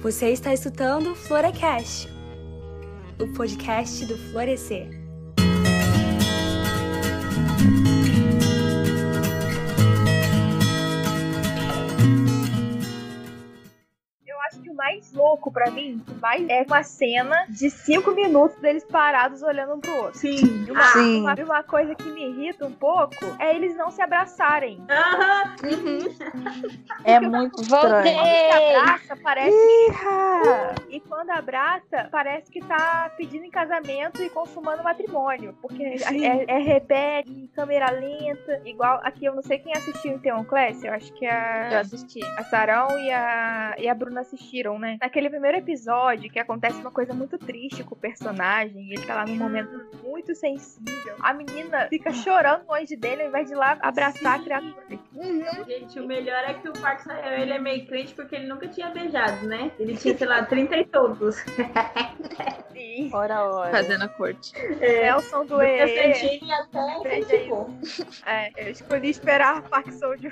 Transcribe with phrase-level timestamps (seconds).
[0.00, 2.08] Você está escutando Florecast,
[3.20, 4.97] o podcast do Florescer.
[14.88, 19.80] Mais louco pra mim, mais é uma cena de cinco minutos deles parados olhando um
[19.80, 20.18] pro outro.
[20.18, 20.64] Sim.
[20.66, 21.20] E uma, Sim.
[21.20, 24.80] uma, uma coisa que me irrita um pouco é eles não se abraçarem.
[24.88, 26.08] Aham.
[27.04, 28.18] É muito Quando estranho.
[28.18, 34.82] se abraça, parece Ih, E quando abraça, parece que tá pedindo em casamento e consumando
[34.82, 35.54] matrimônio.
[35.60, 38.62] Porque é, é repete, em câmera lenta.
[38.64, 41.80] Igual aqui, eu não sei quem assistiu em Theon Class, eu acho que Eu a,
[41.80, 42.20] assisti.
[42.38, 44.98] a Sarão e a, e a Bruna assistiram, né?
[45.00, 49.26] Naquele primeiro episódio que acontece uma coisa muito triste com o personagem, ele tá lá
[49.26, 51.16] num momento muito sensível.
[51.20, 54.98] A menina fica chorando longe dele ao invés de ir lá abraçar a criatura.
[55.66, 58.66] Gente, o melhor é que o Park Seo, ele é meio crente porque ele nunca
[58.68, 59.70] tinha beijado, né?
[59.78, 61.36] Ele tinha, sei lá, 30 e todos.
[62.72, 63.10] Sim.
[63.12, 63.70] Ora, ora.
[63.70, 64.52] Fazendo a corte.
[64.80, 66.14] É, Nelson do do EE.
[66.14, 67.70] Santini até Veja criticou.
[68.26, 70.30] É, eu escolhi esperar Park Seo-joon.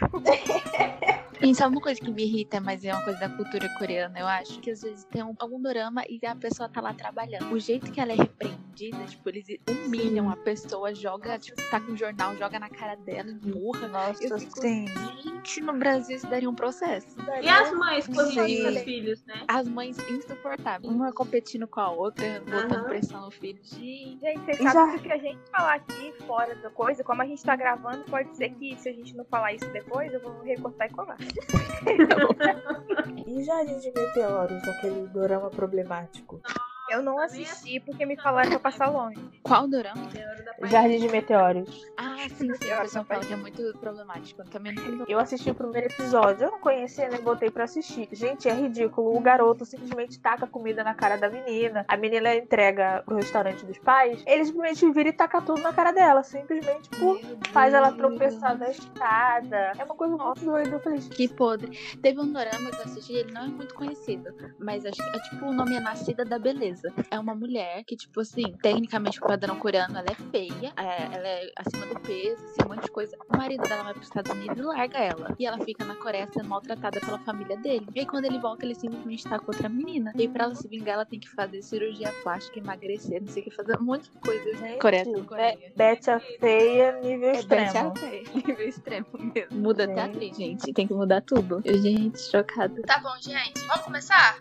[1.41, 4.27] E sabe uma coisa que me irrita, mas é uma coisa da cultura coreana, eu
[4.41, 4.61] acho?
[4.61, 7.53] Que às vezes tem um, algum dorama e a pessoa tá lá trabalhando.
[7.53, 11.93] O jeito que ela é repreendida, tipo, eles humilham a pessoa, joga, tipo, tá com
[11.93, 13.89] o jornal, joga na cara dela, empurra.
[13.89, 14.87] Nossa, Eu fico- sim.
[15.23, 17.17] Gente, no Brasil isso daria um processo.
[17.43, 18.69] E as mães corrigindo Sim.
[18.77, 19.45] os filhos, né?
[19.49, 22.85] As mães insuportáveis, uma competindo com a outra, botando Aham.
[22.85, 23.59] pressão no filho.
[23.63, 26.71] Gente, Gente, vocês E sabem já- que o que a gente falar aqui fora da
[26.71, 29.69] coisa, como a gente tá gravando, pode ser que se a gente não falar isso
[29.73, 31.17] depois, eu vou recortar e colar.
[33.27, 33.91] E Jardim de
[34.71, 36.41] Aquele dorama problemático?
[36.89, 39.19] Eu não assisti porque me falaram pra passar longe.
[39.43, 40.09] qual dorama?
[40.65, 41.85] Jardim de Meteoros.
[41.97, 42.73] Ah, sim, sim.
[42.73, 44.43] O pessoal fala que é muito problemático.
[44.43, 48.09] Eu também não Eu assisti o primeiro episódio, eu não conhecia, nem botei pra assistir.
[48.13, 49.17] Gente, é ridículo.
[49.17, 51.85] O garoto simplesmente taca comida na cara da menina.
[51.89, 54.23] A menina entrega pro restaurante dos pais.
[54.27, 56.23] Ele simplesmente vira e taca tudo na cara dela.
[56.23, 57.21] Simplesmente por
[57.53, 59.73] faz ela tropeçar da escada.
[59.79, 60.71] É uma coisa muito doida.
[60.71, 61.77] Eu falei, Que podre.
[62.01, 65.21] Teve um dorama que eu assisti, ele não é muito conhecido, mas acho que é
[65.21, 66.76] tipo o nome é Nascida da Beleza.
[67.11, 71.29] É uma mulher que, tipo assim, tecnicamente pro padrão coreano, ela é feia, é, ela
[71.29, 73.17] é acima do peso, assim, um monte de coisa.
[73.33, 75.35] O marido dela vai pros Estados Unidos e larga ela.
[75.39, 77.87] E ela fica na Coreia sendo maltratada pela família dele.
[77.95, 80.13] E aí quando ele volta, ele simplesmente tá com outra menina.
[80.15, 83.43] E aí pra ela se vingar, ela tem que fazer cirurgia plástica, emagrecer, não sei
[83.43, 84.57] o que, fazer um monte de coisa.
[84.57, 85.59] gente, Coreia Be- Coreia.
[85.77, 87.89] Bete a feia, nível É bem extremo.
[87.89, 89.59] até, nível extremo mesmo.
[89.59, 90.17] Muda até a Gente.
[90.17, 90.73] atriz, gente.
[90.73, 91.61] Tem que mudar tudo.
[91.65, 92.81] Gente, chocada.
[92.83, 94.39] Tá bom, gente, vamos começar?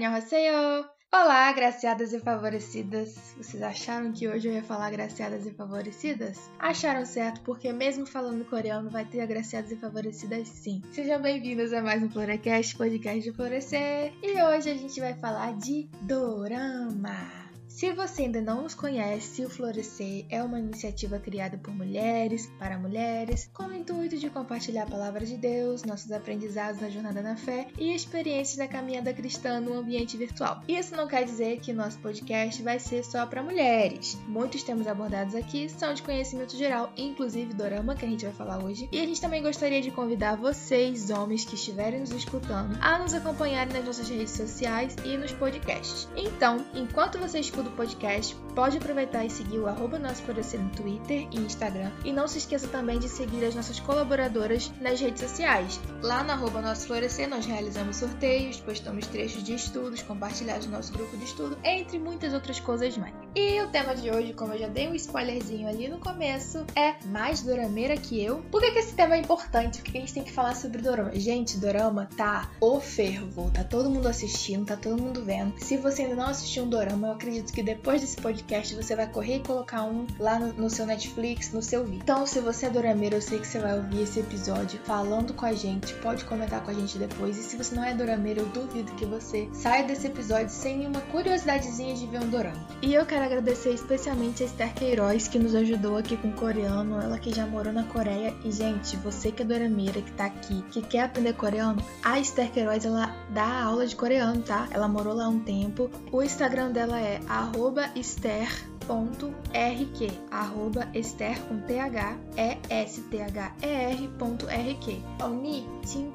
[0.00, 0.86] Annyeonghaseyo!
[1.12, 3.34] Olá, agraciadas e favorecidas!
[3.36, 6.38] Vocês acharam que hoje eu ia falar agraciadas e favorecidas?
[6.58, 10.80] Acharam certo, porque mesmo falando coreano vai ter agraciadas e favorecidas sim.
[10.92, 14.12] Sejam bem-vindos a mais um Florecast, podcast de florescer.
[14.22, 17.39] E hoje a gente vai falar de dorama.
[17.70, 22.76] Se você ainda não nos conhece, o Florescer é uma iniciativa criada por mulheres, para
[22.76, 27.36] mulheres, com o intuito de compartilhar a palavra de Deus, nossos aprendizados na jornada na
[27.36, 30.62] fé e experiências da caminhada cristã no ambiente virtual.
[30.66, 34.18] Isso não quer dizer que nosso podcast vai ser só para mulheres.
[34.26, 38.62] Muitos temas abordados aqui são de conhecimento geral, inclusive dorama, que a gente vai falar
[38.62, 38.88] hoje.
[38.90, 43.14] E a gente também gostaria de convidar vocês, homens que estiverem nos escutando, a nos
[43.14, 46.08] acompanharem nas nossas redes sociais e nos podcasts.
[46.16, 50.70] Então, enquanto você escuta o podcast, pode aproveitar e seguir o arroba Nosso Florescer no
[50.70, 51.90] Twitter e Instagram.
[52.04, 55.80] E não se esqueça também de seguir as nossas colaboradoras nas redes sociais.
[56.02, 60.92] Lá no arroba Nosso Florescer nós realizamos sorteios, postamos trechos de estudos compartilhados no nosso
[60.92, 63.14] grupo de estudo, entre muitas outras coisas mais.
[63.34, 66.94] E o tema de hoje, como eu já dei um spoilerzinho ali no começo, é
[67.06, 68.38] mais dorameira que eu.
[68.50, 69.82] Por que, que esse tema é importante?
[69.82, 71.12] Por que a gente tem que falar sobre dorama?
[71.14, 75.54] Gente, dorama tá o fervo, tá todo mundo assistindo, tá todo mundo vendo.
[75.58, 79.06] Se você ainda não assistiu um dorama, eu acredito que depois desse podcast você vai
[79.06, 82.00] correr e colocar um lá no, seu Netflix, no seu vídeo.
[82.02, 85.46] Então, se você é dorameiro, eu sei que você vai ouvir esse episódio falando com
[85.46, 87.36] a gente, pode comentar com a gente depois.
[87.38, 91.00] E se você não é dorameiro, eu duvido que você saia desse episódio sem nenhuma
[91.02, 92.66] curiosidadezinha de ver um dorama.
[92.82, 97.00] E eu quero agradecer especialmente a Esther Queiroz, que nos ajudou aqui com o coreano,
[97.00, 98.34] ela que já morou na Coreia.
[98.44, 102.50] E, gente, você que é dorameira, que tá aqui, que quer aprender coreano, a Esther
[102.50, 104.68] Queiroz, ela dá aula de coreano, tá?
[104.70, 105.90] Ela morou lá um tempo.
[106.12, 108.48] O Instagram dela é arroba Esther
[108.90, 115.02] esther.rq, arroba Esther com TH, E S T H E R ponto RQ.
[115.22, 116.12] Oni, 진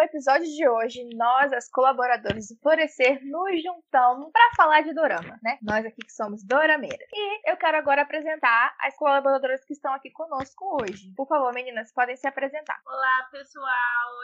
[0.00, 5.38] no episódio de hoje, nós, as colaboradoras do Florescer, nos juntamos para falar de dorama,
[5.42, 5.58] né?
[5.62, 7.06] Nós aqui que somos dorameiras.
[7.12, 11.12] E eu quero agora apresentar as colaboradoras que estão aqui conosco hoje.
[11.14, 12.80] Por favor, meninas, podem se apresentar.
[12.86, 13.66] Olá, pessoal.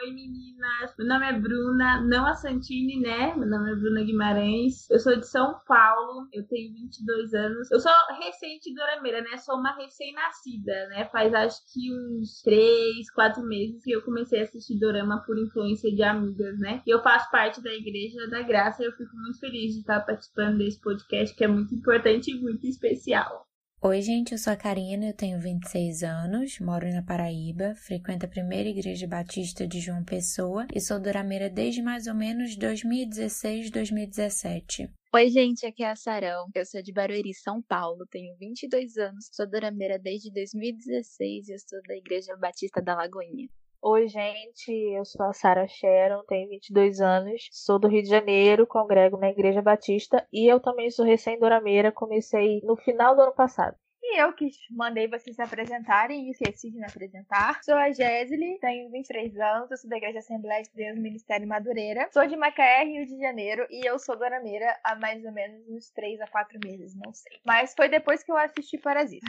[0.03, 0.95] Oi, meninas.
[0.99, 3.35] Meu nome é Bruna, não a Santini, né?
[3.37, 4.89] Meu nome é Bruna Guimarães.
[4.89, 7.71] Eu sou de São Paulo, eu tenho 22 anos.
[7.71, 9.37] Eu sou recente dorameira, né?
[9.37, 11.05] Sou uma recém-nascida, né?
[11.13, 15.66] Faz acho que uns 3, 4 meses que eu comecei a assistir dorama por influência
[15.75, 16.83] de amigas, né?
[16.87, 20.01] E eu faço parte da Igreja da Graça e eu fico muito feliz de estar
[20.01, 23.47] participando desse podcast que é muito importante e muito especial.
[23.83, 28.29] Oi, gente, eu sou a Karina, eu tenho 26 anos, moro na Paraíba, frequento a
[28.29, 34.91] primeira igreja batista de João Pessoa e sou dorameira desde mais ou menos 2016, 2017.
[35.15, 36.47] Oi, gente, aqui é a Sarão.
[36.55, 41.59] Eu sou de Barueri, São Paulo, tenho 22 anos, sou dorameira desde 2016 e eu
[41.59, 43.47] sou da Igreja Batista da Lagoinha.
[43.83, 48.67] Oi, gente, eu sou a Sarah Sharon, tenho 22 anos, sou do Rio de Janeiro,
[48.67, 53.77] congrego na Igreja Batista e eu também sou recém-dorameira, comecei no final do ano passado.
[54.03, 57.63] E eu que mandei vocês se apresentarem e esqueci de me apresentar.
[57.63, 62.09] Sou a Gesli, tenho 23 anos, sou da Igreja Assembleia de Deus Ministério Madureira.
[62.13, 65.91] Sou de Macaé, Rio de Janeiro, e eu sou dorameira há mais ou menos uns
[65.91, 67.41] 3 a 4 meses, não sei.
[67.45, 69.27] Mas foi depois que eu assisti Parasita.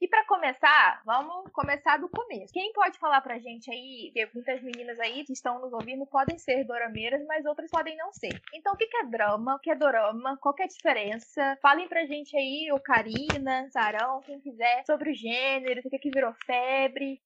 [0.00, 2.54] E para começar, vamos começar do começo.
[2.54, 6.38] Quem pode falar pra gente aí, porque muitas meninas aí que estão nos ouvindo podem
[6.38, 8.40] ser dorameiras, mas outras podem não ser.
[8.54, 9.56] Então, o que é drama?
[9.56, 10.38] O que é dorama?
[10.38, 11.58] Qual é a diferença?
[11.60, 15.98] Falem pra gente aí, o Karina, Sarão, quem quiser, sobre o gênero, o que é
[15.98, 17.20] que virou febre.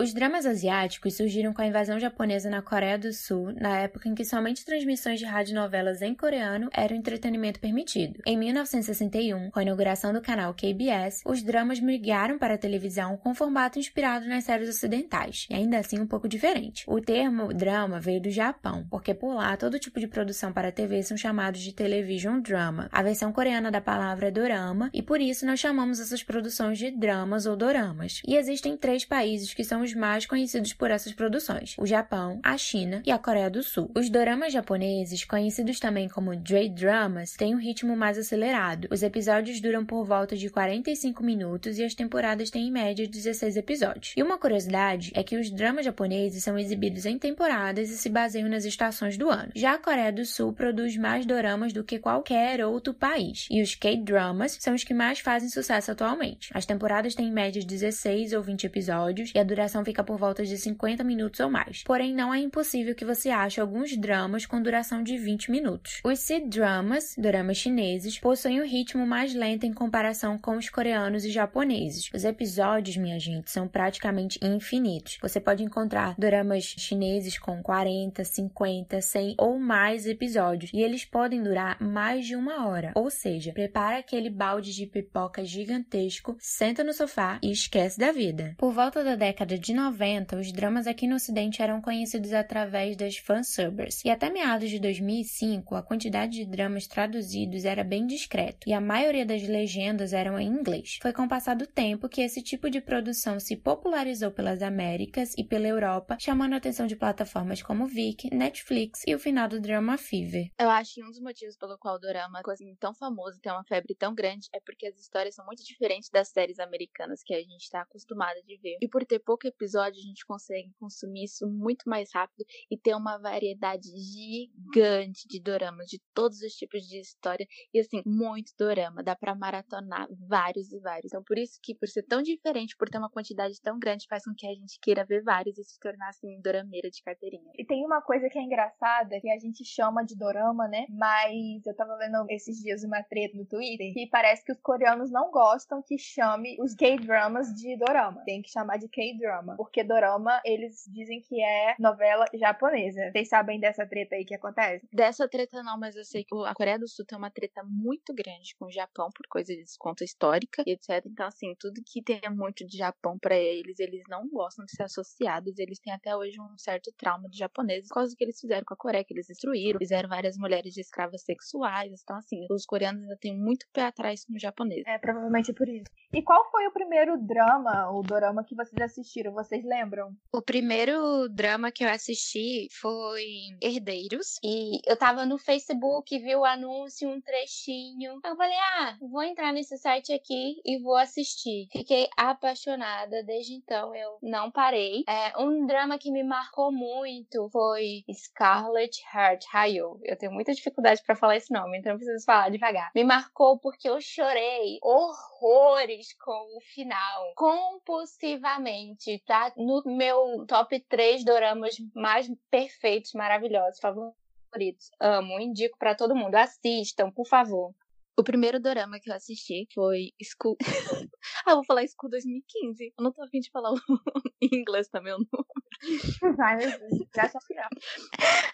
[0.00, 4.14] Os dramas asiáticos surgiram com a invasão japonesa na Coreia do Sul, na época em
[4.14, 8.22] que somente transmissões de radionovelas em coreano eram entretenimento permitido.
[8.24, 13.34] Em 1961, com a inauguração do canal KBS, os dramas migraram para a televisão com
[13.34, 16.82] formato inspirado nas séries ocidentais, e ainda assim um pouco diferente.
[16.88, 21.02] O termo drama veio do Japão, porque por lá todo tipo de produção para TV
[21.02, 25.44] são chamados de television drama, a versão coreana da palavra é dorama, e por isso
[25.44, 28.22] nós chamamos essas produções de dramas ou doramas.
[28.26, 32.56] E existem três países que são os mais conhecidos por essas produções: o Japão, a
[32.56, 33.90] China e a Coreia do Sul.
[33.94, 38.88] Os doramas japoneses, conhecidos também como J-dramas, têm um ritmo mais acelerado.
[38.90, 43.56] Os episódios duram por volta de 45 minutos e as temporadas têm em média 16
[43.56, 44.14] episódios.
[44.16, 48.48] E uma curiosidade é que os dramas japoneses são exibidos em temporadas e se baseiam
[48.48, 49.52] nas estações do ano.
[49.54, 53.74] Já a Coreia do Sul produz mais doramas do que qualquer outro país, e os
[53.74, 56.50] K-dramas são os que mais fazem sucesso atualmente.
[56.52, 60.44] As temporadas têm em média 16 ou 20 episódios e a duração fica por volta
[60.44, 61.82] de 50 minutos ou mais.
[61.84, 66.00] Porém, não é impossível que você ache alguns dramas com duração de 20 minutos.
[66.04, 71.30] Os C-dramas, dramas chineses, possuem um ritmo mais lento em comparação com os coreanos e
[71.30, 72.10] japoneses.
[72.14, 75.18] Os episódios, minha gente, são praticamente infinitos.
[75.20, 81.42] Você pode encontrar dramas chineses com 40, 50, 100 ou mais episódios, e eles podem
[81.42, 82.92] durar mais de uma hora.
[82.94, 88.54] Ou seja, prepara aquele balde de pipoca gigantesco, senta no sofá e esquece da vida.
[88.58, 93.18] Por volta da década de 90, os dramas aqui no ocidente eram conhecidos através das
[93.18, 98.72] fansubbers, e até meados de 2005, a quantidade de dramas traduzidos era bem discreto, e
[98.72, 100.98] a maioria das legendas eram em inglês.
[101.02, 105.34] Foi com o passar do tempo que esse tipo de produção se popularizou pelas Américas
[105.36, 109.60] e pela Europa, chamando a atenção de plataformas como Viki, Netflix e o final do
[109.60, 110.50] Drama Fever.
[110.58, 113.40] Eu acho que um dos motivos pelo qual o dorama é assim, tão famoso e
[113.40, 117.22] tem uma febre tão grande é porque as histórias são muito diferentes das séries americanas
[117.22, 118.78] que a gente está acostumado de ver.
[118.80, 122.94] E por ter pouco episódio, a gente consegue consumir isso muito mais rápido e ter
[122.94, 127.46] uma variedade gigante de doramas, de todos os tipos de história.
[127.72, 129.02] E assim, muito dorama.
[129.02, 131.06] Dá pra maratonar vários e vários.
[131.06, 134.24] Então, por isso que, por ser tão diferente, por ter uma quantidade tão grande, faz
[134.24, 137.50] com que a gente queira ver vários e se tornar assim, dorameira de carteirinha.
[137.56, 140.86] E tem uma coisa que é engraçada, que a gente chama de dorama, né?
[140.88, 145.10] Mas eu tava vendo esses dias uma treta no Twitter que parece que os coreanos
[145.10, 148.22] não gostam que chame os K-dramas de dorama.
[148.24, 149.39] Tem que chamar de K-drama.
[149.56, 153.10] Porque dorama, eles dizem que é novela japonesa.
[153.12, 154.86] Vocês sabem dessa treta aí que acontece?
[154.92, 158.14] Dessa treta não, mas eu sei que a Coreia do Sul tem uma treta muito
[158.14, 161.04] grande com o Japão por coisa de desconto histórica e etc.
[161.06, 164.84] Então, assim, tudo que tem muito de Japão para eles, eles não gostam de ser
[164.84, 165.58] associados.
[165.58, 168.64] Eles têm até hoje um certo trauma de japoneses por causa do que eles fizeram
[168.66, 172.00] com a Coreia, que eles destruíram, fizeram várias mulheres de escravas sexuais.
[172.02, 174.82] Então, assim, os coreanos ainda têm muito pé atrás com o japonês.
[174.86, 175.90] É, provavelmente por isso.
[176.12, 179.29] E qual foi o primeiro drama ou dorama que vocês assistiram?
[179.30, 180.12] Primeiro, vocês lembram?
[180.32, 183.24] O primeiro drama que eu assisti foi
[183.62, 184.38] Herdeiros.
[184.42, 188.20] E eu tava no Facebook, vi o anúncio, um trechinho.
[188.24, 191.68] Eu falei, ah, vou entrar nesse site aqui e vou assistir.
[191.72, 193.22] Fiquei apaixonada.
[193.24, 195.04] Desde então eu não parei.
[195.08, 200.00] É, um drama que me marcou muito foi Scarlet Heart Rayo.
[200.02, 202.90] Eu tenho muita dificuldade para falar esse nome, então eu preciso falar devagar.
[202.94, 207.32] Me marcou porque eu chorei horrores com o final.
[207.36, 209.52] Compulsivamente, tá?
[209.56, 214.90] No meu top 3 doramas mais perfeitos, maravilhosos, favoritos.
[215.00, 216.34] Amo, indico para todo mundo.
[216.34, 217.74] Assistam, por favor.
[218.18, 220.56] O primeiro dorama que eu assisti foi School.
[221.46, 222.92] ah, eu vou falar School 2015.
[222.98, 223.70] Eu não tô afim de falar
[224.42, 226.38] em inglês também o nome.
[226.38, 227.30] Ai, meu Deus, já.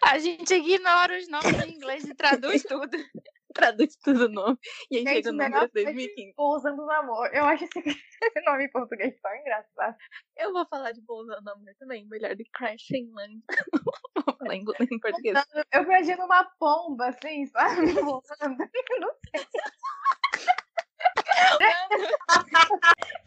[0.02, 2.96] A gente ignora os nomes em inglês e traduz tudo.
[3.56, 4.58] Traduz tudo o nome.
[4.90, 6.34] E aí Gente, chega melhor número coisa 2015.
[6.34, 7.30] Pousando no amor.
[7.34, 9.96] Eu acho esse, esse nome em português tão engraçado.
[10.36, 12.06] Eu vou falar de Pousando no Amor também.
[12.08, 13.42] Melhor de Crashing Land.
[14.26, 15.44] vou falar em, em português.
[15.72, 17.92] Eu imagino uma pomba, assim, sabe?
[17.94, 18.56] Pousando.
[19.00, 19.46] Não sei.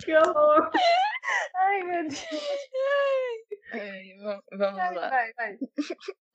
[0.04, 0.72] Que horror!
[1.56, 2.26] Ai, meu Deus.
[3.74, 5.10] Ai, va- vamos Vai, lá.
[5.10, 5.58] vai, vai.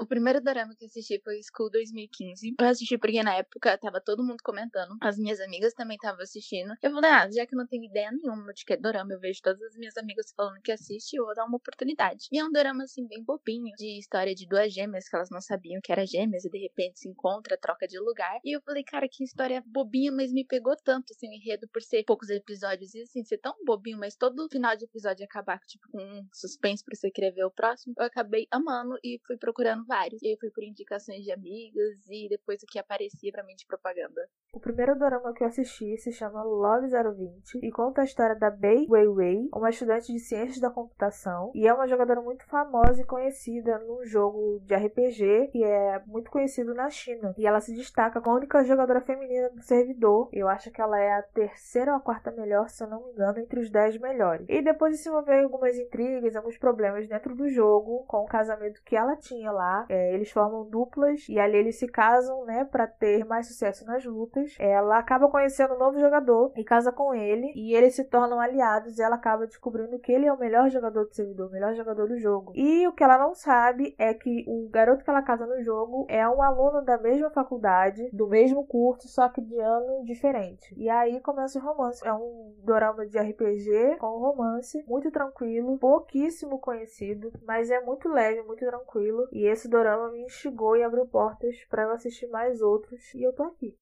[0.01, 2.57] O primeiro dorama que eu assisti foi School 2015.
[2.59, 4.97] Eu assisti porque na época tava todo mundo comentando.
[5.01, 6.75] As minhas amigas também estavam assistindo.
[6.83, 9.21] Eu falei, ah, já que eu não tenho ideia nenhuma de que é dorama, eu
[9.21, 12.27] vejo todas as minhas amigas falando que assiste, eu vou dar uma oportunidade.
[12.33, 15.41] E é um dorama, assim, bem bobinho, de história de duas gêmeas, que elas não
[15.41, 18.41] sabiam que era gêmeas, e de repente se encontra, troca de lugar.
[18.45, 21.81] E eu falei, cara, que história bobinha, mas me pegou tanto, assim, o enredo, por
[21.81, 25.89] ser poucos episódios, e assim, ser tão bobinho, mas todo final de episódio acabar, tipo,
[25.93, 29.84] com um suspense pra você querer ver o próximo, eu acabei amando e fui procurando
[29.87, 30.23] vários.
[30.23, 33.67] E aí fui por indicações de amigas e depois o que aparecia pra mim de
[33.67, 34.29] propaganda.
[34.53, 38.51] O primeiro dorama que eu assisti se chama Love 020 e conta a história da
[38.51, 43.07] Bei Weiwei, uma estudante de ciências da computação e é uma jogadora muito famosa e
[43.07, 47.35] conhecida num jogo de RPG que é muito conhecido na China.
[47.37, 50.29] E ela se destaca como a única jogadora feminina do servidor.
[50.33, 53.13] Eu acho que ela é a terceira ou a quarta melhor, se eu não me
[53.13, 54.47] engano, entre os dez melhores.
[54.49, 58.27] E depois de se envolver em algumas intrigas, alguns problemas dentro do jogo, com o
[58.27, 62.65] casamento que ela tinha lá, é, eles formam duplas e ali eles se casam, né,
[62.65, 64.55] para ter mais sucesso nas lutas.
[64.59, 68.99] Ela acaba conhecendo um novo jogador e casa com ele e eles se tornam aliados
[68.99, 72.09] e ela acaba descobrindo que ele é o melhor jogador do servidor, o melhor jogador
[72.09, 72.53] do jogo.
[72.55, 76.07] E o que ela não sabe é que o garoto que ela casa no jogo
[76.09, 80.75] é um aluno da mesma faculdade, do mesmo curso, só que de ano diferente.
[80.77, 82.07] E aí começa o romance.
[82.07, 88.43] É um dorama de RPG com romance, muito tranquilo, pouquíssimo conhecido, mas é muito leve,
[88.43, 89.29] muito tranquilo.
[89.33, 93.33] E esse dorama me instigou e abriu portas para eu assistir mais outros e eu
[93.33, 93.77] tô aqui.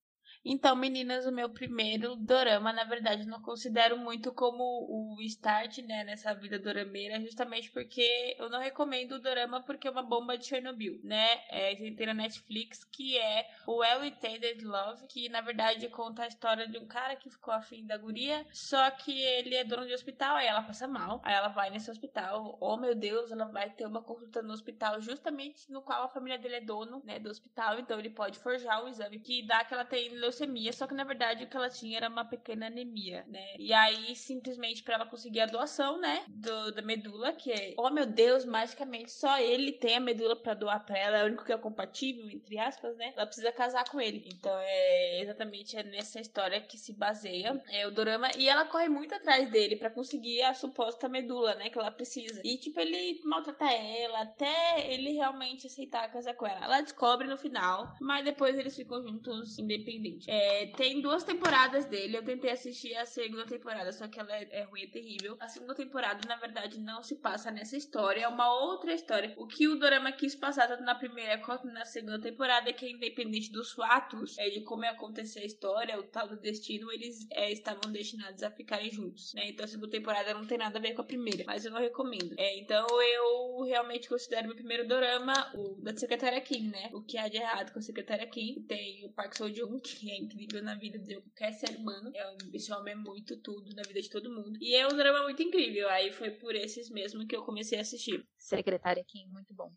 [0.45, 6.03] Então, meninas, o meu primeiro dorama, na verdade, não considero muito como o start, né,
[6.03, 10.47] nessa vida dorameira, justamente porque eu não recomendo o dorama porque é uma bomba de
[10.47, 11.41] Chernobyl, né?
[11.49, 16.27] É, tem na Netflix, que é o Well Intended Love, que na verdade conta a
[16.27, 19.95] história de um cara que ficou afim da guria, só que ele é dono de
[19.95, 23.71] hospital, aí ela passa mal, aí ela vai nesse hospital, oh meu Deus, ela vai
[23.71, 27.31] ter uma consulta no hospital justamente no qual a família dele é dono, né, do
[27.31, 30.95] hospital, então ele pode forjar um exame que dá que ela tem leucemia, só que
[30.95, 33.55] na verdade o que ela tinha era uma pequena anemia, né?
[33.59, 37.91] E aí simplesmente para ela conseguir a doação, né, do, da medula, que é, oh
[37.91, 41.45] meu Deus, magicamente só ele tem a medula para doar para ela, é o único
[41.45, 43.13] que é compatível entre aspas, né?
[43.17, 44.25] Ela precisa casar com ele.
[44.27, 48.89] Então é exatamente é nessa história que se baseia é o dorama e ela corre
[48.89, 52.41] muito atrás dele para conseguir a suposta medula, né, que ela precisa.
[52.45, 56.65] E tipo ele maltrata ela até ele realmente aceitar casar com ela.
[56.65, 60.22] Ela descobre no final, mas depois eles ficam juntos independentes.
[60.27, 62.17] É, tem duas temporadas dele.
[62.17, 65.37] Eu tentei assistir a segunda temporada, só que ela é, é ruim, é terrível.
[65.41, 69.35] A segunda temporada, na verdade, não se passa nessa história, é uma outra história.
[69.37, 72.89] O que o Dorama quis passar tanto na primeira quanto na segunda temporada é que,
[72.89, 77.27] independente dos fatos, é, de como ia acontecer a história, o tal do destino, eles
[77.31, 79.49] é, estavam destinados a ficarem juntos, né?
[79.49, 81.81] Então a segunda temporada não tem nada a ver com a primeira, mas eu não
[81.81, 82.35] recomendo.
[82.39, 86.91] É, então eu realmente considero meu primeiro Dorama o da Secretária Kim, né?
[86.93, 88.63] O que há de errado com a Secretária Kim.
[88.69, 92.11] Tem o Park Seo Joon, que é incrível na vida de qualquer ser humano.
[92.15, 94.59] É um, esse homem é muito tudo na vida de todo mundo.
[94.61, 95.89] E é um drama muito incrível.
[95.89, 98.27] Aí foi por esses mesmo que eu comecei a assistir.
[98.37, 99.73] Secretária Kim, muito bom.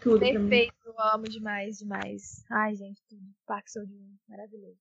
[0.00, 0.20] Tudo.
[0.20, 2.44] Perfeito, eu amo demais, demais.
[2.50, 3.22] Ai, gente, tudo.
[3.46, 4.78] Park Seo Joon, maravilhoso.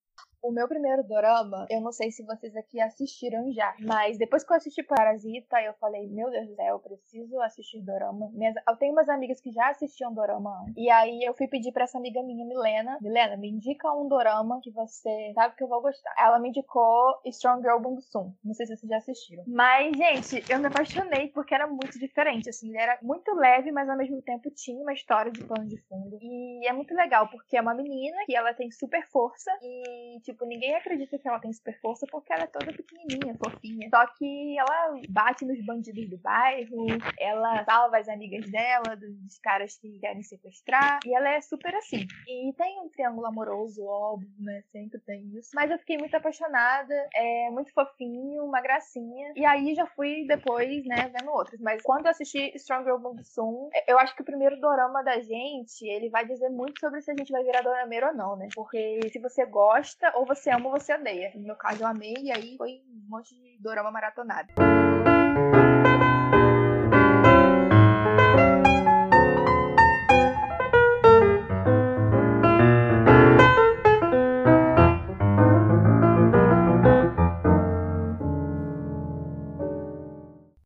[0.48, 4.54] O meu primeiro dorama, eu não sei se vocês aqui assistiram já, mas depois que
[4.54, 8.32] eu assisti Parasita, eu falei, meu Deus do céu, eu preciso assistir dorama.
[8.66, 10.66] Eu tenho umas amigas que já assistiam dorama.
[10.78, 14.62] E aí eu fui pedir pra essa amiga minha, Milena, Milena, me indica um dorama
[14.64, 16.16] que você sabe que eu vou gostar.
[16.18, 18.32] Ela me indicou Strong Girl Bong Soon.
[18.42, 19.44] Não sei se vocês já assistiram.
[19.48, 23.90] Mas, gente, eu me apaixonei porque era muito diferente, assim, ele era muito leve, mas
[23.90, 26.18] ao mesmo tempo tinha uma história de plano de fundo.
[26.22, 30.37] E é muito legal porque é uma menina que ela tem super força e, tipo,
[30.46, 33.90] ninguém acredita que ela tem super força porque ela é toda pequenininha, fofinha.
[33.90, 36.88] Só que ela bate nos bandidos do bairro,
[37.20, 42.06] ela salva as amigas dela dos caras que querem sequestrar e ela é super assim.
[42.28, 44.64] E tem um triângulo amoroso, óbvio, né?
[44.72, 45.52] Sempre tem isso.
[45.54, 49.34] Mas eu fiquei muito apaixonada, é muito fofinho, uma gracinha.
[49.36, 51.60] E aí já fui depois, né, vendo outros.
[51.62, 55.20] Mas quando eu assisti Strong Girl Bong Soon, eu acho que o primeiro dorama da
[55.20, 58.48] gente, ele vai dizer muito sobre se a gente vai virar dorameiro ou não, né?
[58.54, 61.32] Porque se você gosta, ou você ama ou você odeia.
[61.36, 64.48] No meu caso, eu amei e aí foi um monte de dorama maratonado.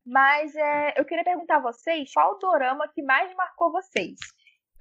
[0.05, 4.17] Mas é, eu queria perguntar a vocês qual dorama que mais marcou vocês?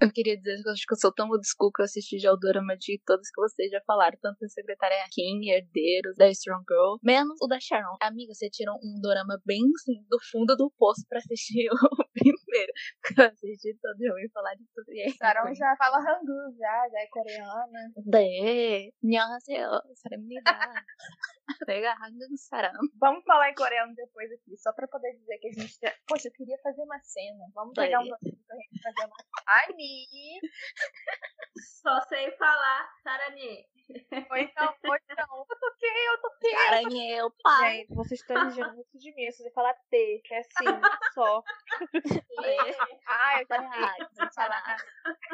[0.01, 2.19] Eu queria dizer que eu acho que eu sou tão old school que eu assisti
[2.19, 6.29] já o dorama de todos que vocês já falaram, tanto da Secretária Kim, Herdeiros, da
[6.29, 7.95] Strong Girl, menos o da Sharon.
[8.01, 12.71] Amiga, você tirou um dorama bem assim, do fundo do poço pra assistir o primeiro.
[13.17, 14.91] Eu assisti todo eu ia falar de tudo.
[14.91, 17.93] E aí, Sharon já fala Hangul, já, já é coreana.
[18.05, 19.81] 네, 안녕하세요.
[19.95, 20.51] 사람입니다.
[21.67, 22.73] 내가 한국 사람.
[22.99, 25.77] Vamos falar em coreano depois aqui, só pra poder dizer que a gente.
[26.07, 27.45] Poxa, eu queria fazer uma cena.
[27.53, 29.15] Vamos pegar um momento pra gente fazer uma.
[29.47, 29.67] Ai,
[31.82, 33.66] só sei falar Saranê.
[34.30, 36.50] Ou então, ou então, eu toquei, eu toquei.
[36.52, 37.78] Saranê, eu pai.
[37.78, 40.80] Gente, vocês estão exigindo muito de mim, vocês falar T, que é assim,
[41.12, 41.42] só.
[43.06, 44.76] ah, eu já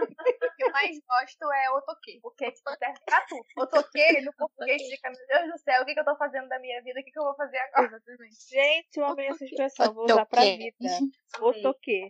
[0.00, 3.44] O que eu mais gosto é o toquei, porque tipo, serve pra tudo.
[3.58, 6.48] O toquei no português fica, meu Deus do céu, o que, que eu tô fazendo
[6.48, 7.00] da minha vida?
[7.00, 7.86] O que, que eu vou fazer agora?
[7.86, 8.36] Exatamente.
[8.48, 10.76] Gente, eu amei essa expressão, vou usar pra vida.
[11.40, 12.08] O toquei.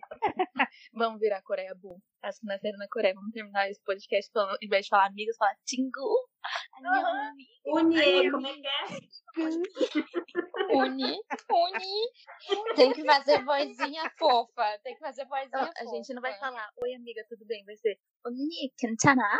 [0.92, 3.15] Vamos virar Coreia Boom Acho que nasceram na Coreia.
[3.15, 6.29] Vamos terminar esse podcast falando, em vez de falar amigas, falar Tingu.
[6.85, 7.33] Aham.
[7.65, 9.41] Uni, como é que é?
[10.75, 11.19] Uni.
[11.51, 12.75] Uni.
[12.75, 14.79] Tem que fazer vozinha fofa.
[14.83, 15.73] Tem que fazer vozinha fofa.
[15.77, 17.63] A gente não vai falar, oi amiga, tudo bem?
[17.65, 19.39] Vai ser, Uni, 괜찮아?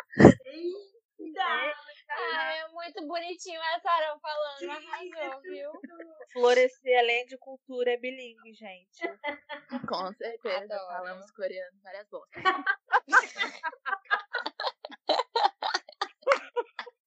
[1.33, 1.75] Dá.
[2.09, 4.71] Ah, é muito bonitinho a Sarah falando.
[4.71, 5.71] Arrasou, viu?
[6.33, 9.01] Florescer além de cultura é bilíngue, gente.
[9.89, 10.75] Com certeza.
[10.75, 10.87] Adoro.
[10.87, 12.43] Falamos coreano várias bostas.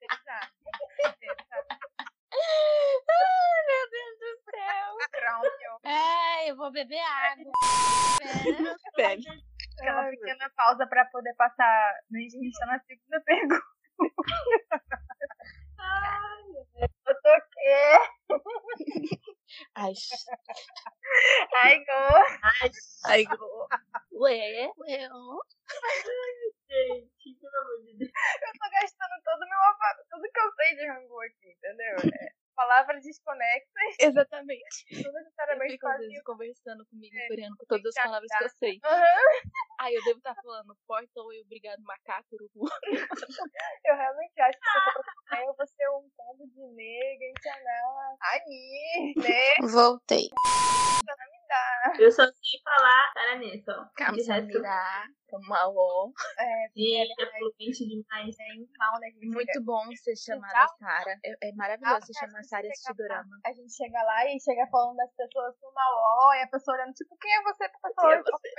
[0.02, 0.54] Exato.
[3.10, 4.90] Ai, meu Deus do céu.
[5.86, 7.52] Ai, eu vou beber água.
[8.96, 9.24] Bebe.
[9.80, 11.96] Aquela pequena pausa pra poder passar.
[12.12, 13.79] Gente está na segunda pergunta.
[17.08, 17.98] Eu toquei.
[19.76, 19.94] Ai,
[21.64, 21.94] Ai, go.
[23.06, 23.68] ai, go.
[24.14, 25.42] Ué, ué, ó.
[26.70, 28.12] Gente, pelo amor de Deus.
[28.12, 29.60] Eu tô gastando todo o meu
[30.10, 31.96] tudo que eu sei de Rangu aqui, entendeu?
[32.14, 34.84] É, palavras desconexas, Exatamente.
[34.92, 38.44] Eu necessariamente fico às vezes conversando comigo em É, coreano com todas as palavras que
[38.44, 38.80] eu sei.
[38.84, 39.42] Aham.
[39.80, 42.70] Ai, eu devo estar falando porta e obrigado, macaco, urubu.
[43.86, 48.18] Eu realmente acho que eu pra comer, eu vou ser um pombo de nega, encanar.
[48.22, 49.68] Ani, né?
[49.72, 50.30] Voltei.
[51.50, 51.94] Dá.
[51.98, 54.62] Eu só sei falar resto, Kamsamida.
[55.30, 56.12] Kamao.
[56.40, 58.36] É, gente, é fluente demais.
[58.40, 58.54] é
[59.00, 59.12] né?
[59.24, 60.76] Muito bom ser chamada Calma.
[60.80, 61.20] Sara.
[61.24, 63.40] É, é maravilhoso se Ah, chamar a gente Sara e lá- dorama.
[63.46, 66.94] A gente chega lá e chega falando das pessoas com mal, e a pessoa olhando,
[66.94, 68.14] tipo, quem é você, professor?
[68.14, 68.50] É você?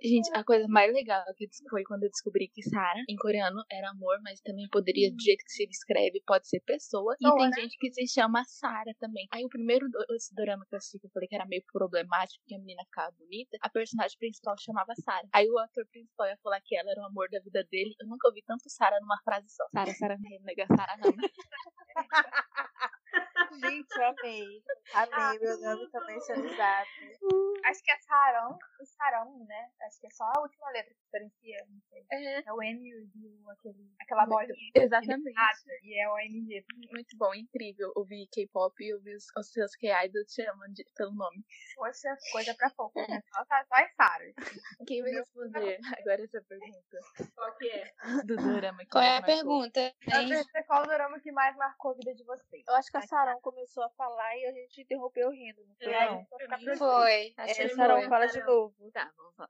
[0.00, 3.90] Gente, a coisa mais legal que foi quando eu descobri que Sara, em coreano, era
[3.90, 7.16] amor, mas também poderia, do jeito que se escreve, pode ser pessoa.
[7.20, 7.56] E tem né?
[7.62, 9.26] gente que se chama Sara também.
[9.32, 11.64] Aí o primeiro do- esse dorama que eu assisti, que eu falei que era meio
[11.88, 15.26] problemático, que a menina ficava bonita, a personagem principal chamava Sara.
[15.32, 17.94] Aí o ator principal ia falar que ela era o amor da vida dele.
[18.00, 19.64] Eu nunca ouvi tanto Sara numa frase só.
[19.72, 21.12] Sara, Sara, nega, Sara, não.
[23.60, 24.62] Gente, eu amei.
[24.94, 26.88] Amei, meu nome também sendo usado.
[27.64, 29.70] Acho que é Sarão e Sarão, né?
[29.82, 32.06] Acho que é só a última letra que diferencia, não sei.
[32.10, 32.94] É, É o M e
[33.26, 34.70] o aquele, aquela bolinha.
[34.74, 35.34] exatamente.
[35.82, 36.64] E é o MG.
[36.92, 41.12] Muito bom, incrível ouvir K-pop e ouvir os, os seus K-idols te chamam de- pelo
[41.14, 41.44] nome.
[41.74, 43.20] Poxa, coisa pra pouco, né?
[43.34, 44.24] Só, só, só é Sara.
[44.86, 46.98] Quem vai responder agora essa pergunta?
[47.34, 47.92] Qual que é?
[48.24, 49.26] Do drama que Qual é a marcou.
[49.36, 49.80] pergunta?
[49.80, 49.94] hein?
[50.66, 52.64] Qual o drama que mais marcou a vida de vocês?
[52.66, 55.92] Eu acho que a Sarão começou a falar e a gente interrompeu rindo, não foi?
[55.92, 56.24] É, não?
[56.24, 57.34] Por Foi.
[57.36, 58.90] Acho que É, foi, fala de novo.
[58.92, 59.48] Tá, vamos lá.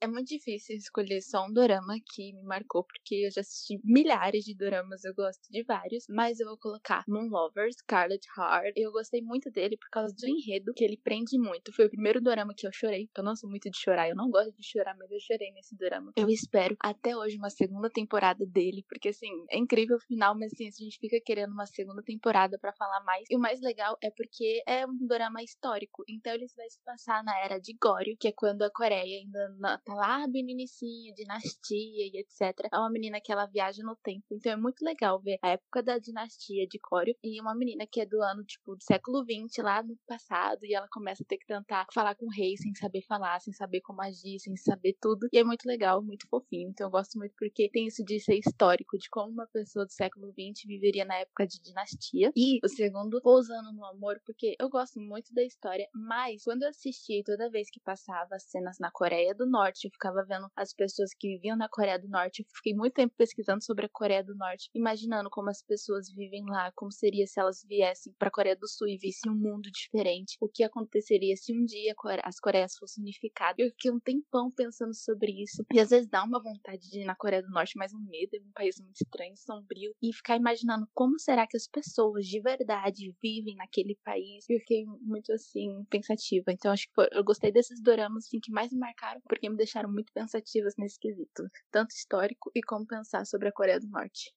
[0.00, 4.44] É muito difícil escolher só um dorama que me marcou, porque eu já assisti milhares
[4.44, 8.74] de doramas, eu gosto de vários, mas eu vou colocar Moon Lovers, Scarlet Heart.
[8.76, 11.72] Eu gostei muito dele por causa do enredo, que ele prende muito.
[11.72, 13.08] Foi o primeiro dorama que eu chorei.
[13.16, 15.76] Eu não sou muito de chorar, eu não gosto de chorar, mas eu chorei nesse
[15.76, 16.12] dorama.
[16.14, 20.52] Eu espero até hoje uma segunda temporada dele, porque assim, é incrível o final, mas
[20.52, 23.24] assim, a gente fica querendo uma segunda temporada pra falar mais.
[23.28, 27.24] E o mais legal é porque é um dorama histórico, então ele vai se passar
[27.24, 30.50] na era de Goryeo, que é quando a Coreia ainda na- tá lá bem no
[30.50, 32.68] inicinho, dinastia e etc.
[32.70, 35.82] É uma menina que ela viaja no tempo, então é muito legal ver a época
[35.82, 39.62] da dinastia de Goryeo e uma menina que é do ano, tipo, do século 20
[39.62, 42.74] lá no passado, e ela começa a ter que tentar falar com o rei sem
[42.74, 45.28] saber falar, sem saber como agir, sem saber tudo.
[45.32, 46.68] E é muito legal, muito fofinho.
[46.70, 49.92] Então eu gosto muito porque tem isso de ser histórico, de como uma pessoa do
[49.92, 52.30] século 20 viveria na época de dinastia.
[52.36, 56.68] E o segundo, pousando no amor, porque eu gosto muito da história, mas quando eu
[56.68, 60.72] assisti toda vez que passava as cenas na Coreia do Norte, eu ficava vendo as
[60.74, 62.40] pessoas que viviam na Coreia do Norte.
[62.42, 66.44] Eu fiquei muito tempo pesquisando sobre a Coreia do Norte, imaginando como as pessoas vivem
[66.46, 69.70] lá, como seria se elas viessem para a Coreia do Sul e vissem um mundo
[69.70, 73.56] diferente, o que aconteceria se um dia as Coreias fossem unificadas.
[73.58, 77.04] Eu fiquei um tempão pensando sobre isso, e às vezes dá uma vontade de ir
[77.04, 80.36] na Coreia do Norte, mas um medo, é um país muito estranho, sombrio, e ficar
[80.36, 84.44] imaginando como será que as pessoas de verdade vivem naquele país.
[84.48, 86.52] Eu fiquei muito assim pensativa.
[86.52, 89.56] Então acho que foi- eu gostei desses doramas assim que mais me marcaram, porque me
[89.56, 94.32] deixaram muito pensativas nesse quesito, tanto histórico e como pensar sobre a Coreia do Norte.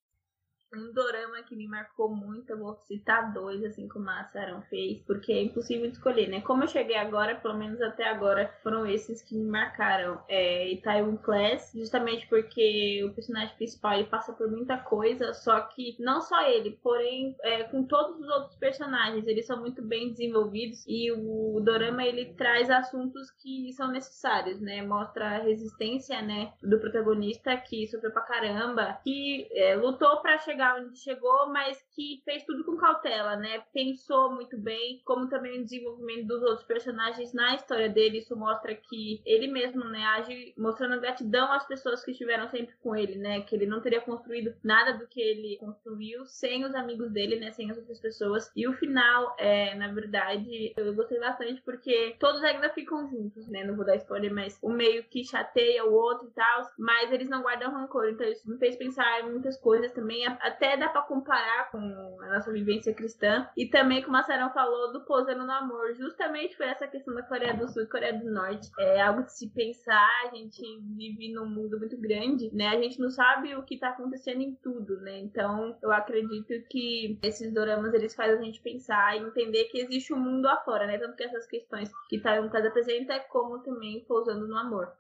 [0.74, 5.02] Um dorama que me marcou muito, eu vou citar dois, assim como a Sarah fez,
[5.06, 6.40] porque é impossível escolher, né?
[6.42, 10.22] Como eu cheguei agora, pelo menos até agora, foram esses que me marcaram.
[10.30, 15.98] É Itaewon Class, justamente porque o personagem principal ele passa por muita coisa, só que
[16.00, 20.86] não só ele, porém é, com todos os outros personagens, eles são muito bem desenvolvidos
[20.88, 24.82] e o dorama ele traz assuntos que são necessários, né?
[24.82, 30.61] Mostra a resistência, né, do protagonista que sofreu pra caramba, que é, lutou pra chegar
[30.76, 33.64] onde chegou, mas que fez tudo com cautela, né?
[33.74, 38.76] Pensou muito bem, como também o desenvolvimento dos outros personagens na história dele, isso mostra
[38.76, 43.42] que ele mesmo, né, age mostrando gratidão às pessoas que estiveram sempre com ele, né?
[43.42, 47.52] Que ele não teria construído nada do que ele construiu sem os amigos dele, né?
[47.52, 48.52] Sem as outras pessoas.
[48.56, 53.64] E o final, é, na verdade, eu gostei bastante porque todos ainda ficam juntos, né?
[53.64, 57.30] Não vou dar spoiler, mas o meio que chateia o outro e tal, mas eles
[57.30, 58.10] não guardam rancor.
[58.10, 60.26] Então isso me fez pensar em muitas coisas também.
[60.26, 61.78] A- Até dá pra comparar com
[62.22, 63.48] a nossa vivência cristã.
[63.56, 65.94] E também, como a Sarah falou, do Pousando no Amor.
[65.96, 68.70] Justamente por essa questão da Coreia do Sul e Coreia do Norte.
[68.80, 70.10] É algo de se pensar.
[70.26, 70.62] A gente
[70.96, 72.68] vive num mundo muito grande, né?
[72.68, 75.20] A gente não sabe o que tá acontecendo em tudo, né?
[75.20, 80.14] Então, eu acredito que esses doramas, eles fazem a gente pensar e entender que existe
[80.14, 80.98] um mundo afora, né?
[80.98, 84.92] Tanto que essas questões que Taiwan Casa apresenta, como também Pousando no Amor.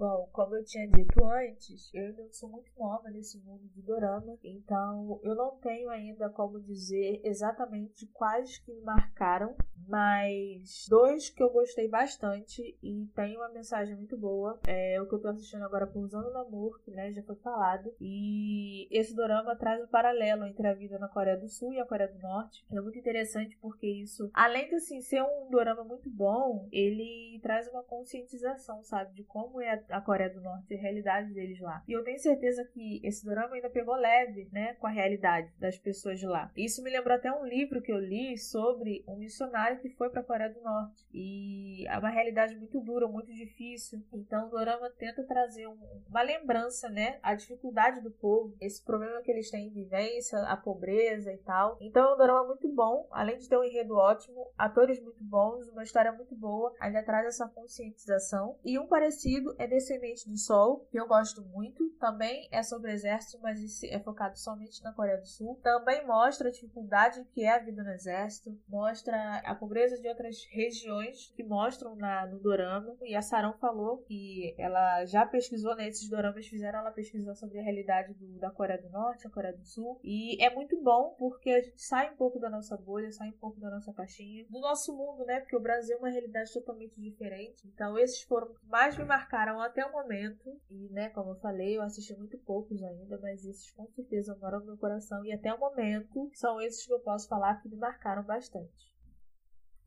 [0.00, 4.38] Bom, como eu tinha dito antes, eu ainda sou muito nova nesse mundo de dorama,
[4.42, 9.54] então eu não tenho ainda como dizer exatamente quais que me marcaram,
[9.86, 14.58] mas dois que eu gostei bastante e tem uma mensagem muito boa.
[14.66, 17.92] É o que eu tô assistindo agora Pousando no Amor, que né, já foi falado,
[18.00, 21.84] e esse dorama traz um paralelo entre a vida na Coreia do Sul e a
[21.84, 22.64] Coreia do Norte.
[22.70, 27.68] É muito interessante porque isso, além de assim, ser um dorama muito bom, ele traz
[27.68, 31.60] uma conscientização, sabe, de como é a a Coreia do Norte e a realidade deles
[31.60, 31.82] lá.
[31.88, 35.76] E eu tenho certeza que esse drama ainda pegou leve, né, com a realidade das
[35.78, 36.50] pessoas de lá.
[36.56, 40.20] Isso me lembrou até um livro que eu li sobre um missionário que foi para
[40.20, 41.04] a Coreia do Norte.
[41.12, 44.02] E é uma realidade muito dura, muito difícil.
[44.12, 49.20] Então o drama tenta trazer um- uma lembrança, né, a dificuldade do povo, esse problema
[49.22, 51.76] que eles têm em vivência, a pobreza e tal.
[51.80, 55.68] Então é um drama muito bom, além de ter um enredo ótimo, atores muito bons,
[55.68, 58.58] uma história muito boa, ainda traz essa conscientização.
[58.64, 61.88] E um parecido é Descendente do Sol, que eu gosto muito.
[62.00, 65.60] também é sobre exército, mas esse é focado somente na Coreia do Sul.
[65.62, 70.44] Também mostra a dificuldade que é a vida no exército, mostra a pobreza de outras
[70.50, 72.96] regiões que mostram na, no dorama.
[73.02, 77.62] E a Sarão falou que ela já pesquisou né, doramas, fizeram ela pesquisar sobre a
[77.62, 80.00] realidade do, da Coreia do Norte, a Coreia do Sul.
[80.02, 83.38] E é muito bom porque a gente sai um pouco da nossa bolha, sai um
[83.38, 85.40] pouco da nossa caixinha, do nosso mundo, né?
[85.40, 87.68] Porque o Brasil é uma realidade totalmente diferente.
[87.68, 90.60] Então, esses foram que mais me marcaram até o momento.
[90.70, 94.60] E, né, como eu falei, eu assisti muito poucos ainda, mas esses com certeza moram
[94.60, 95.24] no meu coração.
[95.24, 98.90] E até o momento são esses que eu posso falar que me marcaram bastante.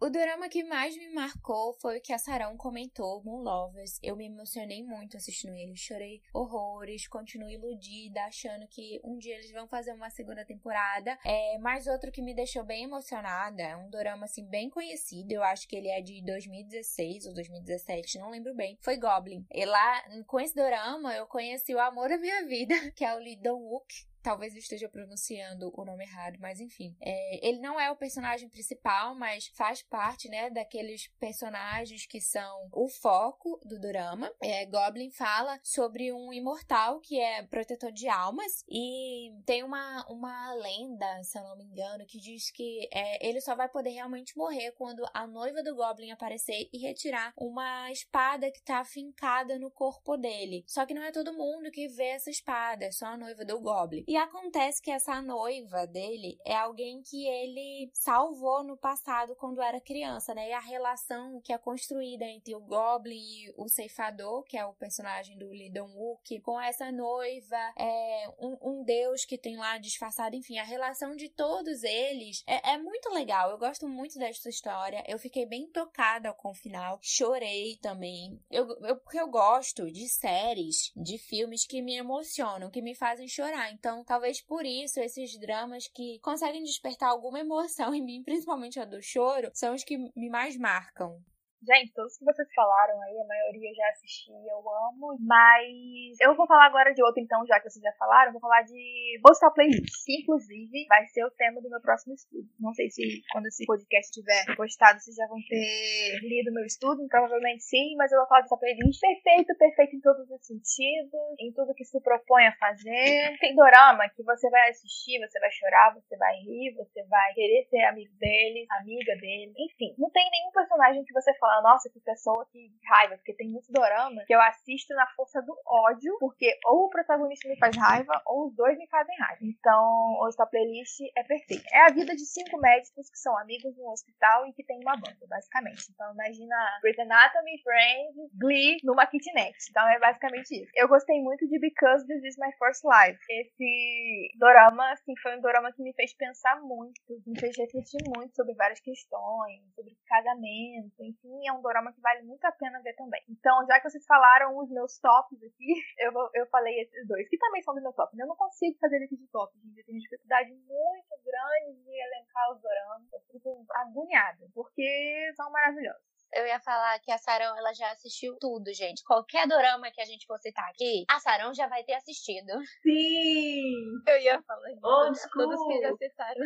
[0.03, 4.01] O drama que mais me marcou foi o que a Sarão comentou, Moon Lovers.
[4.03, 9.53] Eu me emocionei muito assistindo ele, chorei horrores, continuo iludida, achando que um dia eles
[9.53, 11.17] vão fazer uma segunda temporada.
[11.23, 15.41] É, mas outro que me deixou bem emocionada, é um drama assim bem conhecido, eu
[15.41, 18.77] acho que ele é de 2016 ou 2017, não lembro bem.
[18.81, 19.45] Foi Goblin.
[19.49, 23.19] E lá, com esse drama, eu conheci o amor da minha vida, que é o
[23.19, 26.95] Lee Dong-wook Talvez eu esteja pronunciando o nome errado, mas enfim.
[27.01, 32.69] É, ele não é o personagem principal, mas faz parte, né, daqueles personagens que são
[32.71, 34.31] o foco do drama.
[34.41, 40.53] É, Goblin fala sobre um imortal que é protetor de almas e tem uma, uma
[40.53, 44.37] lenda, se eu não me engano, que diz que é, ele só vai poder realmente
[44.37, 49.69] morrer quando a noiva do Goblin aparecer e retirar uma espada que está fincada no
[49.69, 50.63] corpo dele.
[50.65, 53.59] Só que não é todo mundo que vê essa espada, é só a noiva do
[53.59, 54.05] Goblin.
[54.13, 59.81] E acontece que essa noiva dele é alguém que ele salvou no passado quando era
[59.81, 60.49] criança, né?
[60.49, 64.75] E a relação que é construída entre o Goblin e o ceifador, que é o
[64.75, 70.35] personagem do Lee Dong-wook, com essa noiva, é um, um, deus que tem lá disfarçado,
[70.35, 73.49] enfim, a relação de todos eles é, é muito legal.
[73.49, 75.03] Eu gosto muito dessa história.
[75.07, 78.39] Eu fiquei bem tocada com o final, chorei também.
[78.51, 83.27] Eu, eu porque eu gosto de séries, de filmes que me emocionam, que me fazem
[83.27, 83.71] chorar.
[83.71, 88.85] Então, talvez por isso esses dramas que conseguem despertar alguma emoção em mim, principalmente a
[88.85, 91.21] do choro, são os que me mais marcam.
[91.63, 95.15] Gente, todos que vocês falaram aí, a maioria já assisti, eu amo.
[95.21, 98.33] Mas eu vou falar agora de outro, então, já que vocês já falaram.
[98.33, 102.47] Vou falar de Postal Playlist, que inclusive vai ser o tema do meu próximo estudo.
[102.59, 107.07] Não sei se quando esse podcast estiver postado, vocês já vão ter lido meu estudo.
[107.07, 111.53] Provavelmente sim, mas eu vou falar dessa playlist perfeito, perfeito em todos os sentidos, em
[111.53, 113.37] tudo que se propõe a fazer.
[113.39, 117.65] Tem dorama que você vai assistir, você vai chorar, você vai rir, você vai querer
[117.69, 119.53] ser amigo dele, amiga dele.
[119.57, 123.49] Enfim, não tem nenhum personagem que você fala nossa, que pessoa que raiva, porque tem
[123.49, 127.75] muito dorama que eu assisto na força do ódio, porque ou o protagonista me faz
[127.77, 129.39] raiva, ou os dois me fazem raiva.
[129.41, 131.63] Então, hoje a playlist é perfeita.
[131.71, 134.95] É a vida de cinco médicos que são amigos no hospital e que tem uma
[134.95, 135.87] banda, basicamente.
[135.91, 139.55] Então, imagina Grey's Anatomy, Friends, Glee numa kitnet.
[139.69, 140.71] Então, é basicamente isso.
[140.75, 143.19] Eu gostei muito de Because This Is My First Life.
[143.29, 146.93] Esse dorama, assim, foi um dorama que me fez pensar muito,
[147.25, 152.23] me fez refletir muito sobre várias questões, sobre casamento, enfim, é um dorama que vale
[152.23, 153.21] muito a pena ver também.
[153.29, 157.37] Então, já que vocês falaram os meus tops aqui, eu, eu falei esses dois, que
[157.37, 158.17] também são dos meus tops.
[158.17, 159.79] Eu não consigo fazer esse de top, gente.
[159.79, 163.13] Eu tenho dificuldade muito grande de elencar os doramas.
[163.13, 168.35] Eu fico agoniada, porque são maravilhosos eu ia falar que a Sarão ela já assistiu
[168.39, 169.03] tudo, gente.
[169.03, 172.51] Qualquer dorama que a gente for citar aqui, a Sarão já vai ter assistido.
[172.81, 173.73] Sim!
[174.07, 174.85] Eu ia falar isso.
[174.85, 176.41] Old Todos que já citaram.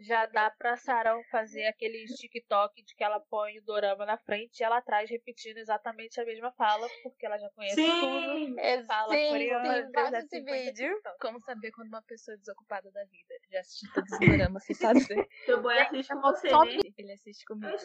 [0.00, 4.60] Já dá pra Sarão fazer aquele TikTok de que ela põe o dorama na frente
[4.60, 8.00] e ela atrás repetindo exatamente a mesma fala, porque ela já conhece sim.
[8.00, 8.58] tudo.
[8.58, 9.86] É, fala sim, coreano.
[9.86, 11.00] sim, faz esse vídeo.
[11.20, 13.34] Como saber quando uma pessoa é desocupada da vida?
[13.50, 15.00] Já assisti todos os doramas, você sabe?
[15.44, 16.78] Seu boy assiste com você, né?
[16.98, 17.76] Ele assiste comigo.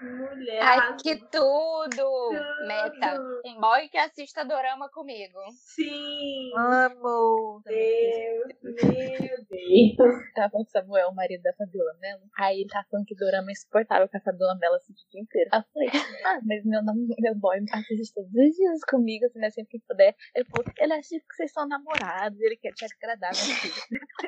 [0.00, 0.71] Mulher.
[0.72, 1.90] Ai, que tudo!
[1.90, 2.66] Tudo.
[2.66, 3.20] Meta.
[3.44, 5.38] Um boy que assista dorama comigo.
[5.50, 6.50] Sim!
[6.56, 7.62] Amo!
[7.66, 9.52] Deus, meu Deus.
[10.34, 12.22] Tava com o Samuel, o marido da Fabiola Mello.
[12.38, 15.20] Aí ele tá falando que dorama é insuportável que a Fabiola Mello assiste o dia
[15.20, 15.50] inteiro.
[15.52, 15.90] Aí eu falei,
[16.24, 16.80] ah, mas meu,
[17.18, 20.14] meu boy assiste todos os dias comigo, assim, né, sempre que puder.
[20.34, 23.74] Ele falou, ele acha que vocês são namorados, ele quer te agradar, meu filho.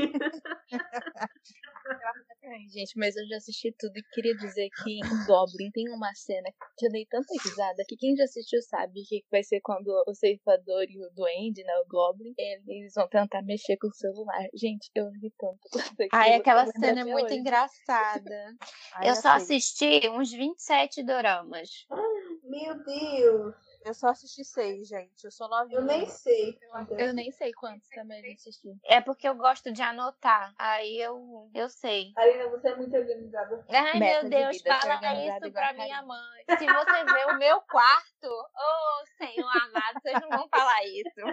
[2.44, 6.14] Ai, gente, mas eu já assisti tudo e queria dizer que em Goblin tem uma
[6.14, 9.88] cena que eu dei tanta risada que quem já assistiu sabe que vai ser quando
[10.08, 14.48] o ceifador e o duende, né, o Goblin, eles vão tentar mexer com o celular.
[14.54, 15.60] Gente, eu ri tanto.
[16.12, 17.40] Ai, aquela cena é muito hoje.
[17.40, 18.56] engraçada.
[18.96, 21.70] Ai, eu só assisti uns 27 doramas.
[22.44, 23.56] Meu Deus.
[23.86, 25.24] Eu só assisti seis, gente.
[25.24, 25.80] Eu sou novinha.
[25.80, 26.58] Eu nem sei.
[26.98, 28.78] Eu nem sei quantos também eu assisti.
[28.84, 30.54] É porque eu gosto de anotar.
[30.58, 32.12] Aí eu, eu sei.
[32.14, 33.66] Karina, você é muito organizada.
[33.70, 36.44] Ai, Meta meu de Deus, vida, ser fala isso pra minha mãe.
[36.58, 41.26] Se você ver o meu quarto, ô Senhor amado, vocês não vão falar isso.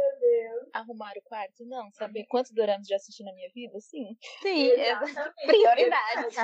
[0.00, 0.68] Meu Deus.
[0.72, 1.64] Arrumar o quarto?
[1.66, 1.90] Não.
[1.92, 3.80] Saber quantos doramas já assisti na minha vida?
[3.80, 4.16] Sim.
[4.40, 5.46] Sim, Exatamente.
[5.46, 6.36] prioridade.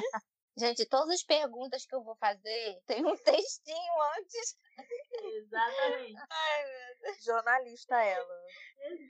[0.58, 4.58] Gente, todas as perguntas que eu vou fazer tem um textinho antes.
[5.22, 6.14] Exatamente.
[7.24, 8.44] Jornalista ela.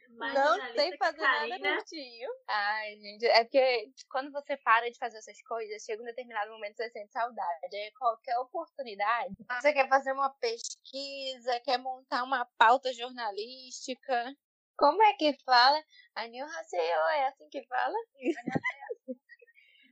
[0.09, 2.31] Imagina não a sei lista que fazer Karina- nada curtinho.
[2.49, 6.77] Ai, gente, é porque quando você para de fazer essas coisas, chega um determinado momento
[6.77, 7.77] que você sente saudade.
[7.77, 14.35] Aí qualquer oportunidade, você quer fazer uma pesquisa, quer montar uma pauta jornalística.
[14.77, 15.83] Como é que fala?
[16.15, 17.97] Anil Haseo, é assim que fala?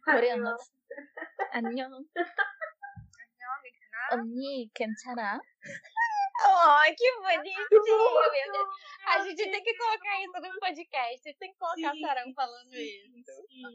[0.04, 0.56] Coreano.
[1.53, 2.05] 안녕.
[4.11, 5.39] 언니 괜찮아?
[6.41, 8.67] Ai, que bonitinho, meu Deus.
[9.05, 11.33] A gente tem que colocar isso no podcast.
[11.37, 11.97] Tem que colocar Sim.
[11.97, 13.31] o Sarão falando isso.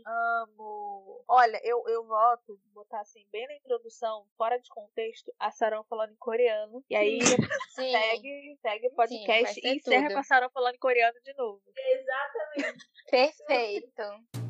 [0.07, 1.25] Amo.
[1.29, 5.85] Olha, eu, eu voto de botar assim, bem na introdução, fora de contexto, a Sarão
[5.85, 6.83] falando em coreano.
[6.89, 7.91] E aí Sim.
[7.93, 10.15] segue, segue o vai podcast ser e encerra tudo.
[10.15, 11.63] com a Sarão falando em coreano de novo.
[11.77, 12.87] Exatamente.
[13.11, 14.48] Perfeito.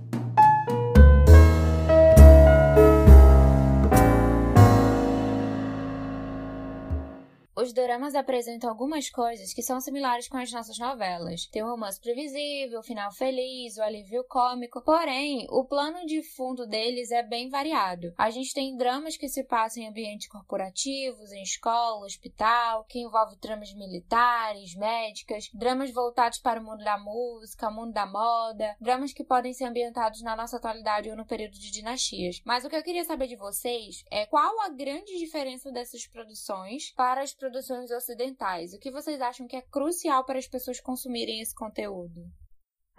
[7.62, 11.46] Os doramas apresentam algumas coisas que são similares com as nossas novelas.
[11.48, 14.82] Tem o romance previsível, o final feliz, o alívio cômico.
[14.82, 18.14] Porém, o plano de fundo deles é bem variado.
[18.18, 23.36] A gente tem dramas que se passam em ambientes corporativos, em escola, hospital, que envolve
[23.36, 29.26] tramas militares, médicas, dramas voltados para o mundo da música, mundo da moda, dramas que
[29.26, 32.42] podem ser ambientados na nossa atualidade ou no período de dinastias.
[32.46, 36.94] Mas o que eu queria saber de vocês é qual a grande diferença dessas produções
[36.96, 37.49] para as produções
[37.92, 38.74] ocidentais?
[38.74, 42.30] O que vocês acham que é crucial para as pessoas consumirem esse conteúdo?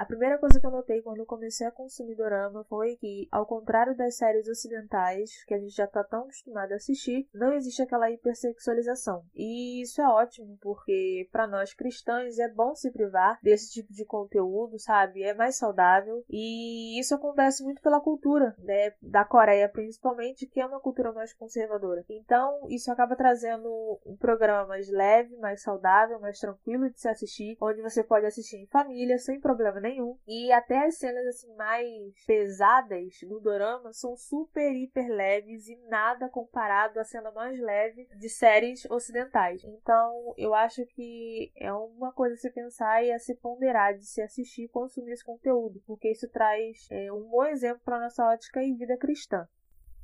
[0.01, 3.45] A primeira coisa que eu notei quando eu comecei a consumir dorama foi que, ao
[3.45, 7.83] contrário das séries ocidentais, que a gente já tá tão acostumado a assistir, não existe
[7.83, 9.23] aquela hipersexualização.
[9.35, 14.07] E isso é ótimo, porque para nós cristãos é bom se privar desse tipo de
[14.07, 15.23] conteúdo, sabe?
[15.23, 16.25] É mais saudável.
[16.31, 18.95] E isso acontece muito pela cultura, né?
[19.03, 22.07] Da Coreia, principalmente, que é uma cultura mais conservadora.
[22.09, 23.69] Então, isso acaba trazendo
[24.07, 28.57] um programa mais leve, mais saudável, mais tranquilo de se assistir, onde você pode assistir
[28.57, 29.90] em família, sem problema nenhum.
[30.27, 36.29] E até as cenas assim mais pesadas no dorama são super hiper leves e nada
[36.29, 39.63] comparado à cena mais leve de séries ocidentais.
[39.65, 44.07] Então, eu acho que é uma coisa a se pensar e a se ponderar de
[44.07, 48.25] se assistir e consumir esse conteúdo, porque isso traz é, um bom exemplo para nossa
[48.27, 49.47] ótica e vida cristã.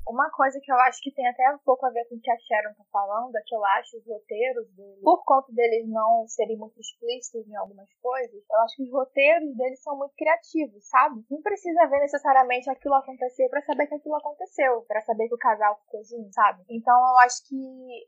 [0.09, 2.31] Uma coisa que eu acho que tem até um pouco a ver com o que
[2.31, 6.27] a Sharon tá falando, é que eu acho os roteiros deles, por conta deles não
[6.29, 10.89] serem muito explícitos em algumas coisas, eu acho que os roteiros deles são muito criativos,
[10.89, 11.25] sabe?
[11.29, 15.39] Não precisa ver necessariamente aquilo acontecer pra saber que aquilo aconteceu, pra saber que o
[15.39, 16.63] casal ficou junto, sabe?
[16.71, 17.57] Então eu acho que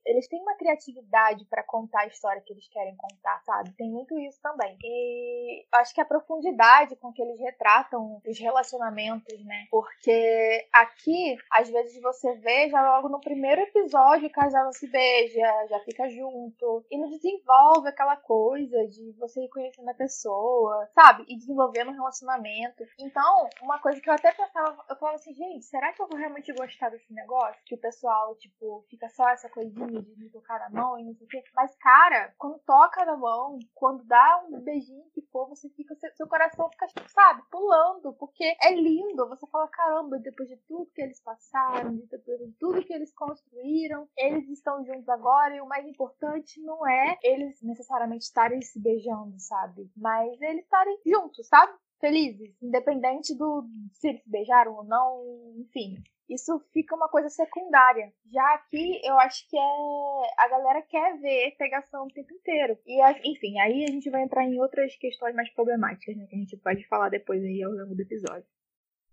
[0.07, 3.75] eles têm uma criatividade pra contar a história que eles querem contar, sabe?
[3.77, 4.77] Tem muito isso também.
[4.83, 9.67] E eu acho que a profundidade com que eles retratam os relacionamentos, né?
[9.71, 15.67] Porque aqui, às vezes você vê já logo no primeiro episódio o casal se beija,
[15.69, 16.85] já fica junto.
[16.91, 21.25] E não desenvolve aquela coisa de você ir conhecendo a pessoa, sabe?
[21.29, 22.85] E desenvolvendo um relacionamento.
[22.99, 26.19] Então, uma coisa que eu até pensava, eu falava assim, gente, será que eu vou
[26.19, 27.61] realmente gostar desse negócio?
[27.65, 31.15] Que o pessoal, tipo, fica só essa coisinha de me tocar na mão e não
[31.15, 31.45] sei o quê.
[31.55, 36.27] Mas, cara, quando toca na mão, quando dá um beijinho que for, você fica, seu
[36.27, 39.29] coração fica, sabe, pulando, porque é lindo.
[39.29, 44.49] Você fala, caramba, depois de tudo que eles passaram, de tudo que eles construíram, eles
[44.49, 49.91] estão juntos agora e o mais importante não é eles necessariamente estarem se beijando, sabe?
[49.97, 51.73] Mas eles estarem juntos, sabe?
[52.01, 55.97] Felizes, independente do se eles se beijaram ou não, enfim.
[56.29, 58.13] Isso fica uma coisa secundária.
[58.31, 60.45] Já aqui, eu acho que é.
[60.45, 62.79] A galera quer ver pegação o tempo inteiro.
[62.87, 66.27] E, enfim, aí a gente vai entrar em outras questões mais problemáticas, né?
[66.27, 68.47] Que a gente pode falar depois aí ao longo do episódio.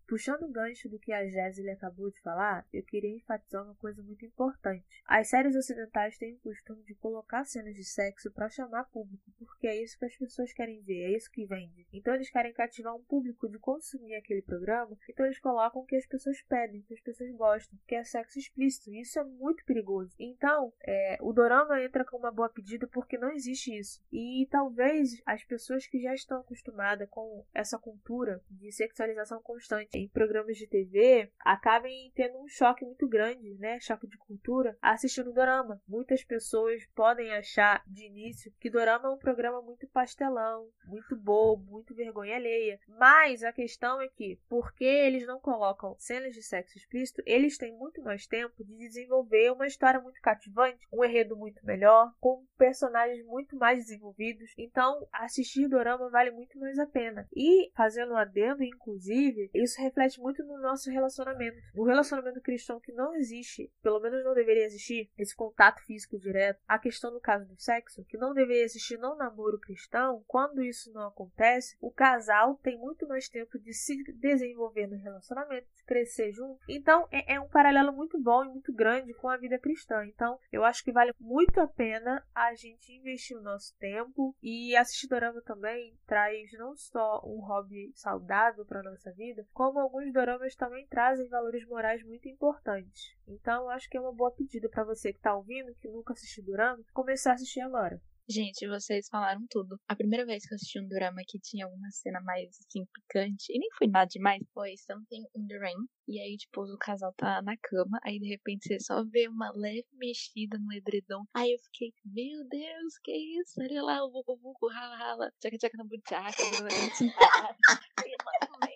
[0.07, 4.03] Puxando o gancho do que a Jéssica acabou de falar, eu queria enfatizar uma coisa
[4.03, 5.01] muito importante.
[5.05, 9.67] As séries ocidentais têm o costume de colocar cenas de sexo para chamar público, porque
[9.67, 11.87] é isso que as pessoas querem ver, é isso que vende.
[11.91, 15.95] Então eles querem cativar um público de consumir aquele programa, então eles colocam o que
[15.95, 18.91] as pessoas pedem, o que as pessoas gostam, que é sexo explícito.
[18.91, 20.13] E isso é muito perigoso.
[20.19, 24.03] Então, é, o dorama entra com uma boa pedida porque não existe isso.
[24.11, 30.07] E talvez as pessoas que já estão acostumadas com essa cultura de sexualização constante em
[30.07, 33.79] programas de TV acabem tendo um choque muito grande, né?
[33.79, 35.81] Choque de cultura, assistindo dorama.
[35.87, 41.71] Muitas pessoas podem achar de início que dorama é um programa muito pastelão, muito bobo,
[41.71, 42.79] muito vergonha alheia.
[42.87, 47.73] Mas a questão é que, porque eles não colocam cenas de sexo explícito, eles têm
[47.77, 53.25] muito mais tempo de desenvolver uma história muito cativante, um enredo muito melhor, com personagens
[53.25, 54.53] muito mais desenvolvidos.
[54.57, 57.27] Então, assistir dorama vale muito mais a pena.
[57.35, 61.57] E, fazendo um adendo, inclusive, isso reflete muito no nosso relacionamento.
[61.73, 66.59] No relacionamento cristão que não existe, pelo menos não deveria existir, esse contato físico direto.
[66.67, 70.91] A questão no caso do sexo, que não deveria existir no namoro cristão, quando isso
[70.93, 76.31] não acontece, o casal tem muito mais tempo de se desenvolver no relacionamento, de crescer
[76.31, 76.59] junto.
[76.67, 80.05] Então, é, é um paralelo muito bom e muito grande com a vida cristã.
[80.05, 84.75] Então, eu acho que vale muito a pena a gente investir o nosso tempo e
[84.75, 90.55] assistir dorama também traz não só um hobby saudável para nossa vida, como alguns doramas
[90.55, 93.15] também trazem valores morais muito importantes.
[93.27, 96.43] Então, acho que é uma boa pedida para você que está ouvindo, que nunca assistiu
[96.43, 97.99] dorama, começar a assistir agora.
[98.27, 99.79] Gente, vocês falaram tudo.
[99.87, 103.53] A primeira vez que eu assisti um drama que tinha uma cena mais, assim, picante,
[103.53, 105.77] e nem foi nada demais, foi Something in the Rain.
[106.07, 109.51] E aí, tipo, o casal tá na cama, aí de repente você só vê uma
[109.53, 111.23] leve mexida no edredom.
[111.35, 113.61] Aí eu fiquei, meu Deus, que isso?
[113.61, 116.41] Olha lá, o buco buco, rala rala, tchaca tchaca na buchaca,
[118.63, 118.74] Aí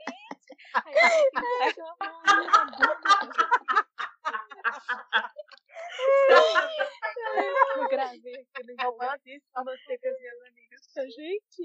[7.75, 10.81] eu gravei aquele romance pra você com as minhas amigas.
[11.15, 11.63] Gente.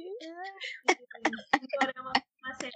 [1.74, 2.12] Agora é uma,
[2.44, 2.72] uma série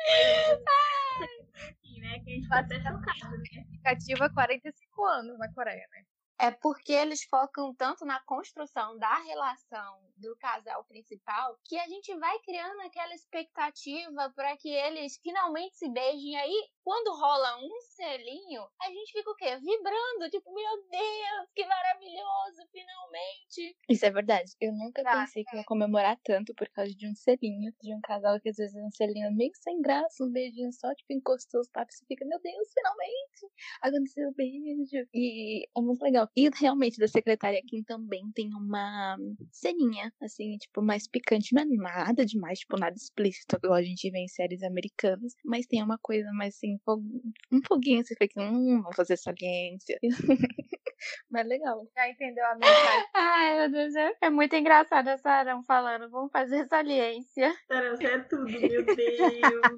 [1.65, 2.21] aqui, né?
[2.21, 3.65] Que a gente vai até chocado, né?
[3.83, 6.05] Cativa 45 anos na Coreia, né?
[6.41, 12.15] É porque eles focam tanto na construção da relação do casal principal que a gente
[12.17, 16.37] vai criando aquela expectativa para que eles finalmente se beijem.
[16.37, 19.57] Aí, quando rola um selinho, a gente fica o quê?
[19.57, 23.77] Vibrando, tipo, meu Deus, que maravilhoso, finalmente.
[23.89, 24.53] Isso é verdade.
[24.61, 28.01] Eu nunca Tá, pensei que ia comemorar tanto por causa de um selinho, de um
[28.01, 31.61] casal que às vezes é um selinho meio sem graça, um beijinho só, tipo, encostou
[31.61, 33.53] os papos e fica, meu Deus, finalmente!
[33.83, 35.09] Aconteceu o beijo.
[35.15, 36.28] E é muito legal.
[36.37, 39.17] E realmente, da secretária Kim também tem uma
[39.51, 41.55] ceninha, assim, tipo, mais picante.
[41.55, 45.67] Não é nada demais, tipo, nada explícito, igual a gente vê em séries americanas, mas
[45.67, 46.79] tem uma coisa mais assim,
[47.53, 49.99] um foguinho, você fica, hum, vamos fazer saliência.
[51.31, 51.87] mas legal.
[51.95, 53.05] Já entendeu a mensagem?
[53.15, 57.55] Ai, meu Deus, é, é muito engraçado essa Arão falando, vamos fazer saliência.
[57.67, 58.87] Sarah, você é tudo, meu Deus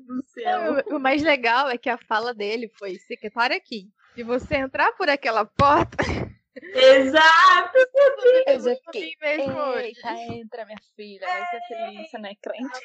[0.06, 0.84] do céu.
[0.90, 3.90] o, o mais legal é que a fala dele foi secretária aqui.
[4.14, 5.96] Se você entrar por aquela porta,
[6.56, 7.78] Exato!
[8.46, 12.80] Eu já eu fiquei, eita, entra minha filha, vai ser feliz, né, crente?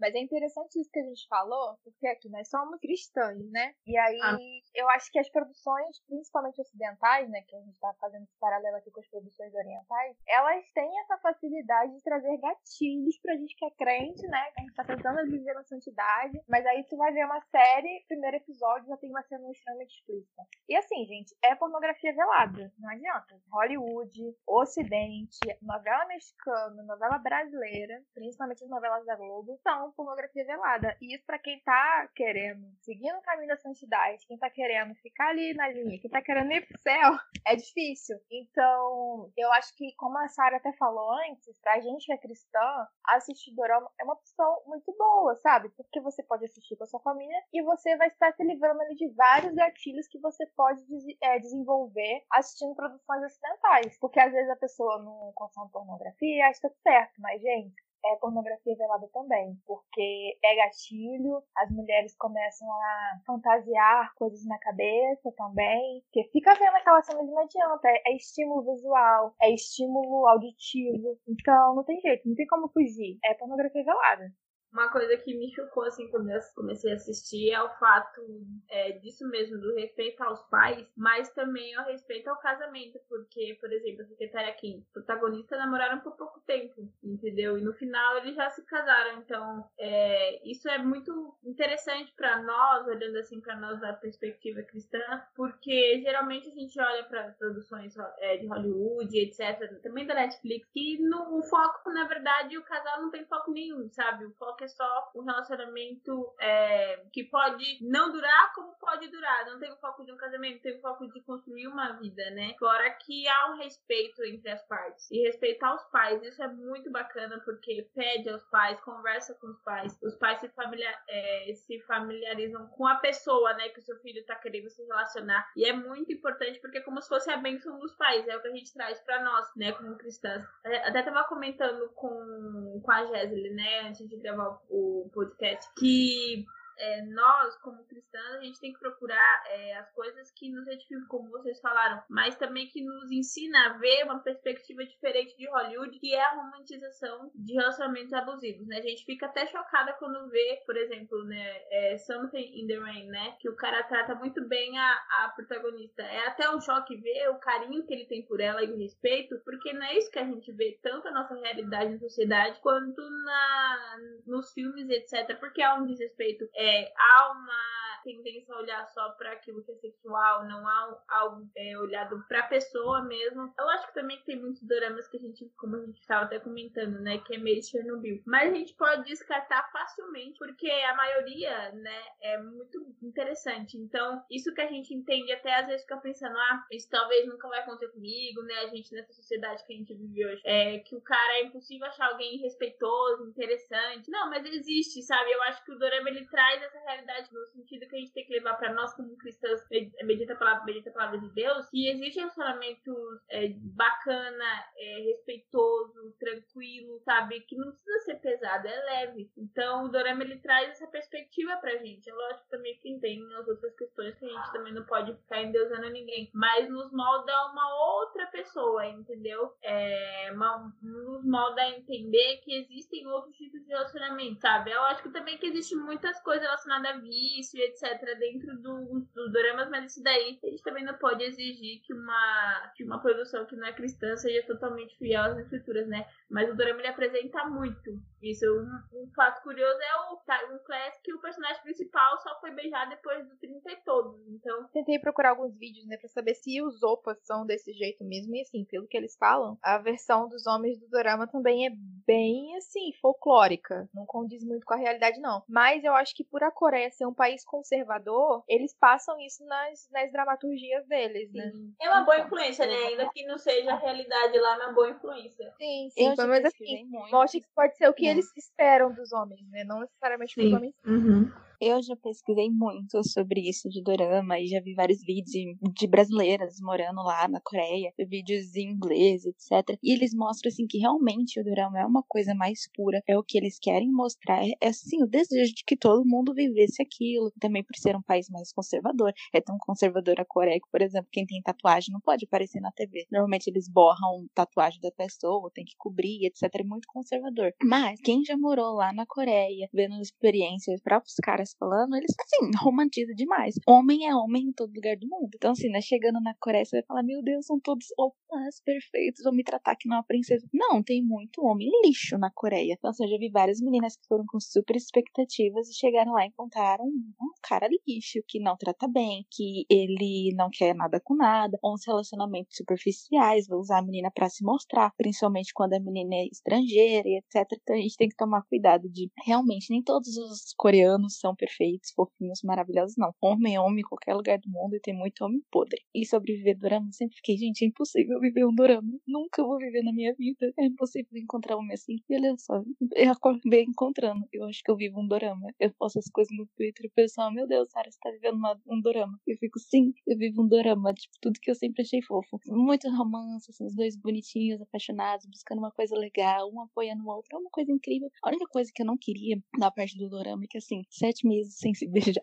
[0.00, 3.74] Mas é interessante isso que a gente falou, porque aqui nós somos cristãos, né?
[3.86, 4.36] E aí Ah.
[4.74, 7.42] eu acho que as produções, principalmente ocidentais, né?
[7.46, 11.18] Que a gente tá fazendo esse paralelo aqui com as produções orientais, elas têm essa
[11.18, 14.50] facilidade de trazer gatilhos pra gente que é crente, né?
[14.52, 16.40] Que a gente tá tentando viver na santidade.
[16.48, 20.42] Mas aí tu vai ver uma série, primeiro episódio já tem uma cena extremamente explícita.
[20.68, 22.72] E assim, gente, é pornografia velada.
[22.78, 23.40] Não adianta.
[23.52, 30.96] Hollywood, Ocidente, novela mexicana, novela brasileira, principalmente as novelas da Globo, são pornografia velada.
[31.00, 35.28] E isso pra quem tá querendo seguir no caminho da santidade, quem tá querendo ficar
[35.28, 37.12] ali na linha, quem tá querendo ir pro céu,
[37.46, 38.18] é difícil.
[38.30, 42.86] Então, eu acho que, como a Sarah até falou antes, pra gente que é cristã,
[43.08, 45.68] assistir dorama é uma opção muito boa, sabe?
[45.70, 48.94] Porque você pode assistir com a sua família e você vai estar se livrando ali
[48.94, 50.82] de vários gatilhos que você pode
[51.22, 53.98] é, desenvolver assistindo produções ocidentais.
[53.98, 57.74] Porque às vezes a pessoa não consome pornografia acha que tá certo, mas, gente,
[58.04, 65.32] é pornografia velada também, porque é gatilho, as mulheres começam a fantasiar coisas na cabeça
[65.36, 71.18] também, porque fica vendo aquela cena não adianta, é, é estímulo visual, é estímulo auditivo,
[71.28, 74.32] então não tem jeito, não tem como fugir, é pornografia velada.
[74.72, 78.20] Uma coisa que me chocou, assim, quando eu comecei a assistir é o fato
[78.68, 83.72] é, disso mesmo, do respeito aos pais, mas também ao respeito ao casamento, porque, por
[83.72, 87.58] exemplo, a secretária Kim, os protagonistas namoraram por pouco tempo, entendeu?
[87.58, 92.86] E no final eles já se casaram, então é, isso é muito interessante pra nós,
[92.86, 95.00] olhando assim pra nós da perspectiva cristã,
[95.34, 100.98] porque geralmente a gente olha para produções é, de Hollywood, etc., também da Netflix, que
[101.00, 104.26] no, o foco, na verdade, o casal não tem foco nenhum, sabe?
[104.26, 109.46] O foco que é só um relacionamento é, que pode não durar como pode durar.
[109.46, 112.54] Não tem o foco de um casamento, tem o foco de construir uma vida, né?
[112.58, 115.10] Fora que há um respeito entre as partes.
[115.10, 119.58] E respeitar os pais, isso é muito bacana porque pede aos pais, conversa com os
[119.62, 119.98] pais.
[120.02, 123.70] Os pais se, familiar, é, se familiarizam com a pessoa, né?
[123.70, 125.50] Que o seu filho tá querendo se relacionar.
[125.56, 128.28] E é muito importante porque é como se fosse a bênção dos pais.
[128.28, 129.72] É o que a gente traz para nós, né?
[129.72, 130.44] Como cristãs.
[130.66, 133.88] É, até tava comentando com, com a Jéssica, né?
[133.88, 135.68] Antes de gravar o podcast.
[135.76, 136.46] Que
[136.80, 141.06] é, nós, como cristãs, a gente tem que procurar é, as coisas que nos edificam,
[141.08, 145.98] como vocês falaram, mas também que nos ensina a ver uma perspectiva diferente de Hollywood,
[145.98, 148.78] que é a romantização de relacionamentos abusivos, né?
[148.78, 153.06] A gente fica até chocada quando vê, por exemplo, né, é, Something in the Rain,
[153.08, 153.36] né?
[153.40, 154.92] Que o cara trata muito bem a,
[155.24, 156.02] a protagonista.
[156.02, 159.38] É até um choque ver o carinho que ele tem por ela e o respeito,
[159.44, 163.02] porque não é isso que a gente vê tanto na nossa realidade na sociedade quanto
[163.24, 165.38] na, nos filmes, etc.
[165.38, 166.48] Porque há um desrespeito.
[166.54, 166.92] É, é,
[167.32, 172.24] uma tendência a olhar só para aquilo que é sexual, não há algo é, olhado
[172.28, 173.52] para a pessoa mesmo.
[173.58, 176.38] Eu acho que também tem muitos dramas que a gente, como a gente estava até
[176.38, 178.22] comentando, né, que é meio Chernobyl.
[178.26, 183.76] Mas a gente pode descartar facilmente, porque a maioria, né, é muito interessante.
[183.76, 187.48] Então, isso que a gente entende até às vezes fica pensando, ah, isso talvez nunca
[187.48, 190.96] vai acontecer comigo, né, a gente nessa sociedade que a gente vive hoje, é que
[190.96, 194.10] o cara é impossível achar alguém respeitoso, interessante.
[194.10, 195.30] Não, mas existe, sabe?
[195.30, 198.24] Eu acho que o dorama ele traz essa realidade no sentido que a gente tem
[198.24, 199.60] que levar para nós como cristãos,
[200.04, 202.94] medita a palavra, medita a palavra de Deus, que existe relacionamento
[203.30, 207.40] é, bacana, é, respeitoso, tranquilo, sabe?
[207.40, 209.30] Que não precisa ser pesado, é leve.
[209.36, 212.08] Então o Dorama ele traz essa perspectiva pra gente.
[212.08, 215.42] É lógico também que tem as outras questões que a gente também não pode ficar
[215.42, 219.52] endeusando ninguém, mas nos molda uma outra pessoa, entendeu?
[219.62, 224.70] É, uma, nos molda a entender que existem outros tipos de relacionamento, sabe?
[224.70, 227.79] Eu acho que também que existe muitas coisas relacionadas a vício, etc.,
[228.18, 232.72] dentro dos do dramas, mas isso daí a gente também não pode exigir que uma,
[232.74, 236.06] que uma produção que não é cristã seja totalmente fiel às escrituras, né?
[236.28, 238.00] Mas o drama ele apresenta muito.
[238.22, 242.50] Isso, um, um fato curioso é o um Class que o personagem principal só foi
[242.50, 244.28] beijar depois do 30 e todos.
[244.28, 244.68] Então.
[244.72, 248.34] Tentei procurar alguns vídeos, né, pra saber se os opas são desse jeito mesmo.
[248.36, 251.70] E assim, pelo que eles falam, a versão dos homens do drama também é
[252.06, 253.88] bem assim, folclórica.
[253.94, 255.42] Não condiz muito com a realidade, não.
[255.48, 259.88] Mas eu acho que por a Coreia ser um país conservador, eles passam isso nas,
[259.90, 261.50] nas dramaturgias deles, né?
[261.50, 261.74] Sim.
[261.80, 262.74] É uma boa influência, né?
[262.74, 265.52] Ainda que não seja a realidade lá, é uma boa influência.
[265.56, 266.14] Sim, sim.
[266.16, 268.09] Mas assim, mostra que pode ser o que.
[268.10, 269.64] Eles esperam dos homens, né?
[269.64, 270.46] Não necessariamente sim.
[270.48, 270.74] os homens.
[270.84, 271.30] Uhum.
[271.62, 275.30] Eu já pesquisei muito sobre isso de dorama e já vi vários vídeos
[275.74, 279.76] de brasileiras morando lá na Coreia, vídeos em inglês, etc.
[279.82, 283.22] E eles mostram assim que realmente o dorama é uma coisa mais pura, é o
[283.22, 287.62] que eles querem mostrar, é assim o desejo de que todo mundo vivesse aquilo, também
[287.62, 289.12] por ser um país mais conservador.
[289.30, 292.72] É tão conservador a Coreia que, por exemplo, quem tem tatuagem não pode aparecer na
[292.72, 293.06] TV.
[293.12, 296.44] Normalmente eles borram tatuagem da pessoa, tem que cobrir, etc.
[296.54, 297.52] É muito conservador.
[297.62, 303.14] Mas quem já morou lá na Coreia, vendo experiências, próprios caras falando, eles, assim, romantizam
[303.14, 303.54] demais.
[303.66, 305.30] Homem é homem em todo lugar do mundo.
[305.34, 309.22] Então, assim, né, chegando na Coreia, você vai falar, meu Deus, são todos opas perfeitos,
[309.24, 310.46] vão me tratar que não é uma princesa.
[310.52, 312.74] Não, tem muito homem lixo na Coreia.
[312.76, 316.24] Então, assim, eu já vi várias meninas que foram com super expectativas e chegaram lá
[316.24, 321.14] e encontraram um cara lixo, que não trata bem, que ele não quer nada com
[321.14, 326.14] nada, uns relacionamentos superficiais, vai usar a menina para se mostrar, principalmente quando a menina
[326.14, 327.46] é estrangeira e etc.
[327.52, 331.92] Então, a gente tem que tomar cuidado de, realmente, nem todos os coreanos são perfeitos,
[331.96, 333.14] fofinhos, maravilhosos, não.
[333.20, 335.80] Homem é homem em qualquer lugar do mundo e tem muito homem podre.
[335.94, 338.92] E sobreviver dorama, sempre fiquei, gente, é impossível viver um dorama.
[339.08, 340.52] Nunca vou viver na minha vida.
[340.58, 341.96] É impossível encontrar homem assim.
[342.08, 342.62] E olha só,
[342.94, 344.26] eu acabei encontrando.
[344.30, 345.48] Eu acho que eu vivo um dorama.
[345.58, 348.34] Eu posto as coisas no Twitter e o pessoal, meu Deus, Sarah, você tá vivendo
[348.34, 349.18] uma, um dorama.
[349.26, 350.92] Eu fico, sim, eu vivo um dorama.
[350.92, 352.38] Tipo, tudo que eu sempre achei fofo.
[352.48, 357.34] Muito romance, assim, os dois bonitinhos, apaixonados, buscando uma coisa legal, um apoiando o outro.
[357.34, 358.10] É uma coisa incrível.
[358.22, 361.26] A única coisa que eu não queria da parte do dorama é que, assim, sete
[361.30, 362.22] meses sem se beijar.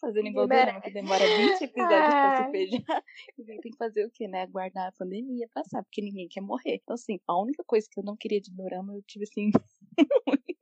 [0.00, 3.04] Fazendo igual o Dorama, que demora 20 episódios pra se beijar.
[3.38, 4.42] E tem que fazer o quê, né?
[4.42, 6.80] Aguardar a pandemia passar, porque ninguém quer morrer.
[6.82, 9.50] Então, assim, a única coisa que eu não queria de Dorama, eu tive, assim,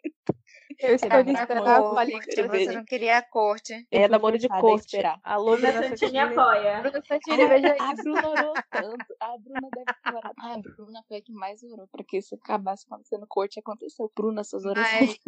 [0.78, 3.86] Eu escolhi esperar a corte, você não queria a corte.
[3.90, 4.86] É, namoro de corte.
[4.86, 5.20] Esperar.
[5.24, 6.80] Alô, Bruna Santini apoia.
[6.80, 7.82] Bruna Santini, veja isso.
[7.82, 9.16] A Bruna orou tanto.
[9.20, 10.34] A Bruna deve ter orado.
[10.38, 14.10] Ah, a Bruna foi a que mais orou, porque se acabasse acontecendo corte, aconteceu.
[14.14, 15.18] Bruna, suas orações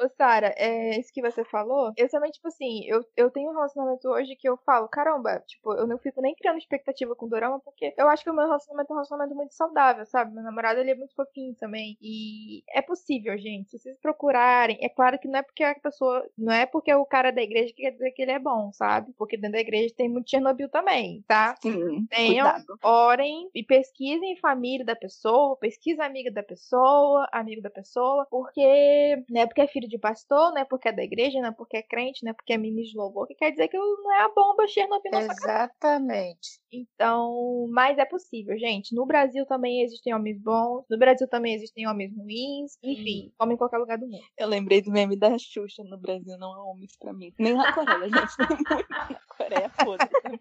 [0.00, 1.92] Ô, Sara, é isso que você falou.
[1.96, 5.72] Eu também, tipo assim, eu, eu tenho um relacionamento hoje que eu falo, caramba, tipo,
[5.72, 8.46] eu não fico nem criando expectativa com o Dorama, porque eu acho que o meu
[8.46, 10.32] relacionamento é um relacionamento muito saudável, sabe?
[10.32, 11.96] Meu namorado, ele é muito fofinho também.
[12.00, 13.67] E é possível, gente.
[13.68, 16.26] Se vocês procurarem, é claro que não é porque a pessoa.
[16.36, 18.72] Não é porque o cara é da igreja que quer dizer que ele é bom,
[18.72, 19.12] sabe?
[19.16, 21.54] Porque dentro da igreja tem muito Chernobyl também, tá?
[21.60, 22.78] Sim, Tenham, cuidado.
[22.82, 29.42] orem e pesquisem família da pessoa, pesquisa amiga da pessoa, amigo da pessoa, porque não
[29.42, 31.76] é porque é filho de pastor, não é porque é da igreja, não é porque
[31.76, 34.22] é crente, não é porque é ministro de louvor, que quer dizer que não é
[34.22, 35.20] a bomba Chernobyl na.
[35.20, 36.60] Exatamente.
[36.72, 38.94] Então, mas é possível, gente.
[38.94, 43.57] No Brasil também existem homens bons, no Brasil também existem homens ruins, enfim, homem em
[43.58, 44.24] qualquer lugar do mundo.
[44.36, 47.32] Eu lembrei do meme da Xuxa no Brasil, não há homens pra mim.
[47.38, 48.36] Nem na Coreia, gente.
[48.36, 50.40] Tem muito na Coreia, foda também.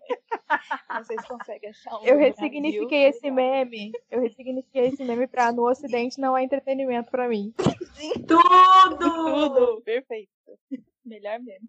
[0.98, 3.92] Vocês conseguem achar um Eu ressignifiquei Brasil, esse meme.
[4.10, 7.54] Eu ressignifiquei esse meme pra no ocidente não é entretenimento pra mim.
[8.28, 8.98] Tudo!
[8.98, 9.82] Tudo!
[9.82, 10.32] Perfeito.
[11.06, 11.68] Melhor meme.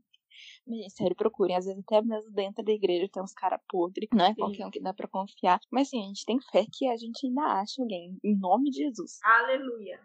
[0.67, 1.57] Mas, sério, procurem.
[1.57, 4.09] Às vezes até mesmo dentro da igreja tem uns caras podres.
[4.13, 5.61] Não é qualquer um que dá pra confiar.
[5.71, 8.19] Mas sim, a gente tem fé que a gente ainda acha alguém.
[8.23, 9.19] Em nome de Jesus.
[9.23, 10.01] Aleluia.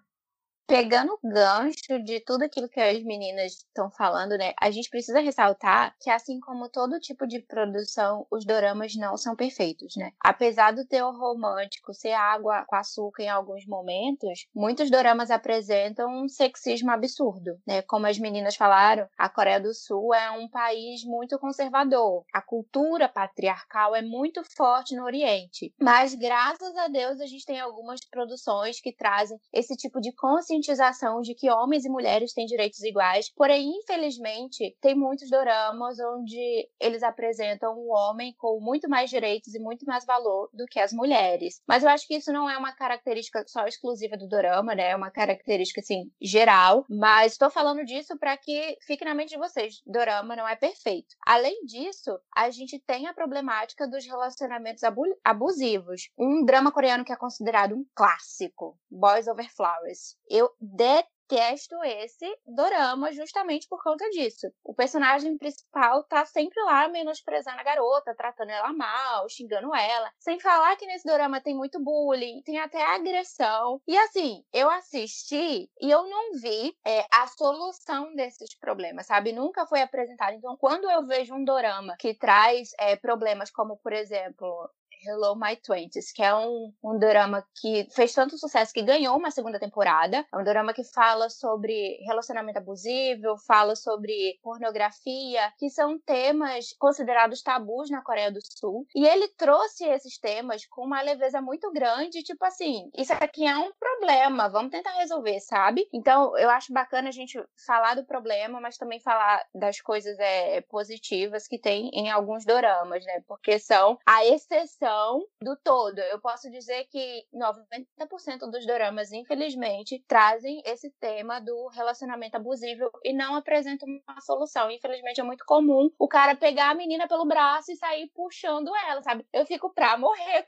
[0.66, 4.54] Pegando o gancho de tudo aquilo que as meninas estão falando, né?
[4.60, 9.36] A gente precisa ressaltar que, assim como todo tipo de produção, os doramas não são
[9.36, 10.12] perfeitos, né?
[10.20, 16.30] Apesar do teor romântico ser água com açúcar em alguns momentos, muitos doramas apresentam um
[16.30, 17.82] sexismo absurdo, né?
[17.82, 22.24] Como as meninas falaram, a Coreia do Sul é um país muito conservador.
[22.34, 25.74] A cultura patriarcal é muito forte no Oriente.
[25.80, 30.14] Mas, graças a Deus, a gente tem algumas produções que trazem esse tipo de
[30.54, 33.30] conscientização de que homens e mulheres têm direitos iguais.
[33.36, 39.60] Porém, infelizmente, tem muitos doramas onde eles apresentam um homem com muito mais direitos e
[39.60, 41.62] muito mais valor do que as mulheres.
[41.68, 44.92] Mas eu acho que isso não é uma característica só exclusiva do dorama, né?
[44.92, 49.38] É uma característica assim geral, mas estou falando disso para que fique na mente de
[49.38, 49.82] vocês.
[49.86, 51.16] Dorama não é perfeito.
[51.26, 56.10] Além disso, a gente tem a problemática dos relacionamentos abu- abusivos.
[56.18, 60.16] Um drama coreano que é considerado um clássico, Boys Over Flowers.
[60.30, 64.48] Eu detesto esse dorama justamente por conta disso.
[64.64, 70.12] O personagem principal tá sempre lá menosprezando a garota, tratando ela mal, xingando ela.
[70.20, 73.82] Sem falar que nesse dorama tem muito bullying, tem até agressão.
[73.88, 79.34] E assim, eu assisti e eu não vi é, a solução desses problemas, sabe?
[79.34, 80.34] Nunca foi apresentado.
[80.34, 84.70] Então, quando eu vejo um dorama que traz é, problemas como, por exemplo,
[85.06, 89.32] Hello My Twenties, que é um, um drama que fez tanto sucesso que ganhou uma
[89.32, 90.26] segunda temporada.
[90.34, 97.42] É um drama que fala sobre relacionamento abusivo, fala sobre pornografia, que são temas considerados
[97.42, 98.86] tabus na Coreia do Sul.
[98.96, 103.58] E ele trouxe esses temas com uma leveza muito grande, tipo assim, isso aqui é
[103.58, 105.88] um problema, vamos tentar resolver, sabe?
[105.94, 110.62] Então, eu acho bacana a gente falar do problema, mas também falar das coisas é,
[110.62, 113.22] positivas que tem em alguns doramas, né?
[113.28, 114.93] Porque são a exceção
[115.42, 116.00] do todo.
[116.00, 123.14] Eu posso dizer que 90% dos doramas, infelizmente, trazem esse tema do relacionamento abusivo e
[123.14, 124.72] não apresentam uma solução.
[124.72, 129.02] Infelizmente, é muito comum o cara pegar a menina pelo braço e sair puxando ela,
[129.02, 129.26] sabe?
[129.34, 130.48] Eu fico pra morrer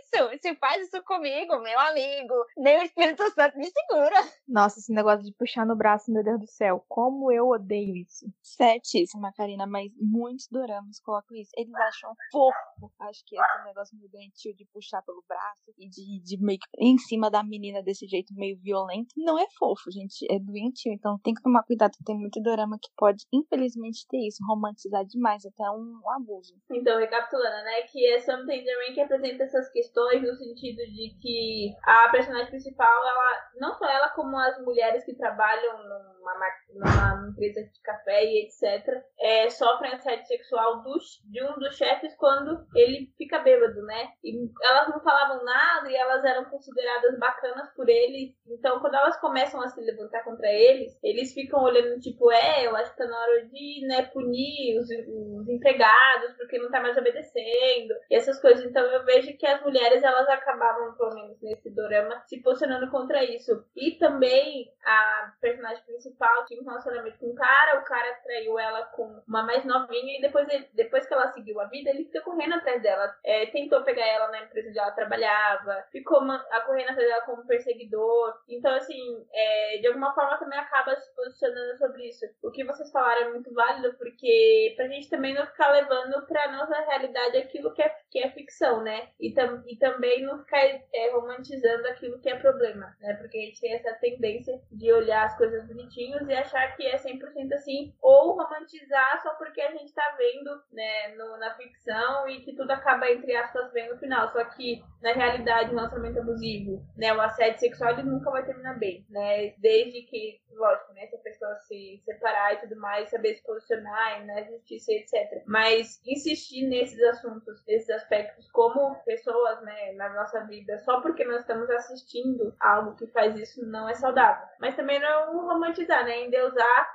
[0.00, 0.38] isso.
[0.42, 4.16] Se faz isso comigo, meu amigo, nem o Espírito Santo me segura.
[4.46, 8.26] Nossa, esse negócio de puxar no braço, meu Deus do céu, como eu odeio isso.
[8.42, 11.50] Certíssima, Karina, mas muitos doramas colocam isso.
[11.56, 12.92] Eles acham fofo.
[13.00, 16.66] Acho que esse negócio meio doentio de puxar pelo braço e de, de meio que
[16.78, 19.14] em cima da menina desse jeito meio violento.
[19.16, 20.26] Não é fofo, gente.
[20.30, 20.92] É doentio.
[20.92, 21.92] Então tem que tomar cuidado.
[22.04, 24.44] Tem muito dorama que pode, infelizmente, ter isso.
[24.46, 26.54] Romantizar demais, até um, um abuso.
[26.70, 27.82] Então, recapitulando, né?
[27.82, 32.48] Que é Something the Rain que apresenta essas questões no sentido de que a personagem
[32.50, 37.80] principal, ela, não só ela, como as mulheres que trabalham numa, ma- numa empresa de
[37.82, 43.38] café e etc., é, sofrem assédio sexual dos, de um dos chefes quando ele fica
[43.38, 44.08] bêbado, né?
[44.24, 48.34] E elas não falavam nada e elas eram consideradas bacanas por eles.
[48.48, 52.74] Então, quando elas começam a se levantar contra eles, eles ficam olhando, tipo, é, eu
[52.76, 56.96] acho que tá na hora de né, punir os, os empregados porque não tá mais
[56.96, 58.64] obedecendo e essas coisas.
[58.64, 63.22] Então, eu vejo que as mulheres, elas acabavam, pelo menos nesse dorama, se posicionando contra
[63.24, 63.64] isso.
[63.76, 68.84] E também a personagem principal tinha um relacionamento com um cara, o cara traiu ela
[68.86, 72.20] com uma mais novinha e depois, ele- depois que ela seguiu a vida, ele fica
[72.22, 73.14] correndo atrás dela.
[73.24, 77.46] É, tentou pegar ela na empresa onde ela trabalhava, ficou a correndo atrás dela como
[77.46, 78.34] perseguidor.
[78.48, 82.24] Então, assim, é, de alguma forma também acaba se posicionando sobre isso.
[82.42, 86.52] O que vocês falaram é muito válido, porque pra gente também não ficar levando pra
[86.52, 89.08] nossa realidade aquilo que é, que é ficção, né?
[89.24, 93.14] E, tam, e também não ficar é, romantizando aquilo que é problema, né?
[93.14, 96.96] Porque a gente tem essa tendência de olhar as coisas bonitinhos e achar que é
[96.96, 102.40] 100% assim, ou romantizar só porque a gente tá vendo, né, no, na ficção e
[102.40, 104.30] que tudo acaba, entre aspas, bem no final.
[104.30, 108.78] Só que, na realidade, o relacionamento abusivo, né, o assédio sexual, ele nunca vai terminar
[108.78, 109.54] bem, né?
[109.56, 114.22] Desde que, lógico, né, se a pessoa se separar e tudo mais, saber se posicionar,
[114.26, 115.42] né, justiça, etc.
[115.46, 121.40] Mas insistir nesses assuntos, nesses aspectos, como pessoas, né, na nossa vida, só porque nós
[121.40, 124.46] estamos assistindo algo que faz isso, não é saudável.
[124.60, 126.92] Mas também não romantizar, né, endeusar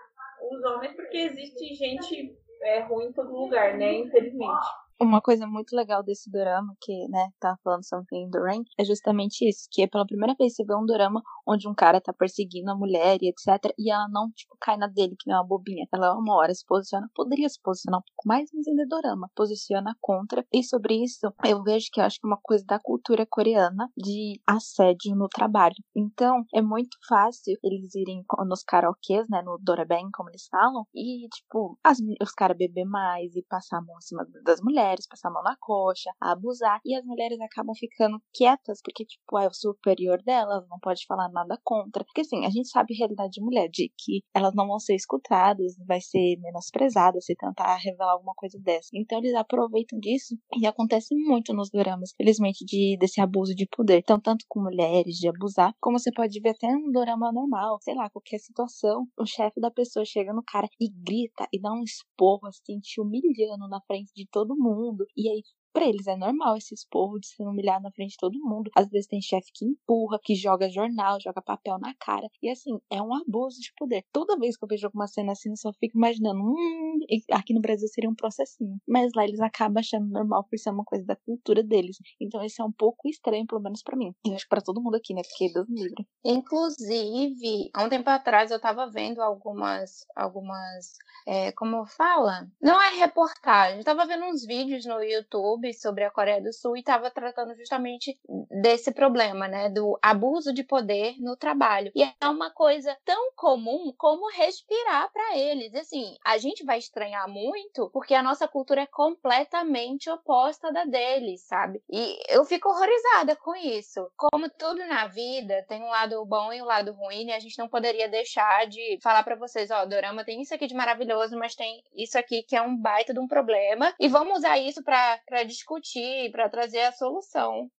[0.52, 4.68] os homens, porque existe gente é, ruim em todo lugar, né, infelizmente.
[5.02, 9.48] Uma coisa muito legal desse dorama, que, né, tá falando Something the Rain, é justamente
[9.48, 12.70] isso, que é pela primeira vez você vê um dorama onde um cara tá perseguindo
[12.70, 15.88] a mulher e etc, e ela não, tipo, cai na dele, que nem uma bobinha.
[15.94, 19.32] Ela, uma hora, se posiciona, poderia se posicionar um pouco mais, mas ainda é dorama,
[19.34, 20.46] posiciona contra.
[20.54, 23.90] E sobre isso, eu vejo que eu acho que é uma coisa da cultura coreana
[23.98, 25.76] de assédio no trabalho.
[25.96, 31.26] Então, é muito fácil eles irem nos karaokês, né, no Dorabem, como eles falam, e,
[31.30, 35.08] tipo, as, os caras beber mais e passar a mão em cima das mulheres mulheres,
[35.08, 39.48] passar a mão na coxa, abusar, e as mulheres acabam ficando quietas, porque, tipo, é
[39.48, 42.04] o superior delas, não pode falar nada contra.
[42.04, 44.96] Porque, assim, a gente sabe a realidade de mulher, de que elas não vão ser
[44.96, 48.90] escutadas, vai ser menosprezadas se tentar revelar alguma coisa dessa.
[48.94, 54.00] Então, eles aproveitam disso, e acontece muito nos dramas, felizmente, de, desse abuso de poder.
[54.00, 57.96] Então, tanto com mulheres, de abusar, como você pode ver até um drama normal, sei
[57.96, 61.84] lá, qualquer situação, o chefe da pessoa chega no cara e grita e dá um
[61.84, 65.06] esporro, assim, te humilhando na frente de todo mundo mundo.
[65.18, 65.44] E aí
[65.74, 68.72] Pra eles é normal esse esporro de ser humilhado na frente de todo mundo.
[68.76, 72.28] Às vezes tem chefe que empurra, que joga jornal, joga papel na cara.
[72.42, 74.04] E assim, é um abuso de poder.
[74.12, 77.00] Toda vez que eu vejo alguma cena assim, eu só fico imaginando, hum,
[77.32, 78.78] aqui no Brasil seria um processinho.
[78.88, 81.98] Mas lá eles acabam achando normal por ser uma coisa da cultura deles.
[82.20, 84.14] Então esse é um pouco estranho, pelo menos para mim.
[84.26, 85.22] E acho que pra todo mundo aqui, né?
[85.22, 86.08] Porque Deus me livre.
[86.26, 90.98] Inclusive, há um tempo atrás eu tava vendo algumas, algumas,
[91.28, 92.48] é, como fala?
[92.62, 96.54] Não é reportagem, eu tava vendo uns vídeos no YouTube YouTube sobre a Coreia do
[96.54, 98.18] Sul e estava tratando justamente
[98.62, 101.92] desse problema, né, do abuso de poder no trabalho.
[101.96, 105.74] E é uma coisa tão comum como respirar para eles.
[105.76, 111.46] Assim, a gente vai estranhar muito porque a nossa cultura é completamente oposta da deles,
[111.46, 111.82] sabe?
[111.90, 114.10] E eu fico horrorizada com isso.
[114.16, 117.58] Como tudo na vida tem um lado bom e um lado ruim, e a gente
[117.58, 121.56] não poderia deixar de falar para vocês, ó, Dorama tem isso aqui de maravilhoso, mas
[121.56, 125.44] tem isso aqui que é um baita de um problema, e vamos usar isso para
[125.50, 127.70] discutir, para trazer a solução.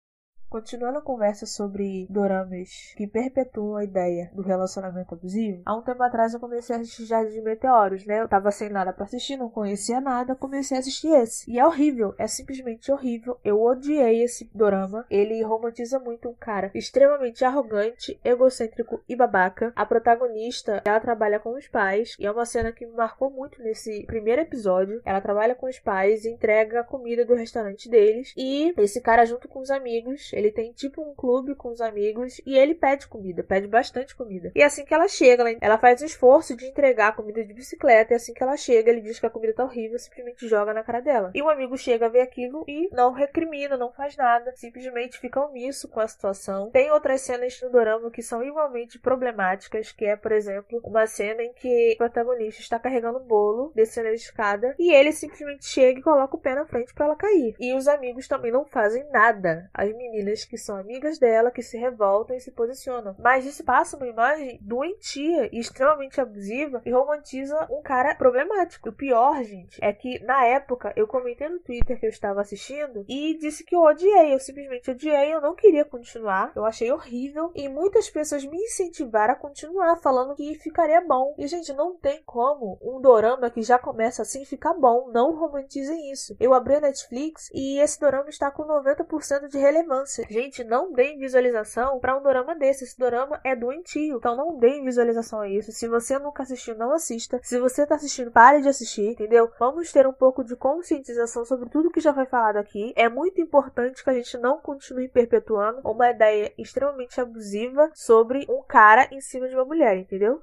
[0.51, 6.03] Continuando a conversa sobre doramas que perpetuam a ideia do relacionamento abusivo, há um tempo
[6.03, 8.21] atrás eu comecei a assistir Jardim de Meteoros, né?
[8.21, 11.49] Eu tava sem nada para assistir, não conhecia nada, comecei a assistir esse.
[11.49, 13.39] E é horrível, é simplesmente horrível.
[13.45, 15.07] Eu odiei esse dorama.
[15.09, 19.73] Ele romantiza muito um cara extremamente arrogante, egocêntrico e babaca.
[19.77, 23.63] A protagonista, ela trabalha com os pais, e é uma cena que me marcou muito
[23.63, 25.01] nesse primeiro episódio.
[25.05, 29.25] Ela trabalha com os pais e entrega a comida do restaurante deles, e esse cara
[29.25, 33.07] junto com os amigos ele tem tipo um clube com os amigos e ele pede
[33.07, 34.51] comida, pede bastante comida.
[34.55, 38.13] E assim que ela chega, ela faz um esforço de entregar a comida de bicicleta.
[38.13, 40.83] E assim que ela chega, ele diz que a comida tá horrível, simplesmente joga na
[40.83, 41.31] cara dela.
[41.35, 45.41] E um amigo chega a ver aquilo e não recrimina, não faz nada, simplesmente fica
[45.45, 46.71] omisso com a situação.
[46.71, 51.43] Tem outras cenas no dorama que são igualmente problemáticas, que é, por exemplo, uma cena
[51.43, 56.01] em que o protagonista está carregando um bolo, descendo a escada, e ele simplesmente chega
[56.01, 57.55] e coloca o pé na frente para ela cair.
[57.59, 59.69] E os amigos também não fazem nada.
[59.75, 63.17] As meninas meninas que são amigas dela, que se revoltam e se posicionam.
[63.19, 68.89] Mas isso passa uma imagem doentia e extremamente abusiva e romantiza um cara problemático.
[68.89, 73.05] O pior, gente, é que na época eu comentei no Twitter que eu estava assistindo
[73.09, 74.35] e disse que eu odiei.
[74.35, 76.53] Eu simplesmente odiei, eu não queria continuar.
[76.55, 81.35] Eu achei horrível e muitas pessoas me incentivaram a continuar, falando que ficaria bom.
[81.39, 85.11] E, gente, não tem como um dorama que já começa assim ficar bom.
[85.13, 86.37] Não romantizem isso.
[86.39, 90.20] Eu abri a Netflix e esse dorama está com 90% de relevância.
[90.29, 92.85] Gente, não deem visualização para um dorama desse.
[92.85, 94.17] Esse dorama é doentio.
[94.17, 95.73] Então não deem visualização a isso.
[95.73, 97.41] Se você nunca assistiu, não assista.
[97.43, 99.51] Se você tá assistindo, pare de assistir, entendeu?
[99.59, 102.93] Vamos ter um pouco de conscientização sobre tudo que já foi falado aqui.
[102.97, 108.63] É muito importante que a gente não continue perpetuando uma ideia extremamente abusiva sobre um
[108.63, 110.43] cara em cima de uma mulher, entendeu?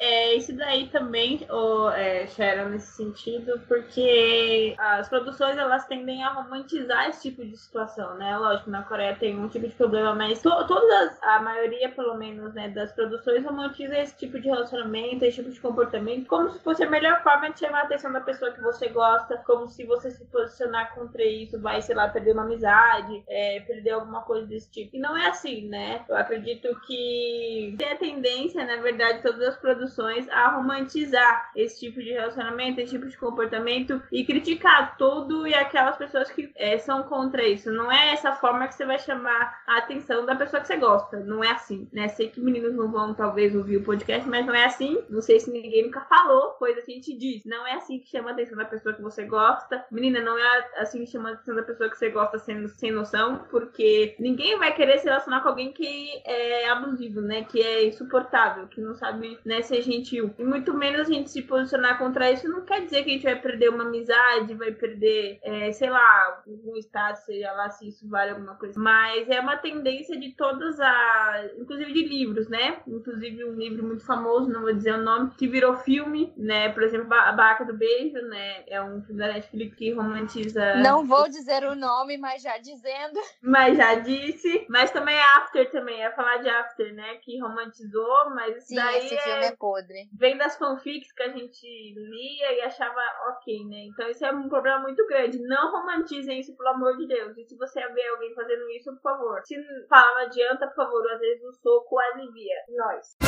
[0.00, 6.32] É, isso daí também, ou, é, Sharon, nesse sentido, porque as produções elas tendem a
[6.32, 8.38] romantizar esse tipo de situação, né?
[8.38, 12.54] Lógico, na Coreia tem um tipo de problema, mas to todas, a maioria, pelo menos,
[12.54, 16.84] né, das produções romantiza esse tipo de relacionamento, esse tipo de comportamento, como se fosse
[16.84, 20.12] a melhor forma de chamar a atenção da pessoa que você gosta, como se você
[20.12, 24.70] se posicionar contra isso vai, sei lá, perder uma amizade, é, perder alguma coisa desse
[24.70, 24.94] tipo.
[24.94, 26.04] E não é assim, né?
[26.08, 29.87] Eu acredito que tem a tendência, na verdade, todas as produções
[30.30, 35.96] a romantizar esse tipo de relacionamento, esse tipo de comportamento e criticar todo e aquelas
[35.96, 37.70] pessoas que é, são contra isso.
[37.72, 41.20] Não é essa forma que você vai chamar a atenção da pessoa que você gosta.
[41.20, 42.08] Não é assim, né?
[42.08, 44.98] Sei que meninos não vão talvez ouvir o podcast, mas não é assim.
[45.08, 47.44] Não sei se ninguém nunca falou, coisa que a gente diz.
[47.44, 49.84] Não é assim que chama a atenção da pessoa que você gosta.
[49.90, 52.90] Menina, não é assim que chama a atenção da pessoa que você gosta sendo sem
[52.90, 57.44] noção, porque ninguém vai querer se relacionar com alguém que é abusivo, né?
[57.44, 60.34] Que é insuportável, que não sabe né, ser gentil.
[60.38, 63.24] E muito menos a gente se posicionar contra isso não quer dizer que a gente
[63.24, 68.08] vai perder uma amizade, vai perder, é, sei lá, algum status, seja lá se isso
[68.08, 68.78] vale alguma coisa.
[68.78, 71.52] Mas é uma tendência de todas as.
[71.58, 72.80] Inclusive de livros, né?
[72.86, 76.68] Inclusive um livro muito famoso, não vou dizer o nome, que virou filme, né?
[76.70, 78.64] Por exemplo, A Barca do Beijo, né?
[78.66, 80.76] É um filme da Netflix que romantiza.
[80.76, 83.18] Não vou dizer o nome, mas já dizendo.
[83.40, 84.66] Mas já disse.
[84.68, 87.16] Mas também é After também, é falar de After, né?
[87.16, 89.20] Que romantizou, mas isso Sim, daí esse é...
[89.20, 90.08] filme é podre.
[90.18, 93.00] vem das fanfics que a gente lia e achava
[93.30, 93.84] ok, né?
[93.88, 95.40] Então isso é um problema muito grande.
[95.42, 97.36] Não romantizem isso, pelo amor de Deus.
[97.36, 99.40] E se você vê alguém fazendo isso, por favor.
[99.44, 99.56] Se
[99.88, 102.56] falar não adianta, por favor, às vezes o soco alivia.
[102.68, 103.27] Nós.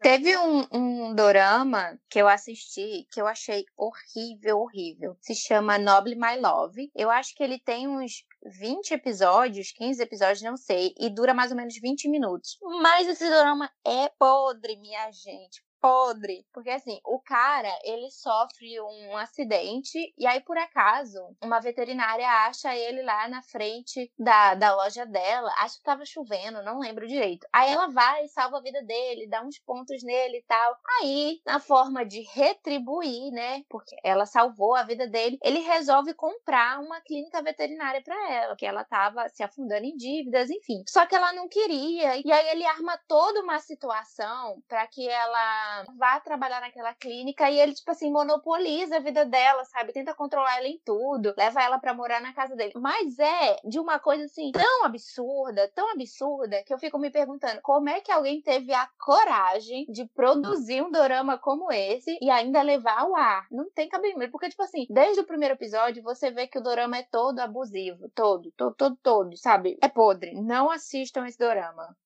[0.00, 5.16] Teve um, um dorama que eu assisti que eu achei horrível, horrível.
[5.20, 6.90] Se chama Noble My Love.
[6.94, 11.50] Eu acho que ele tem uns 20 episódios, 15 episódios, não sei, e dura mais
[11.50, 12.58] ou menos 20 minutos.
[12.82, 15.62] Mas esse dorama é podre, minha gente.
[15.84, 16.46] Podre.
[16.50, 22.74] Porque assim, o cara, ele sofre um acidente e aí, por acaso, uma veterinária acha
[22.74, 25.52] ele lá na frente da, da loja dela.
[25.58, 27.46] Acho que tava chovendo, não lembro direito.
[27.52, 30.74] Aí ela vai salva a vida dele, dá uns pontos nele e tal.
[31.02, 33.62] Aí, na forma de retribuir, né?
[33.68, 38.64] Porque ela salvou a vida dele, ele resolve comprar uma clínica veterinária para ela, que
[38.64, 40.82] ela tava se afundando em dívidas, enfim.
[40.88, 42.16] Só que ela não queria.
[42.24, 47.58] E aí ele arma toda uma situação para que ela vá trabalhar naquela clínica e
[47.58, 49.92] ele, tipo assim, monopoliza a vida dela, sabe?
[49.92, 52.72] Tenta controlar ela em tudo, leva ela pra morar na casa dele.
[52.76, 57.60] Mas é de uma coisa assim, tão absurda, tão absurda, que eu fico me perguntando
[57.62, 62.62] como é que alguém teve a coragem de produzir um dorama como esse e ainda
[62.62, 63.46] levar ao ar.
[63.50, 64.30] Não tem cabimento.
[64.30, 68.08] Porque, tipo assim, desde o primeiro episódio você vê que o dorama é todo abusivo.
[68.14, 69.78] Todo, todo, todo, todo, sabe?
[69.82, 70.34] É podre.
[70.34, 71.96] Não assistam esse dorama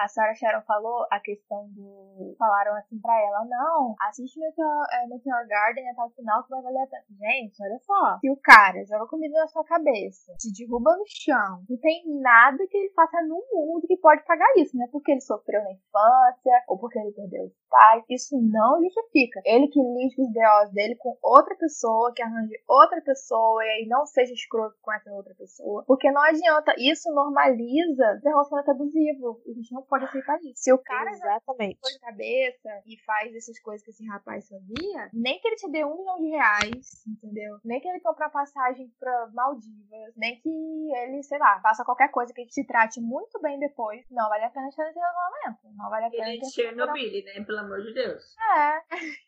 [0.00, 2.34] a Sarah Sharon falou a questão do.
[2.38, 6.62] Falaram assim pra ela: não, assiste Meteor, é, Meteor Garden até o final que vai
[6.62, 7.04] valer a pena.
[7.10, 8.18] Gente, olha só.
[8.20, 12.66] Se o cara joga comida na sua cabeça, te derruba no chão, não tem nada
[12.66, 14.88] que ele faça no mundo que pode pagar isso, né?
[14.90, 18.04] Porque ele sofreu na infância, ou porque ele perdeu os pais.
[18.08, 19.40] Isso não justifica.
[19.44, 23.86] Ele que lide os BOs dele com outra pessoa, que arranje outra pessoa, e aí
[23.86, 25.84] não seja escroto com essa outra pessoa.
[25.86, 26.74] Porque não adianta.
[26.78, 29.40] Isso normaliza relacionamento abusivo.
[29.46, 30.62] A gente não pode aceitar isso.
[30.62, 31.78] Se o cara já Exatamente.
[31.82, 35.70] põe na cabeça e faz essas coisas que esse rapaz fazia, nem que ele te
[35.70, 37.58] dê um milhão de reais, entendeu?
[37.64, 42.32] Nem que ele comprar passagem pra Maldivas, nem que ele, sei lá, faça qualquer coisa
[42.32, 45.58] que te trate muito bem depois, não vale a pena estar nesse relacionamento.
[45.76, 47.44] Não vale a pena Ele é Chernobyl, né?
[47.44, 48.36] Pelo amor de Deus.
[48.38, 48.80] É.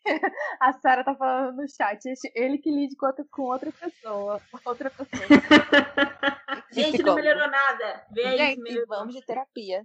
[0.59, 1.99] A Sarah tá falando no chat,
[2.33, 4.41] ele que lide com outra, com outra pessoa.
[4.65, 5.27] Outra pessoa.
[6.71, 8.05] Gente, não melhorou nada.
[8.11, 9.83] Vê se Gente, vamos de terapia.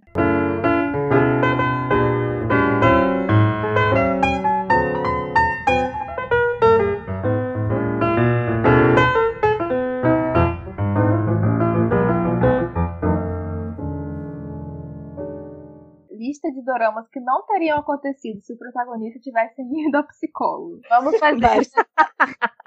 [16.19, 20.81] Lista de doramas que não teriam acontecido se o protagonista tivesse ido ao psicólogo.
[20.89, 21.39] Vamos fazer.
[21.39, 21.85] Mestre.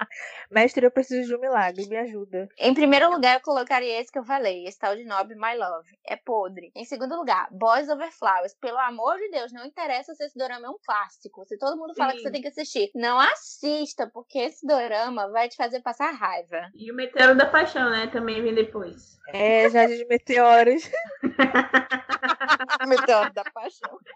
[0.49, 2.49] Mestre, eu preciso de um milagre, me ajuda.
[2.57, 5.87] Em primeiro lugar, eu colocaria esse que eu falei, esse tal de Nob My Love.
[6.05, 6.71] É podre.
[6.75, 8.55] Em segundo lugar, Boys Over Flowers.
[8.59, 11.45] Pelo amor de Deus, não interessa se esse dorama é um clássico.
[11.45, 12.17] Se todo mundo fala Sim.
[12.17, 16.71] que você tem que assistir, não assista, porque esse dorama vai te fazer passar raiva.
[16.75, 18.07] E o Meteoro da Paixão, né?
[18.07, 19.19] Também vem depois.
[19.27, 20.91] É, Jardim de Meteoros.
[22.87, 23.97] Meteoro da paixão.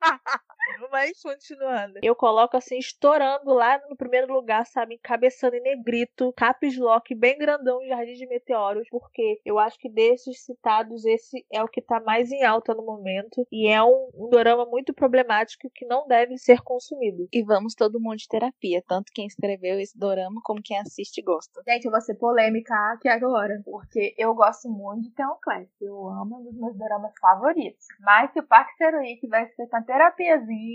[0.90, 1.98] Mas continuando.
[2.02, 4.94] Eu coloco assim, estourando lá no primeiro lugar, sabe?
[4.94, 10.44] Encabeçando em negrito, caps lock bem grandão, Jardim de Meteoros, porque eu acho que desses
[10.44, 13.46] citados, esse é o que tá mais em alta no momento.
[13.50, 17.28] E é um, um dorama muito problemático que não deve ser consumido.
[17.32, 21.62] E vamos todo mundo de terapia, tanto quem escreveu esse dorama como quem assiste gosta.
[21.66, 25.68] Gente, eu vou ser polêmica aqui agora, porque eu gosto muito de Theon Class.
[25.80, 27.86] Eu amo um dos meus doramas favoritos.
[28.00, 30.67] Mas se o Park Seruí tivesse feito uma terapiazinha,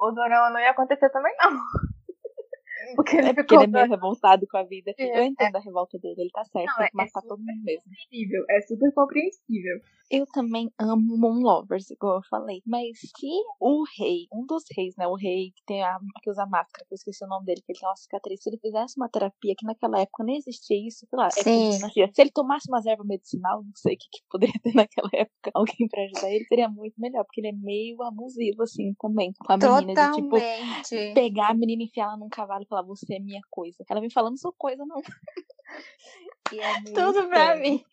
[0.00, 1.50] o dorama não ia acontecer também não.
[2.94, 4.94] Porque ele, é porque ele é meio revoltado com a vida.
[4.98, 5.58] É, eu entendo é.
[5.58, 7.92] a revolta dele, ele tá certo, não, tem que é matar todo mundo mesmo.
[8.50, 9.80] É super compreensível.
[10.10, 12.62] Eu também amo Moon Lovers, igual eu falei.
[12.66, 13.28] Mas se
[13.60, 15.06] o rei, um dos reis, né?
[15.06, 17.72] O rei que tem a, que usa máscara, que eu esqueci o nome dele, que
[17.72, 21.06] ele tem uma cicatriz, se ele fizesse uma terapia que naquela época nem existia isso,
[21.06, 21.74] sei lá, Sim.
[21.74, 25.10] É se ele tomasse umas ervas medicinal, não sei o que, que poderia ter naquela
[25.12, 29.32] época, alguém pra ajudar ele, seria muito melhor, porque ele é meio abusivo, assim, também,
[29.38, 29.94] com a menina.
[29.94, 30.90] Totalmente.
[30.90, 33.42] De, tipo, pegar a menina e enfiar ela num cavalo e falar, você é minha
[33.50, 33.84] coisa.
[33.88, 35.00] Ela vem falando, sou coisa, não.
[36.56, 37.84] É Tudo pra mim.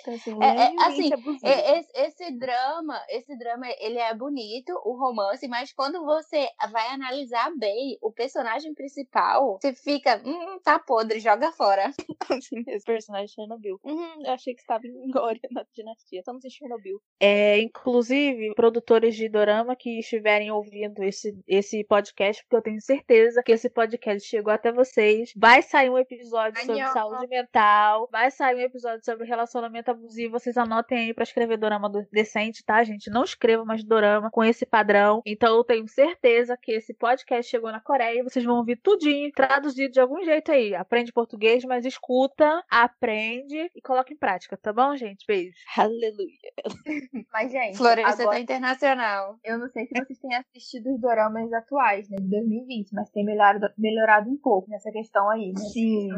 [0.00, 1.10] Então, assim, é, é, assim
[1.44, 7.50] esse, esse, drama, esse drama, ele é bonito, o romance, mas quando você vai analisar
[7.56, 11.92] bem o personagem principal, você fica, hum, tá podre, joga fora.
[12.30, 13.78] assim mesmo, personagem Chernobyl.
[13.84, 16.20] Uhum, eu achei que estava em Glória na dinastia.
[16.20, 17.00] Estamos em Chernobyl.
[17.20, 23.42] É, inclusive, produtores de dorama que estiverem ouvindo esse, esse podcast, porque eu tenho certeza
[23.42, 25.32] que esse podcast chegou até vocês.
[25.36, 27.77] Vai sair um episódio sobre saúde mental
[28.10, 30.38] Vai sair um episódio sobre relacionamento abusivo.
[30.38, 33.10] Vocês anotem aí pra escrever dorama decente, tá, gente?
[33.10, 35.22] Não escrevam mais dorama com esse padrão.
[35.24, 39.30] Então eu tenho certeza que esse podcast chegou na Coreia e vocês vão ouvir tudinho
[39.32, 40.74] traduzido de algum jeito aí.
[40.74, 45.24] Aprende português, mas escuta, aprende e coloca em prática, tá bom, gente?
[45.26, 45.56] Beijo.
[45.76, 46.38] Aleluia.
[47.32, 47.76] mas, gente.
[47.76, 48.36] Florescer agora...
[48.36, 49.38] tá internacional.
[49.44, 52.16] Eu não sei se vocês têm assistido os doramas atuais, né?
[52.16, 55.60] De 2020, mas tem melhorado, melhorado um pouco nessa questão aí, né?
[55.72, 56.08] Sim.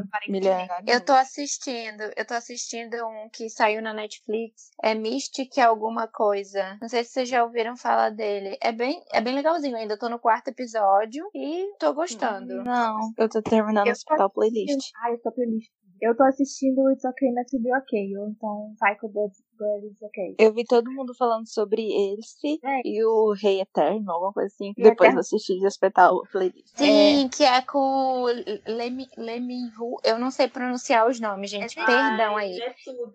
[0.87, 2.03] Eu tô assistindo assistindo.
[2.17, 4.71] Eu tô assistindo um que saiu na Netflix.
[4.83, 6.79] É Mystic alguma coisa.
[6.81, 8.57] Não sei se vocês já ouviram falar dele.
[8.63, 9.95] É bem, é bem legalzinho ainda.
[9.95, 12.63] Eu tô no quarto episódio e tô gostando.
[12.63, 14.91] Não, eu tô terminando o hospital playlist.
[15.03, 15.71] Ah, eu tô playlist.
[16.01, 20.35] Eu tô assistindo It's Okay Not To Be Okay, ou então Psycho Buds ok.
[20.39, 21.83] Eu vi todo mundo falando sobre
[22.15, 22.81] esse é.
[22.85, 24.73] e o Rei Eterno, alguma coisa assim.
[24.77, 26.77] E Depois eu assisti de espetar o playlist.
[26.77, 27.29] Sim, é...
[27.29, 28.25] que é com
[28.67, 29.99] Lemi, Lemi Hu.
[30.05, 31.79] Eu não sei pronunciar os nomes, gente.
[31.79, 32.61] É Perdão aí.
[32.61, 33.13] É tudo.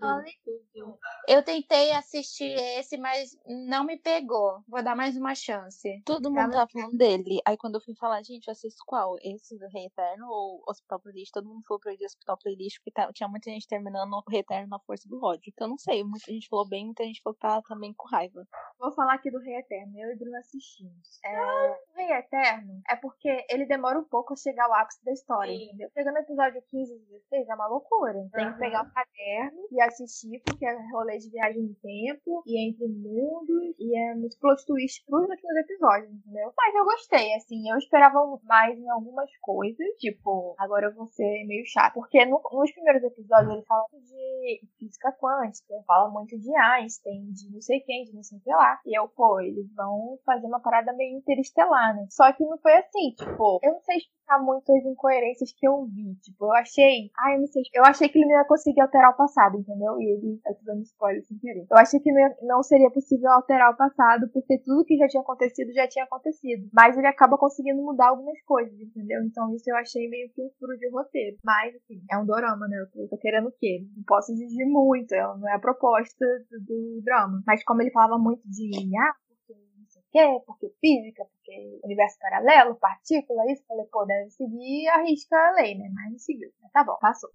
[1.28, 4.60] Eu tentei assistir esse, mas não me pegou.
[4.68, 6.02] Vou dar mais uma chance.
[6.06, 7.40] Todo mundo tá falando dele.
[7.46, 9.16] Aí quando eu fui falar, gente, eu assisto qual?
[9.22, 11.32] Esse do Rei Eterno ou Hospital Playlist?
[11.32, 14.24] Todo mundo falou pra ir de Hospital Playlist, porque tá, tinha muita gente terminando o
[14.30, 15.52] Rei Eterno na força do ódio.
[15.54, 18.46] Então não sei, muita gente falou bem, muita gente falou que tá também com raiva.
[18.80, 19.98] Vou falar aqui do Rei Eterno.
[19.98, 21.20] Eu e Bruno assistimos.
[21.24, 25.12] É, o Rei Eterno é porque ele demora um pouco a chegar ao ápice da
[25.12, 25.66] história, Sim.
[25.66, 25.90] entendeu?
[25.94, 28.30] Chegando no episódio 15 e 16 é uma loucura.
[28.34, 28.54] Tem uhum.
[28.54, 32.88] que pegar o caderno e assistir, porque é rolê de viagem no tempo e entre
[32.88, 36.54] mundos e é muito plot twist pros últimos episódios, entendeu?
[36.58, 37.70] Mas eu gostei, assim.
[37.70, 39.88] Eu esperava mais em algumas coisas.
[40.00, 41.94] Tipo, agora eu vou ser meio chato.
[41.96, 47.52] Porque no, nos primeiros episódios ele fala de física quântica, fala muito de Einstein, de
[47.52, 48.80] não sei quem, de não sei o que lá.
[48.86, 52.06] E eu, pô, eles vão fazer uma parada meio interestelar, né?
[52.10, 55.86] Só que não foi assim, tipo, eu não sei explicar muito as incoerências que eu
[55.86, 56.16] vi.
[56.16, 57.12] Tipo, eu achei.
[57.20, 57.64] Ai, eu não sei.
[57.74, 60.00] Eu achei que ele não ia conseguir alterar o passado, entendeu?
[60.02, 60.40] E ele.
[60.46, 61.66] Eu tô dando spoiler sem querer.
[61.70, 65.08] Eu achei que não, ia, não seria possível alterar o passado, porque tudo que já
[65.08, 66.68] tinha acontecido já tinha acontecido.
[66.74, 69.24] Mas ele acaba conseguindo mudar algumas coisas, entendeu?
[69.24, 71.38] Então isso eu achei meio que um furo de roteiro.
[71.44, 72.78] Mas, assim, é um dorama, né?
[72.96, 73.86] Eu tô querendo o quê?
[73.96, 75.14] Não posso exigir muito.
[75.16, 77.42] Não é a proposta do, do drama.
[77.46, 81.80] Mas como ele falava muito de ah, porque não sei o quê, porque física, porque
[81.84, 85.90] universo paralelo, partícula, isso, falei, pô, deve seguir a risca a lei, né?
[85.94, 86.52] Mas não seguiu.
[86.62, 87.30] Mas tá bom, passou.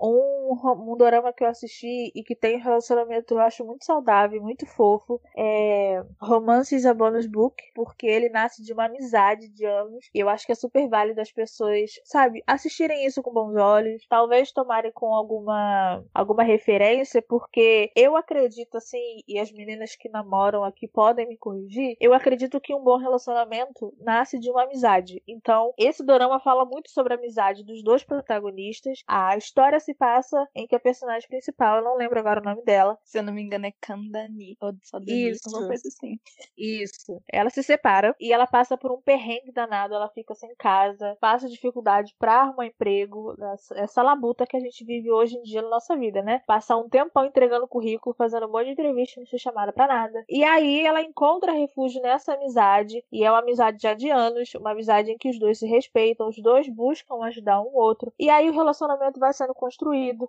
[0.00, 0.56] Um,
[0.92, 4.66] um dorama que eu assisti e que tem um relacionamento eu acho muito saudável, muito
[4.66, 10.08] fofo, é Romances a Bonus Book, porque ele nasce de uma amizade de anos.
[10.14, 14.06] E eu acho que é super válido as pessoas, sabe, assistirem isso com bons olhos,
[14.08, 20.64] talvez tomarem com alguma, alguma referência, porque eu acredito assim, e as meninas que namoram
[20.64, 25.22] aqui podem me corrigir, eu acredito que um bom relacionamento nasce de uma amizade.
[25.26, 29.02] Então, esse dorama fala muito sobre a amizade dos dois protagonistas.
[29.06, 32.62] A história se passa em que a personagem principal, eu não lembro agora o nome
[32.64, 32.98] dela.
[33.04, 34.56] Se eu não me engano, é Kandani.
[34.60, 35.42] Ou só Dani, Isso.
[35.46, 36.18] alguma coisa assim.
[36.56, 37.22] Isso.
[37.32, 41.48] Ela se separa e ela passa por um perrengue danado, ela fica sem casa, passa
[41.48, 45.68] dificuldade pra arrumar emprego, essa- essa labuta que a gente vive hoje em dia na
[45.70, 46.42] nossa vida, né?
[46.46, 50.24] Passar um tempão entregando currículo, fazendo um monte de entrevista, não ser chamada pra nada.
[50.28, 54.72] E aí ela encontra refúgio nessa amizade, e é uma amizade já de anos, uma
[54.72, 58.12] amizade em que os dois se respeitam, os dois buscam ajudar um outro.
[58.18, 59.75] E aí o relacionamento vai sendo construído.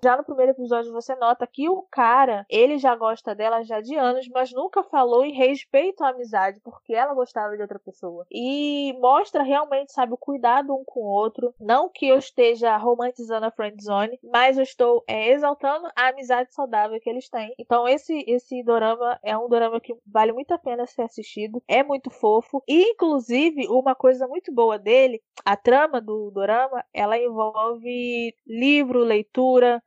[0.04, 3.96] Já no primeiro episódio você nota que o cara, ele já gosta dela já de
[3.96, 8.26] anos, mas nunca falou em respeito à amizade, porque ela gostava de outra pessoa.
[8.32, 11.54] E mostra realmente, sabe, o cuidado um com o outro.
[11.60, 16.54] Não que eu esteja romantizando a friend zone, mas eu estou é, exaltando a amizade
[16.54, 17.54] saudável que eles têm.
[17.58, 21.62] Então esse esse dorama é um dorama que vale muito a pena ser assistido.
[21.68, 22.64] É muito fofo.
[22.68, 29.37] E, inclusive, uma coisa muito boa dele, a trama do dorama, ela envolve livro, leitura,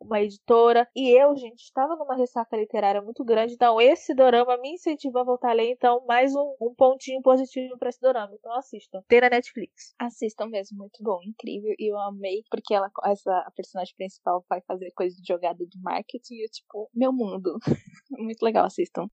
[0.00, 0.88] uma editora.
[0.94, 3.54] E eu, gente, estava numa ressaca literária muito grande.
[3.54, 5.70] Então, esse dorama me incentiva a voltar a ler.
[5.70, 8.34] Então, mais um, um pontinho positivo para esse dorama.
[8.34, 9.02] Então, assistam.
[9.08, 9.94] Tem na Netflix.
[9.98, 11.74] Assistam mesmo, muito bom, incrível.
[11.78, 15.80] E eu amei, porque ela, essa a personagem principal vai fazer coisa de jogada de
[15.80, 17.58] marketing e eu, tipo, meu mundo.
[18.10, 19.08] muito legal, assistam.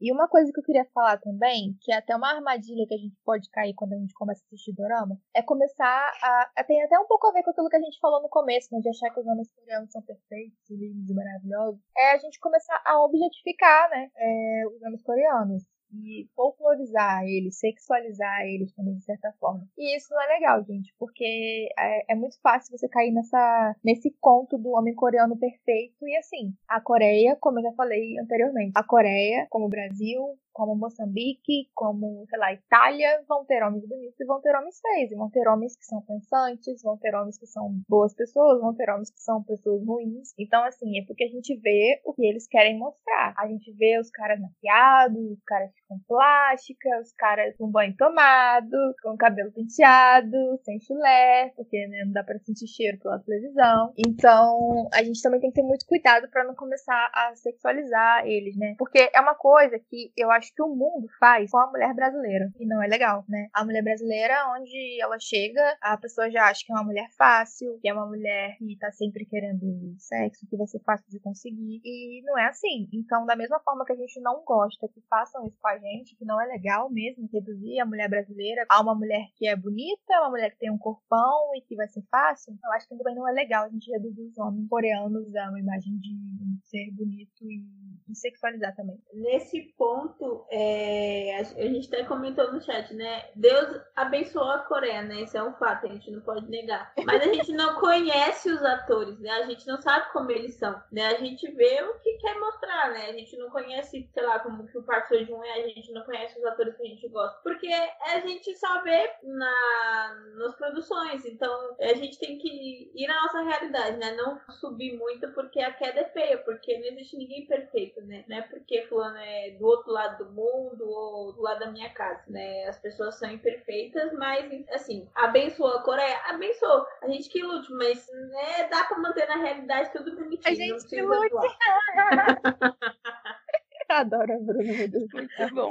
[0.00, 2.98] E uma coisa que eu queria falar também, que é até uma armadilha que a
[2.98, 6.64] gente pode cair quando a gente começa a assistir dorama, é começar a.
[6.64, 8.80] Tem até um pouco a ver com aquilo que a gente falou no começo, né,
[8.80, 11.80] de achar que os homens coreanos são perfeitos, lindos e maravilhosos.
[11.96, 15.64] É a gente começar a objetificar, né, é, os homens coreanos.
[15.92, 19.66] E folclorizar eles, sexualizar eles também, de certa forma.
[19.76, 24.14] E isso não é legal, gente, porque é, é muito fácil você cair nessa, nesse
[24.20, 26.06] conto do homem coreano perfeito.
[26.06, 30.74] E assim, a Coreia, como eu já falei anteriormente, a Coreia, como o Brasil, como
[30.74, 35.12] Moçambique, como, sei lá, Itália, vão ter homens bonitos e vão ter homens feios.
[35.12, 38.74] E vão ter homens que são pensantes, vão ter homens que são boas pessoas, vão
[38.74, 40.34] ter homens que são pessoas ruins.
[40.36, 43.34] Então, assim, é porque a gente vê o que eles querem mostrar.
[43.38, 48.76] A gente vê os caras maquiados, os caras com plástica, os caras com banho tomado,
[49.00, 53.92] com cabelo penteado, sem chulé, porque né, não dá pra sentir cheiro pela televisão.
[53.96, 58.56] Então, a gente também tem que ter muito cuidado pra não começar a sexualizar eles,
[58.56, 58.74] né?
[58.76, 62.50] Porque é uma coisa que eu acho que o mundo faz com a mulher brasileira.
[62.58, 63.48] E não é legal, né?
[63.52, 67.78] A mulher brasileira, onde ela chega, a pessoa já acha que é uma mulher fácil,
[67.80, 71.80] que é uma mulher que tá sempre querendo sexo, que vai ser fácil de conseguir.
[71.84, 72.88] E não é assim.
[72.92, 76.16] Então, da mesma forma que a gente não gosta que façam isso com a gente,
[76.16, 80.20] que não é legal mesmo reduzir a mulher brasileira a uma mulher que é bonita,
[80.20, 83.14] uma mulher que tem um corpão e que vai ser fácil, eu acho que também
[83.14, 86.90] não é legal a gente reduzir os homens coreanos a uma imagem de um ser
[86.92, 87.64] bonito e,
[88.08, 88.98] e sexualizar também.
[89.12, 93.30] Nesse ponto, é, a, gente até comentou no chat, né?
[93.34, 95.22] Deus abençoou a Coreia, né?
[95.22, 96.92] Isso é um fato, a gente não pode negar.
[97.04, 99.30] Mas a gente não conhece os atores, né?
[99.30, 101.06] A gente não sabe como eles são, né?
[101.06, 103.06] A gente vê o que quer mostrar, né?
[103.06, 105.92] A gente não conhece, sei lá, como que o Park Seo Joon é, a gente
[105.92, 107.38] não conhece os atores que a gente gosta.
[107.42, 113.22] Porque a gente só vê na, nas produções, então a gente tem que ir na
[113.22, 114.12] nossa realidade, né?
[114.12, 118.24] Não subir muito porque a queda é feia, porque não existe ninguém perfeito, né?
[118.28, 121.92] Não é porque fulano é do outro lado do mundo ou do lado da minha
[121.94, 122.64] casa, né?
[122.68, 126.84] As pessoas são imperfeitas, mas assim, abençoou a Coreia, abençoou.
[127.02, 130.40] A gente que lute, mas né, dá pra manter na realidade tudo bonitinho.
[130.44, 131.30] A gente que lute.
[133.90, 135.08] Adoro a Bruna, meu Deus.
[135.12, 135.68] Muito bom.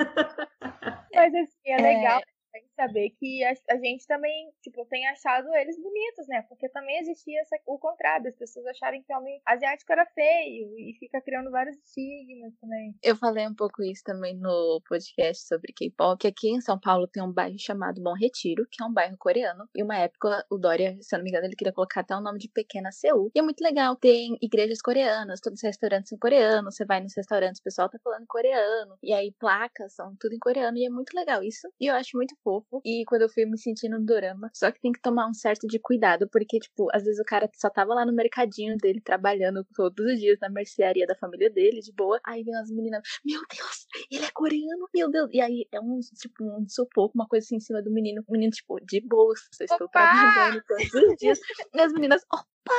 [1.14, 1.78] Mas assim, é É.
[1.82, 2.22] legal
[2.52, 6.43] também saber que a, a gente também, tipo, tem achado eles bonitos, né?
[6.43, 10.95] Porque também existia essa- o contrário, as pessoas acharem que homem asiático era feio e
[10.99, 12.93] fica criando vários estigmas também.
[13.03, 17.07] Eu falei um pouco isso também no podcast sobre K-pop, que aqui em São Paulo
[17.07, 19.67] tem um bairro chamado Bom Retiro, que é um bairro coreano.
[19.75, 22.21] E uma época, o Dória, se eu não me engano, ele queria colocar até o
[22.21, 23.32] nome de Pequena Seul.
[23.36, 27.15] E é muito legal, tem igrejas coreanas, todos os restaurantes são coreanos, você vai nos
[27.15, 28.95] restaurantes, o pessoal tá falando coreano.
[29.01, 31.67] E aí placas são tudo em coreano, e é muito legal isso.
[31.80, 32.66] E eu acho muito fofo.
[32.84, 35.68] E quando eu fui me sentindo no dorama, só que tem que tomar um certo
[35.68, 39.65] de cuidado, porque, tipo, às vezes o cara só tava lá no mercadinho dele, trabalhando
[39.76, 42.20] todos os dias na mercearia da família dele, de boa.
[42.26, 45.30] Aí vem as meninas, meu Deus, ele é coreano, meu Deus.
[45.32, 48.24] E aí é um, tipo, um sufoco, uma coisa assim em cima do menino.
[48.28, 51.39] O menino, tipo, de boa, eu estou trabalhando todos os dias.
[51.74, 52.74] E as meninas, opa,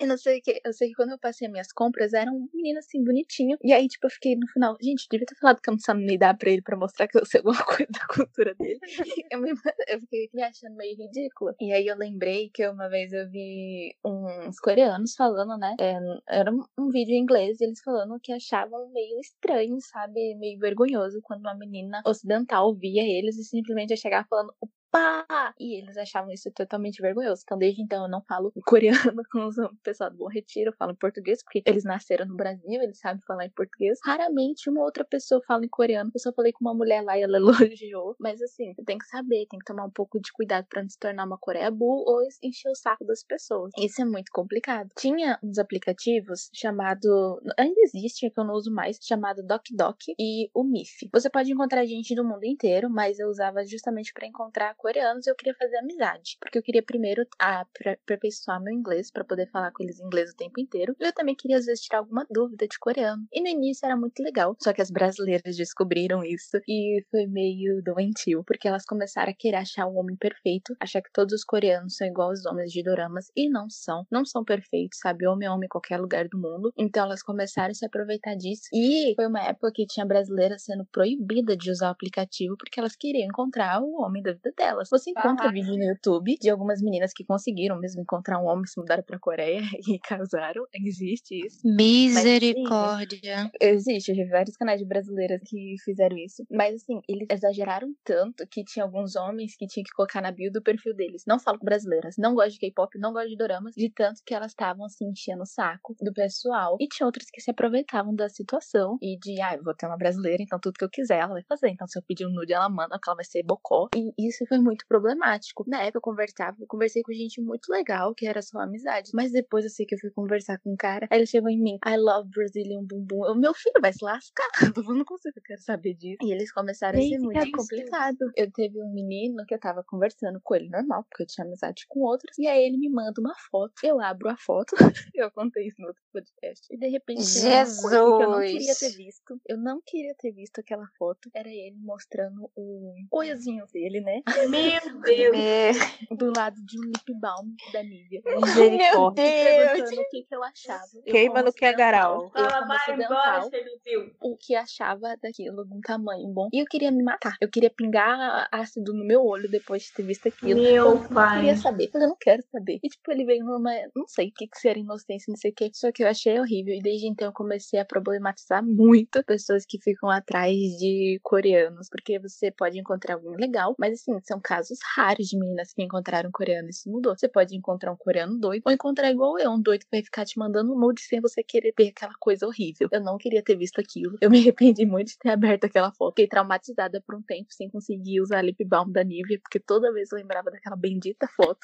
[0.00, 0.60] Eu não sei o que.
[0.64, 3.56] Eu sei que quando eu passei minhas compras, era um menino assim, bonitinho.
[3.62, 6.06] E aí, tipo, eu fiquei no final, gente, devia ter falado que eu não sabia
[6.06, 8.80] me dar pra ele pra mostrar que eu sei alguma coisa da cultura dele.
[9.30, 9.50] eu, me,
[9.88, 11.54] eu fiquei me achando meio ridícula.
[11.60, 15.76] E aí eu lembrei que uma vez eu vi uns coreanos falando, né?
[15.80, 20.34] É, era um, vídeo em inglês e eles falando que achavam meio estranho, sabe?
[20.36, 24.54] Meio vergonhoso quando uma menina ocidental via eles e simplesmente ia chegar falando
[24.92, 25.54] pá!
[25.58, 27.42] E eles achavam isso totalmente vergonhoso.
[27.44, 30.92] Então, desde então, eu não falo coreano com o pessoal do Bom Retiro, eu falo
[30.92, 33.98] em português, porque eles nasceram no Brasil, eles sabem falar em português.
[34.04, 36.10] Raramente uma outra pessoa fala em coreano.
[36.14, 37.38] Eu só falei com uma mulher lá e ela
[37.72, 38.14] elogiou.
[38.20, 40.98] Mas assim, tem que saber, tem que tomar um pouco de cuidado para não se
[40.98, 43.72] tornar uma Coreia Bull ou encher o saco das pessoas.
[43.78, 44.90] Isso é muito complicado.
[44.96, 47.40] Tinha uns aplicativos chamado.
[47.58, 51.08] Ainda existe, é que eu não uso mais, chamado DocDoc e o MIF.
[51.12, 55.36] Você pode encontrar gente do mundo inteiro, mas eu usava justamente para encontrar coreanos, eu
[55.36, 56.36] queria fazer amizade.
[56.40, 60.36] Porque eu queria primeiro aperfeiçoar meu inglês para poder falar com eles em inglês o
[60.36, 60.96] tempo inteiro.
[60.98, 63.24] E eu também queria, às vezes, tirar alguma dúvida de coreano.
[63.32, 64.56] E no início era muito legal.
[64.60, 68.42] Só que as brasileiras descobriram isso e foi meio doentio.
[68.44, 72.06] Porque elas começaram a querer achar o homem perfeito, achar que todos os coreanos são
[72.06, 73.30] igual aos homens de doramas.
[73.36, 74.04] E não são.
[74.10, 75.28] Não são perfeitos, sabe?
[75.28, 76.72] Homem é homem em qualquer lugar do mundo.
[76.76, 78.62] Então elas começaram a se aproveitar disso.
[78.72, 82.96] E foi uma época que tinha brasileira sendo proibida de usar o aplicativo porque elas
[82.96, 84.88] queriam encontrar o homem da vida delas delas.
[84.90, 85.52] Você encontra Aham.
[85.52, 89.18] vídeo no YouTube de algumas meninas que conseguiram mesmo encontrar um homem, se mudaram pra
[89.18, 90.64] Coreia e casaram.
[90.74, 91.58] Existe isso.
[91.64, 93.50] Misericórdia.
[93.60, 96.44] Existe, eu já vi vários canais de brasileiras que fizeram isso.
[96.50, 100.50] Mas assim, eles exageraram tanto que tinha alguns homens que tinham que colocar na bio
[100.50, 101.22] do perfil deles.
[101.26, 104.34] Não falo com brasileiras, não gosto de K-pop, não gosto de doramas, de tanto que
[104.34, 106.76] elas estavam assim enchendo o saco do pessoal.
[106.80, 109.96] E tinha outras que se aproveitavam da situação e de, ah, eu vou ter uma
[109.96, 111.68] brasileira, então tudo que eu quiser ela vai fazer.
[111.68, 113.88] Então se eu pedir um nude, ela manda, que ela vai ser bocó.
[113.94, 115.64] E isso foi muito problemático.
[115.66, 119.10] Na época eu conversava, eu conversei com gente muito legal, que era só amizade.
[119.14, 121.60] Mas depois eu sei que eu fui conversar com um cara, aí ele chegou em
[121.60, 123.22] mim, I love Brazilian bumbum.
[123.30, 124.48] O meu filho vai se lascar.
[124.92, 126.18] Eu não consigo, eu quero saber disso.
[126.22, 127.56] E eles começaram a ser muito absurdo.
[127.56, 128.32] complicado.
[128.36, 131.84] Eu teve um menino que eu tava conversando com ele normal, porque eu tinha amizade
[131.88, 132.36] com outros.
[132.38, 133.72] E aí ele me manda uma foto.
[133.82, 134.74] Eu abro a foto.
[135.14, 136.66] eu contei isso no outro podcast.
[136.70, 137.46] E de repente que
[137.94, 138.96] eu não queria ter Jesus.
[138.96, 139.40] visto.
[139.46, 141.30] Eu não queria ter visto aquela foto.
[141.34, 144.22] Era ele mostrando o olhozinho dele, né?
[144.50, 145.76] Meu Deus.
[146.10, 148.22] Do lado de um lip balm da Nivea.
[148.42, 149.24] Misericórdia.
[149.24, 150.82] Perguntando o que, que eu achava.
[151.06, 152.24] Eu, Queima no que é garal.
[152.24, 154.14] eu, Fala, vai embora, Chernobyl.
[154.20, 156.48] o que achava daquilo de um tamanho bom.
[156.52, 157.36] E eu queria me matar.
[157.40, 160.60] Eu queria pingar ácido no meu olho depois de ter visto aquilo.
[160.60, 161.36] Meu eu não pai.
[161.36, 161.90] queria saber.
[161.92, 162.78] Eu não quero saber.
[162.82, 163.72] E tipo, ele veio numa.
[163.94, 165.70] Não sei o que, que seria inocência, não sei o que.
[165.72, 166.74] Só que eu achei horrível.
[166.74, 171.88] E desde então eu comecei a problematizar muito pessoas que ficam atrás de coreanos.
[171.90, 176.30] Porque você pode encontrar alguém legal, mas assim, são casos raros de meninas que encontraram
[176.32, 176.70] coreano.
[176.70, 177.14] Isso mudou.
[177.14, 180.24] Você pode encontrar um coreano doido, ou encontrar igual eu, um doido que vai ficar
[180.24, 182.88] te mandando um nude sem você querer ver aquela coisa horrível.
[182.90, 184.16] Eu não queria ter visto aquilo.
[184.20, 186.12] Eu me arrependi muito de ter aberto aquela foto.
[186.12, 190.10] Fiquei traumatizada por um tempo sem conseguir usar lip balm da Nivea, porque toda vez
[190.12, 191.60] eu lembrava daquela bendita foto.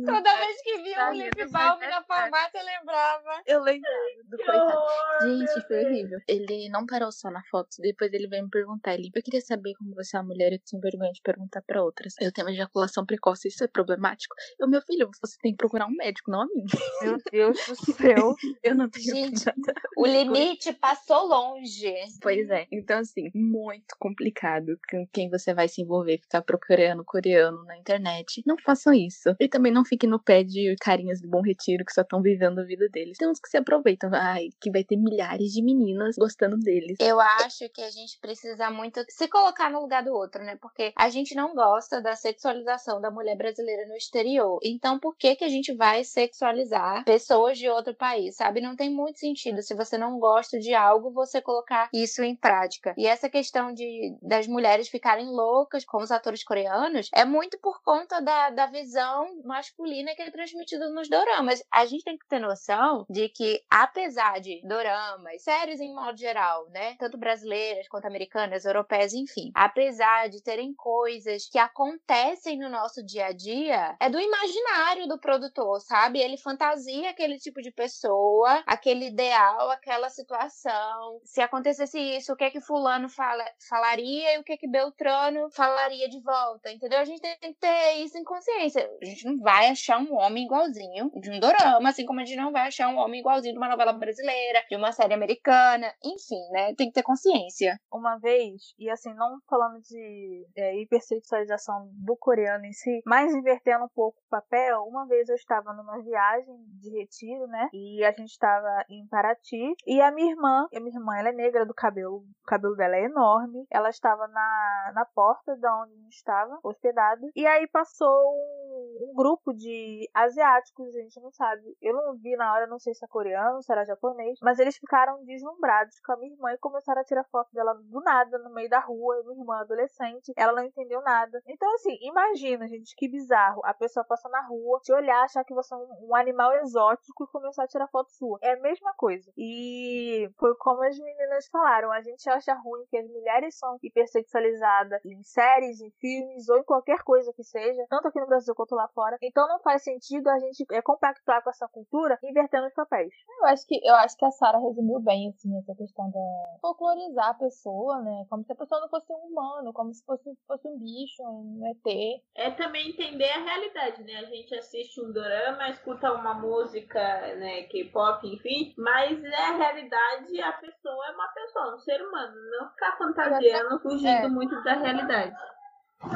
[0.04, 3.42] Toda vez que via um lip balm sei, na é farmácia, eu lembrava.
[3.46, 3.96] Eu lembrava
[4.28, 4.76] do Que coitado.
[4.76, 6.18] horror, Gente, foi horrível.
[6.26, 7.68] Ele não parou só na foto.
[7.80, 8.94] Depois ele veio me perguntar.
[8.94, 10.52] Ele, eu queria saber como você é uma mulher.
[10.52, 12.14] Eu tinha vergonha de perguntar pra outras.
[12.20, 13.48] Eu tenho uma ejaculação precoce.
[13.48, 14.34] Isso é problemático?
[14.58, 16.64] Eu, meu filho, você tem que procurar um médico, não a mim.
[17.02, 18.34] Meu Deus do céu.
[18.62, 19.80] Eu não tenho Gente, nada.
[19.96, 21.94] O limite passou longe.
[22.20, 22.66] Pois é.
[22.70, 28.42] Então, assim, muito complicado com quem você vai se envolver, ficar procurando coreano na internet.
[28.46, 29.34] Não façam isso.
[29.38, 32.60] E também não fiquem no pé de carinhas do Bom Retiro que só estão vivendo
[32.60, 33.18] a vida deles.
[33.18, 34.10] Tem uns que se aproveitam.
[34.12, 36.96] Ai, que vai ter milhares de meninas gostando deles.
[37.00, 40.56] Eu acho que a gente precisa muito se colocar no lugar do outro, né?
[40.60, 44.58] Porque a gente não gosta da sexualização da mulher brasileira no exterior.
[44.62, 48.60] Então, por que que a gente vai sexualizar pessoas de outro país, sabe?
[48.60, 52.94] Não tem muito sentido se você não gosta de algo, você colocar isso em prática.
[52.96, 57.82] E essa questão de das mulheres ficarem loucas com os atores coreanos é muito por
[57.82, 61.62] conta da, da visão masculina que é transmitida nos doramas.
[61.72, 66.68] A gente tem que ter noção de que, apesar de doramas, séries em modo geral,
[66.70, 66.96] né?
[66.98, 69.50] Tanto brasileiras quanto americanas, europeias, enfim.
[69.54, 75.18] Apesar de terem coisas que acontecem no nosso dia a dia, é do imaginário do
[75.18, 76.20] produtor, sabe?
[76.20, 81.20] Ele fantasia aquele tipo de pessoa, aquele ideal, aquela situação.
[81.24, 84.68] Se acontecesse isso, o que é que fulano fala, falaria e o que é que
[84.68, 86.98] Beltrano falaria de volta, entendeu?
[86.98, 88.88] A gente tem que ter isso em consciência.
[89.02, 92.24] A gente não vai achar um homem igualzinho igualzinho de um dorama, assim como a
[92.24, 95.92] gente não vai achar um homem igualzinho de uma novela brasileira, de uma série americana,
[96.04, 96.74] enfim, né?
[96.74, 97.78] Tem que ter consciência.
[97.92, 103.84] Uma vez, e assim, não falando de é, hipersexualização do coreano em si, mas invertendo
[103.84, 107.68] um pouco o papel, uma vez eu estava numa viagem de retiro, né?
[107.72, 111.32] E a gente estava em Paraty, e a minha irmã, a minha irmã, ela é
[111.32, 115.92] negra do cabelo, o cabelo dela é enorme, ela estava na, na porta da onde
[115.92, 118.59] a gente estava hospedado, e aí passou
[119.00, 121.76] um, grupo de asiáticos, a gente não sabe.
[121.80, 124.76] Eu não vi na hora, não sei se é coreano, se era japonês, mas eles
[124.76, 128.52] ficaram deslumbrados com a minha irmã e começaram a tirar foto dela do nada, no
[128.52, 131.42] meio da rua, minha irmã adolescente, ela não entendeu nada.
[131.46, 133.60] Então, assim, imagina, gente, que bizarro.
[133.64, 137.24] A pessoa passa na rua, te olhar, achar que você é um, um animal exótico
[137.24, 138.38] e começar a tirar foto sua.
[138.42, 139.30] É a mesma coisa.
[139.36, 145.04] E foi como as meninas falaram, a gente acha ruim que as mulheres são hipersexualizadas
[145.04, 148.74] em séries, em filmes ou em qualquer coisa que seja, tanto aqui no Brasil quanto
[148.74, 149.16] lá fora.
[149.22, 153.12] Então não faz sentido a gente é, compactuar com essa cultura invertendo os papéis.
[153.40, 157.30] Eu acho que eu acho que a Sara resumiu bem assim essa questão da folclorizar
[157.30, 158.24] a pessoa, né?
[158.28, 161.62] Como se a pessoa não fosse um humano, como se fosse, fosse um bicho, um
[161.66, 162.22] ET.
[162.36, 164.16] É também entender a realidade, né?
[164.16, 167.00] A gente assiste um drama, escuta uma música,
[167.36, 172.34] né, K-pop, enfim, mas é a realidade, a pessoa é uma pessoa, um ser humano,
[172.50, 174.28] não ficar fantasiando, fugindo É.
[174.28, 175.34] muito da realidade.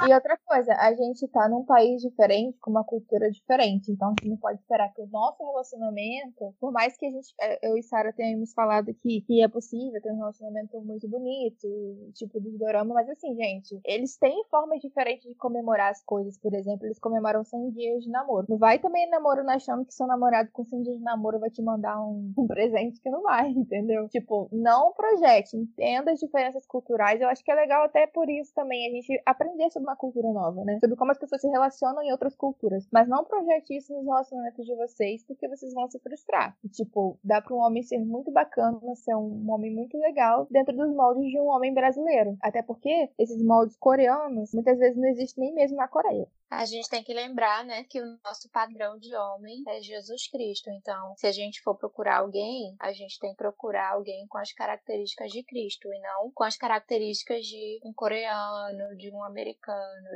[0.08, 3.92] E outra coisa, a gente tá num país diferente, com uma cultura diferente.
[3.92, 7.34] Então a gente não pode esperar que o nosso relacionamento, por mais que a gente,
[7.40, 11.68] é, eu e Sara tenhamos falado que, que é possível ter um relacionamento muito bonito,
[12.14, 16.38] tipo dos dorama, mas assim, gente, eles têm formas diferentes de comemorar as coisas.
[16.38, 18.46] Por exemplo, eles comemoram 100 dias de namoro.
[18.48, 21.62] Não vai também namoro achando que seu namorado com 100 dias de namoro vai te
[21.62, 24.08] mandar um, um presente que não vai, entendeu?
[24.08, 27.20] Tipo, não projete, entenda as diferenças culturais.
[27.20, 30.32] Eu acho que é legal até por isso também a gente aprender sobre uma cultura
[30.32, 30.78] nova, né?
[30.80, 32.88] Sobre como as pessoas se relacionam em outras culturas.
[32.92, 36.56] Mas não projete isso nos relacionamentos de vocês, porque vocês vão se frustrar.
[36.64, 40.74] E, tipo, dá pra um homem ser muito bacana, ser um homem muito legal dentro
[40.74, 42.36] dos moldes de um homem brasileiro.
[42.40, 46.26] Até porque esses moldes coreanos muitas vezes não existem nem mesmo na Coreia.
[46.50, 50.70] A gente tem que lembrar, né, que o nosso padrão de homem é Jesus Cristo.
[50.70, 54.52] Então, se a gente for procurar alguém, a gente tem que procurar alguém com as
[54.52, 59.63] características de Cristo e não com as características de um coreano, de um americano,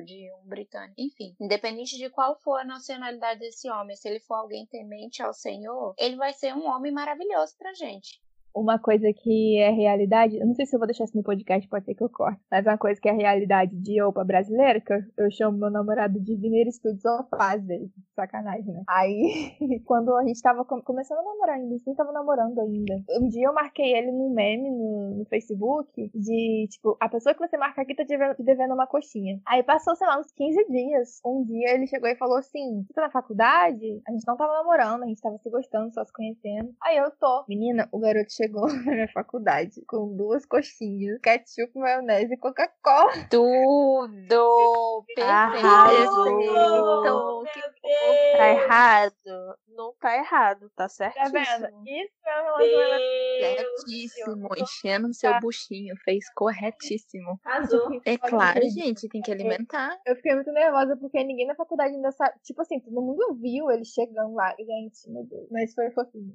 [0.04, 0.94] de um britânico.
[0.98, 5.32] Enfim, independente de qual for a nacionalidade desse homem, se ele for alguém temente ao
[5.32, 8.20] Senhor, ele vai ser um homem maravilhoso pra gente.
[8.54, 11.68] Uma coisa que é realidade, eu não sei se eu vou deixar isso no podcast,
[11.68, 14.92] pode ser que eu corte, mas uma coisa que é realidade de opa brasileira, que
[14.92, 17.28] eu, eu chamo meu namorado de Vineiro Studios of
[17.60, 18.82] dele, sacanagem, né?
[18.88, 19.52] Aí,
[19.84, 23.02] quando a gente tava com- começando a namorar ainda, a gente nem tava namorando ainda.
[23.20, 27.40] Um dia eu marquei ele num meme no, no Facebook de, tipo, a pessoa que
[27.40, 29.40] você marca aqui tá te devendo uma coxinha.
[29.46, 31.20] Aí passou, sei lá, uns 15 dias.
[31.24, 34.00] Um dia ele chegou e falou assim: Você tá na faculdade?
[34.06, 36.74] A gente não tava namorando, a gente tava se gostando, só se conhecendo.
[36.82, 37.44] Aí eu tô.
[37.48, 43.12] Menina, o garoto chegou na minha faculdade com duas coxinhas, ketchup, maionese e Coca-Cola.
[43.28, 45.04] Tudo!
[45.18, 46.38] Arrasou!
[46.38, 48.36] Meu Que Deus!
[48.36, 49.58] Tá errado.
[49.68, 51.32] Não tá errado, tá Tá certíssimo.
[51.32, 51.88] vendo?
[51.88, 52.58] Isso é um.
[52.58, 53.58] Deus!
[53.86, 57.38] Certíssimo, enchendo seu buchinho, fez corretíssimo.
[57.44, 57.88] Arrasou.
[58.04, 59.98] É claro, gente, tem que alimentar.
[60.06, 62.38] Eu fiquei muito nervosa porque ninguém na faculdade ainda sabe.
[62.42, 64.54] Tipo assim, todo mundo viu ele chegando lá.
[64.58, 65.46] Gente, meu Deus.
[65.50, 66.34] Mas foi fofinho.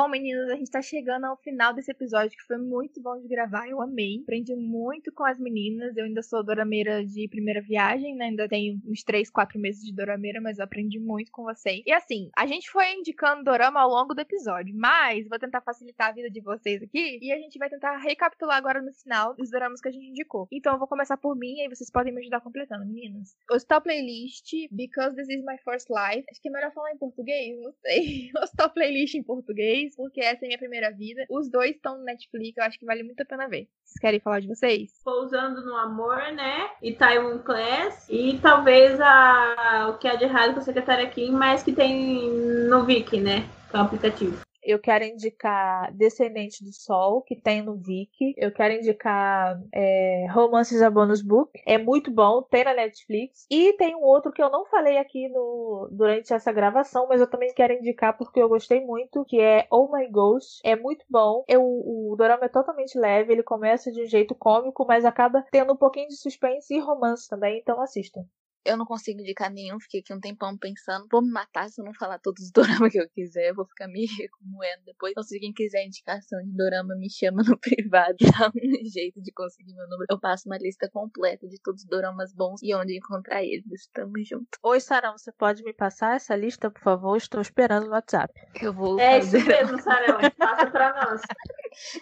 [0.00, 3.28] Bom, meninas, a gente tá chegando ao final desse episódio que foi muito bom de
[3.28, 3.68] gravar.
[3.68, 4.20] Eu amei.
[4.22, 5.94] Aprendi muito com as meninas.
[5.94, 8.28] Eu ainda sou dorameira de primeira viagem, né?
[8.28, 11.82] Ainda tenho uns 3, 4 meses de dorameira, mas eu aprendi muito com vocês.
[11.84, 16.08] E assim, a gente foi indicando dorama ao longo do episódio, mas vou tentar facilitar
[16.08, 19.50] a vida de vocês aqui e a gente vai tentar recapitular agora no final os
[19.50, 20.48] doramas que a gente indicou.
[20.50, 23.36] Então eu vou começar por mim e aí vocês podem me ajudar completando, meninas.
[23.50, 26.24] Hostal Playlist, Because This Is My First Life.
[26.30, 28.30] Acho que é melhor falar em português, não sei.
[28.42, 31.24] Hostal Playlist em português, porque essa é minha primeira vida.
[31.30, 33.68] Os dois estão no Netflix, eu acho que vale muito a pena ver.
[33.84, 34.90] Vocês querem falar de vocês?
[35.04, 36.70] Pousando no Amor, né?
[36.82, 38.06] E Taiwan Class.
[38.08, 42.30] E talvez a, o que há de errado com a Secretária Kim, mas que tem
[42.68, 43.48] no Viki, né?
[43.70, 44.49] Que é um aplicativo.
[44.62, 48.34] Eu quero indicar Descendente do Sol, que tem no Viki.
[48.36, 51.50] Eu quero indicar é, Romances a Bonus Book.
[51.66, 53.46] É muito bom, tem na Netflix.
[53.50, 57.30] E tem um outro que eu não falei aqui no, durante essa gravação, mas eu
[57.30, 60.60] também quero indicar porque eu gostei muito, que é Oh My Ghost.
[60.64, 61.44] É muito bom.
[61.48, 65.72] Eu, o dorama é totalmente leve, ele começa de um jeito cômico, mas acaba tendo
[65.72, 68.24] um pouquinho de suspense e romance também, então assistam.
[68.64, 71.06] Eu não consigo indicar nenhum, fiquei aqui um tempão pensando.
[71.10, 72.50] Vou me matar se eu não falar todos os
[72.88, 73.48] doramas que eu quiser.
[73.50, 75.12] Eu vou ficar me remoendo depois.
[75.12, 78.16] Então, se quem quiser indicação de dorama, me chama no privado.
[78.20, 78.52] Dá um
[78.90, 80.06] jeito de conseguir meu número.
[80.10, 83.88] Eu passo uma lista completa de todos os doramas bons e onde encontrar eles.
[83.94, 84.46] Tamo junto.
[84.62, 87.16] Oi, Sarão, você pode me passar essa lista, por favor?
[87.16, 88.32] Estou esperando no WhatsApp.
[88.60, 89.44] Eu vou É isso fazer.
[89.46, 90.18] mesmo, Sarão.
[90.36, 91.22] Passa pra nós.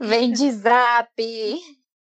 [0.00, 1.14] Vem de zap!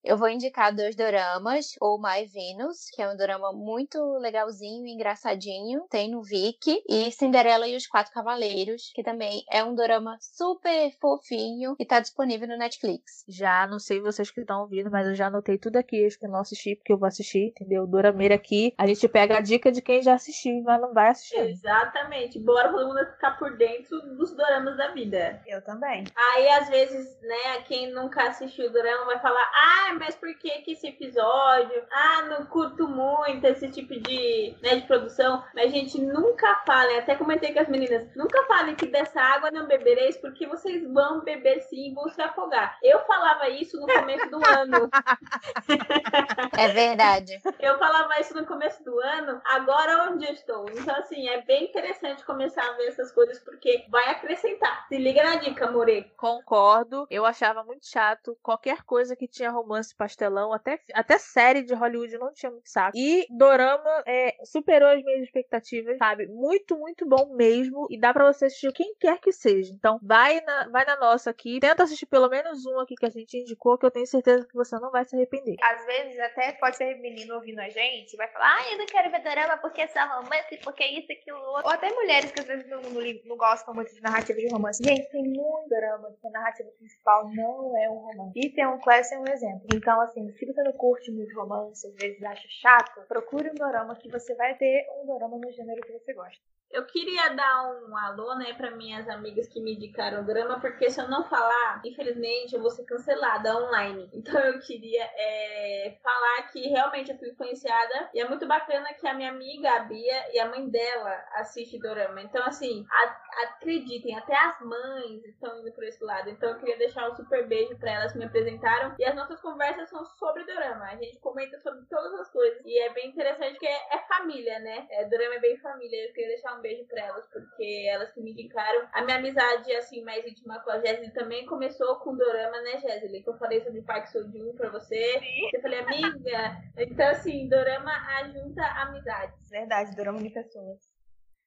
[0.05, 4.91] Eu vou indicar dois doramas, ou My Venus, que é um dorama muito legalzinho e
[4.91, 10.17] engraçadinho, tem no Viki, e Cinderela e os Quatro Cavaleiros, que também é um dorama
[10.21, 13.25] super fofinho e tá disponível no Netflix.
[13.29, 16.27] Já não sei vocês que estão ouvindo, mas eu já anotei tudo aqui, os que
[16.27, 17.87] eu não assisti, porque eu vou assistir, entendeu?
[17.87, 21.39] Dorameira aqui, a gente pega a dica de quem já assistiu, mas não vai assistir.
[21.39, 22.41] Exatamente.
[22.41, 25.41] Bora todo mundo ficar por dentro dos doramas da vida.
[25.47, 26.03] Eu também.
[26.17, 30.51] Aí, às vezes, né, quem nunca assistiu o drama vai falar, ah, mas por que
[30.63, 31.85] que esse episódio?
[31.91, 35.43] Ah, não curto muito esse tipo de, né, de produção.
[35.55, 39.67] Mas, gente, nunca falem, até comentei com as meninas, nunca falem que dessa água não
[39.67, 42.79] bebereis, porque vocês vão beber sim e vão se afogar.
[42.83, 44.91] Eu falava isso no começo do ano.
[46.59, 47.41] É verdade.
[47.59, 50.67] Eu falava isso no começo do ano, agora onde eu estou.
[50.71, 54.87] Então, assim, é bem interessante começar a ver essas coisas, porque vai acrescentar.
[54.89, 56.11] Se liga na dica, More.
[56.17, 57.07] Concordo.
[57.11, 62.19] Eu achava muito chato qualquer coisa que tinha romance pastelão, até, até série de Hollywood
[62.19, 62.97] não tinha muito saco.
[62.97, 66.27] E Dorama é, superou as minhas expectativas, sabe?
[66.29, 67.87] Muito, muito bom mesmo.
[67.91, 69.73] E dá pra você assistir quem quer que seja.
[69.73, 71.59] Então, vai na, vai na nossa aqui.
[71.61, 74.55] Tenta assistir pelo menos um aqui que a gente indicou, que eu tenho certeza que
[74.55, 75.57] você não vai se arrepender.
[75.63, 79.11] Às vezes até pode ser menino ouvindo a gente, vai falar, ah, eu não quero
[79.11, 81.67] ver dorama porque é só romance, porque isso, aquilo, outro.
[81.67, 84.83] Ou até mulheres que às vezes não, não, não gostam muito de narrativa de romance.
[84.83, 88.33] Gente, tem muito dorama que a narrativa principal não é um romance.
[88.37, 89.67] E tem um Class é um exemplo.
[89.73, 93.97] Então, assim, se você não curte muito romance, às vezes acha chato, procure um dorama
[93.97, 96.43] que você vai ter um dorama no gênero que você gosta.
[96.71, 100.89] Eu queria dar um alô, né, para minhas amigas que me indicaram o drama, porque
[100.91, 104.09] se eu não falar, infelizmente, eu vou ser cancelada online.
[104.23, 109.07] Então eu queria é, falar que realmente eu fui influenciada e é muito bacana que
[109.07, 112.23] a minha amiga, a Bia, e a mãe dela assiste dorama.
[112.23, 116.31] Então, assim, a- acreditem, até as mães estão indo por esse lado.
[116.31, 118.95] Então eu queria deixar um super beijo para elas que me apresentaram.
[118.99, 120.85] E as nossas conversas são sobre dorama.
[120.87, 122.61] A gente comenta sobre todas as coisas.
[122.65, 124.87] E é bem interessante porque é, é família, né?
[124.91, 126.07] É, dorama é bem família.
[126.07, 128.89] Eu queria deixar um beijo pra elas, porque elas que me indicaram.
[128.93, 133.23] A minha amizade, assim, mais íntima com a Jéssica também começou com dorama, né, Jéssica?
[133.23, 135.21] Que eu falei sobre Park Seo-joon pra você.
[135.53, 136.57] Eu falei, amiga.
[136.77, 139.49] Então, assim, dorama ajunta amizades.
[139.51, 140.93] Verdade, dorama de pessoas.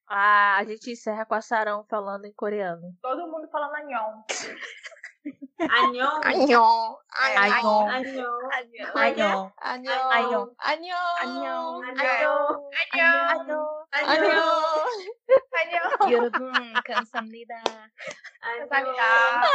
[0.08, 2.96] Ah, a gente encerra com a Sarão falando em coreano.
[3.02, 3.48] Todo mundo
[5.68, 6.20] 안녕.
[6.22, 6.96] 안녕.
[7.10, 7.88] 안녕.
[7.88, 7.88] 안녕.
[7.88, 8.26] 안녕.
[8.94, 9.52] 안녕.
[9.60, 10.00] 안녕.
[10.08, 10.50] 안녕.
[10.58, 11.14] 안녕.
[11.18, 11.82] 안녕.
[11.98, 12.70] 안녕.
[12.92, 13.75] 안녕.
[13.92, 14.42] 안녕.
[15.52, 15.82] 안녕.
[16.12, 16.52] 여러분,
[16.84, 17.54] 감사합니다.
[18.40, 19.48] 감사합니다.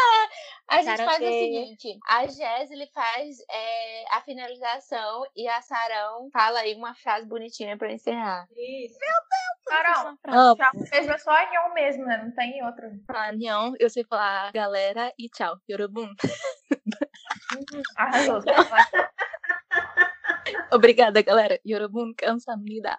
[0.68, 6.60] A gente faz o seguinte: a Gésile faz é, a finalização e a Sarão fala
[6.60, 8.48] aí uma frase bonitinha pra encerrar.
[8.52, 8.98] Isso.
[9.00, 9.42] Meu Deus!
[9.68, 10.56] Sarão, oh.
[10.92, 12.22] Mesmo, é só Anhão mesmo, né?
[12.24, 12.84] Não tem outro.
[13.10, 15.58] Ah, Anhão, eu sei falar galera e tchau.
[15.70, 16.10] Yorubun.
[17.96, 18.42] Arrasou.
[20.74, 21.60] Obrigada, galera.
[21.66, 22.98] Yorubun cansa me dá.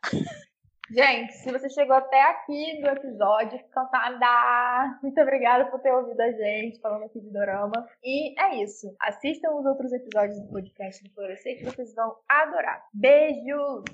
[0.93, 4.99] Gente, se você chegou até aqui no episódio, então tá cansada!
[5.03, 7.87] Muito obrigada por ter ouvido a gente falando aqui de Dorama.
[8.05, 8.95] E é isso.
[9.01, 12.83] Assistam os outros episódios do podcast do Florescer que vocês vão adorar.
[12.93, 13.85] Beijos!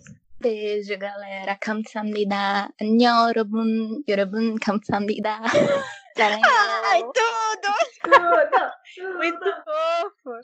[0.41, 1.57] Beijo, galera.
[1.61, 2.69] Kamsamnida.
[2.81, 4.03] Nyorobun.
[4.09, 4.57] Yorobun.
[4.57, 5.39] Kamsamnida.
[6.19, 7.75] Ai, tudo!
[8.03, 8.78] Tudo!
[9.01, 10.41] Muito fofo.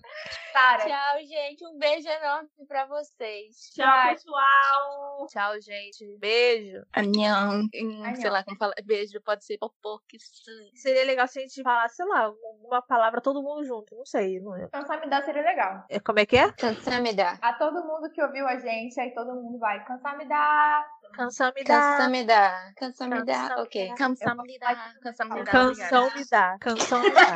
[0.52, 0.84] Para.
[0.86, 1.66] Tchau, gente.
[1.66, 3.56] Um beijo enorme pra vocês.
[3.74, 5.26] Tchau, pessoal.
[5.28, 6.16] Tchau, gente.
[6.18, 6.84] Beijo.
[6.96, 7.68] Anhão.
[8.16, 10.70] Sei lá como falar Beijo pode ser popô, que sim.
[10.74, 12.32] Seria legal se a gente falasse, sei lá,
[12.62, 13.94] uma palavra todo mundo junto.
[13.94, 14.40] Não sei.
[14.40, 14.68] Não é.
[14.68, 15.84] Cansamidá seria legal.
[15.88, 16.52] É, como é que é?
[16.52, 17.38] Cansamidá.
[17.40, 19.84] A todo mundo que ouviu a gente, aí todo mundo vai.
[19.84, 20.86] Cansamidá.
[21.16, 22.08] Cansamidá.
[22.08, 22.24] me
[22.74, 23.56] Cansamidá.
[23.58, 23.88] Ok.
[23.88, 24.94] me Cansamidá.
[25.02, 26.58] Canção me dá.
[26.58, 27.34] Canção me dá.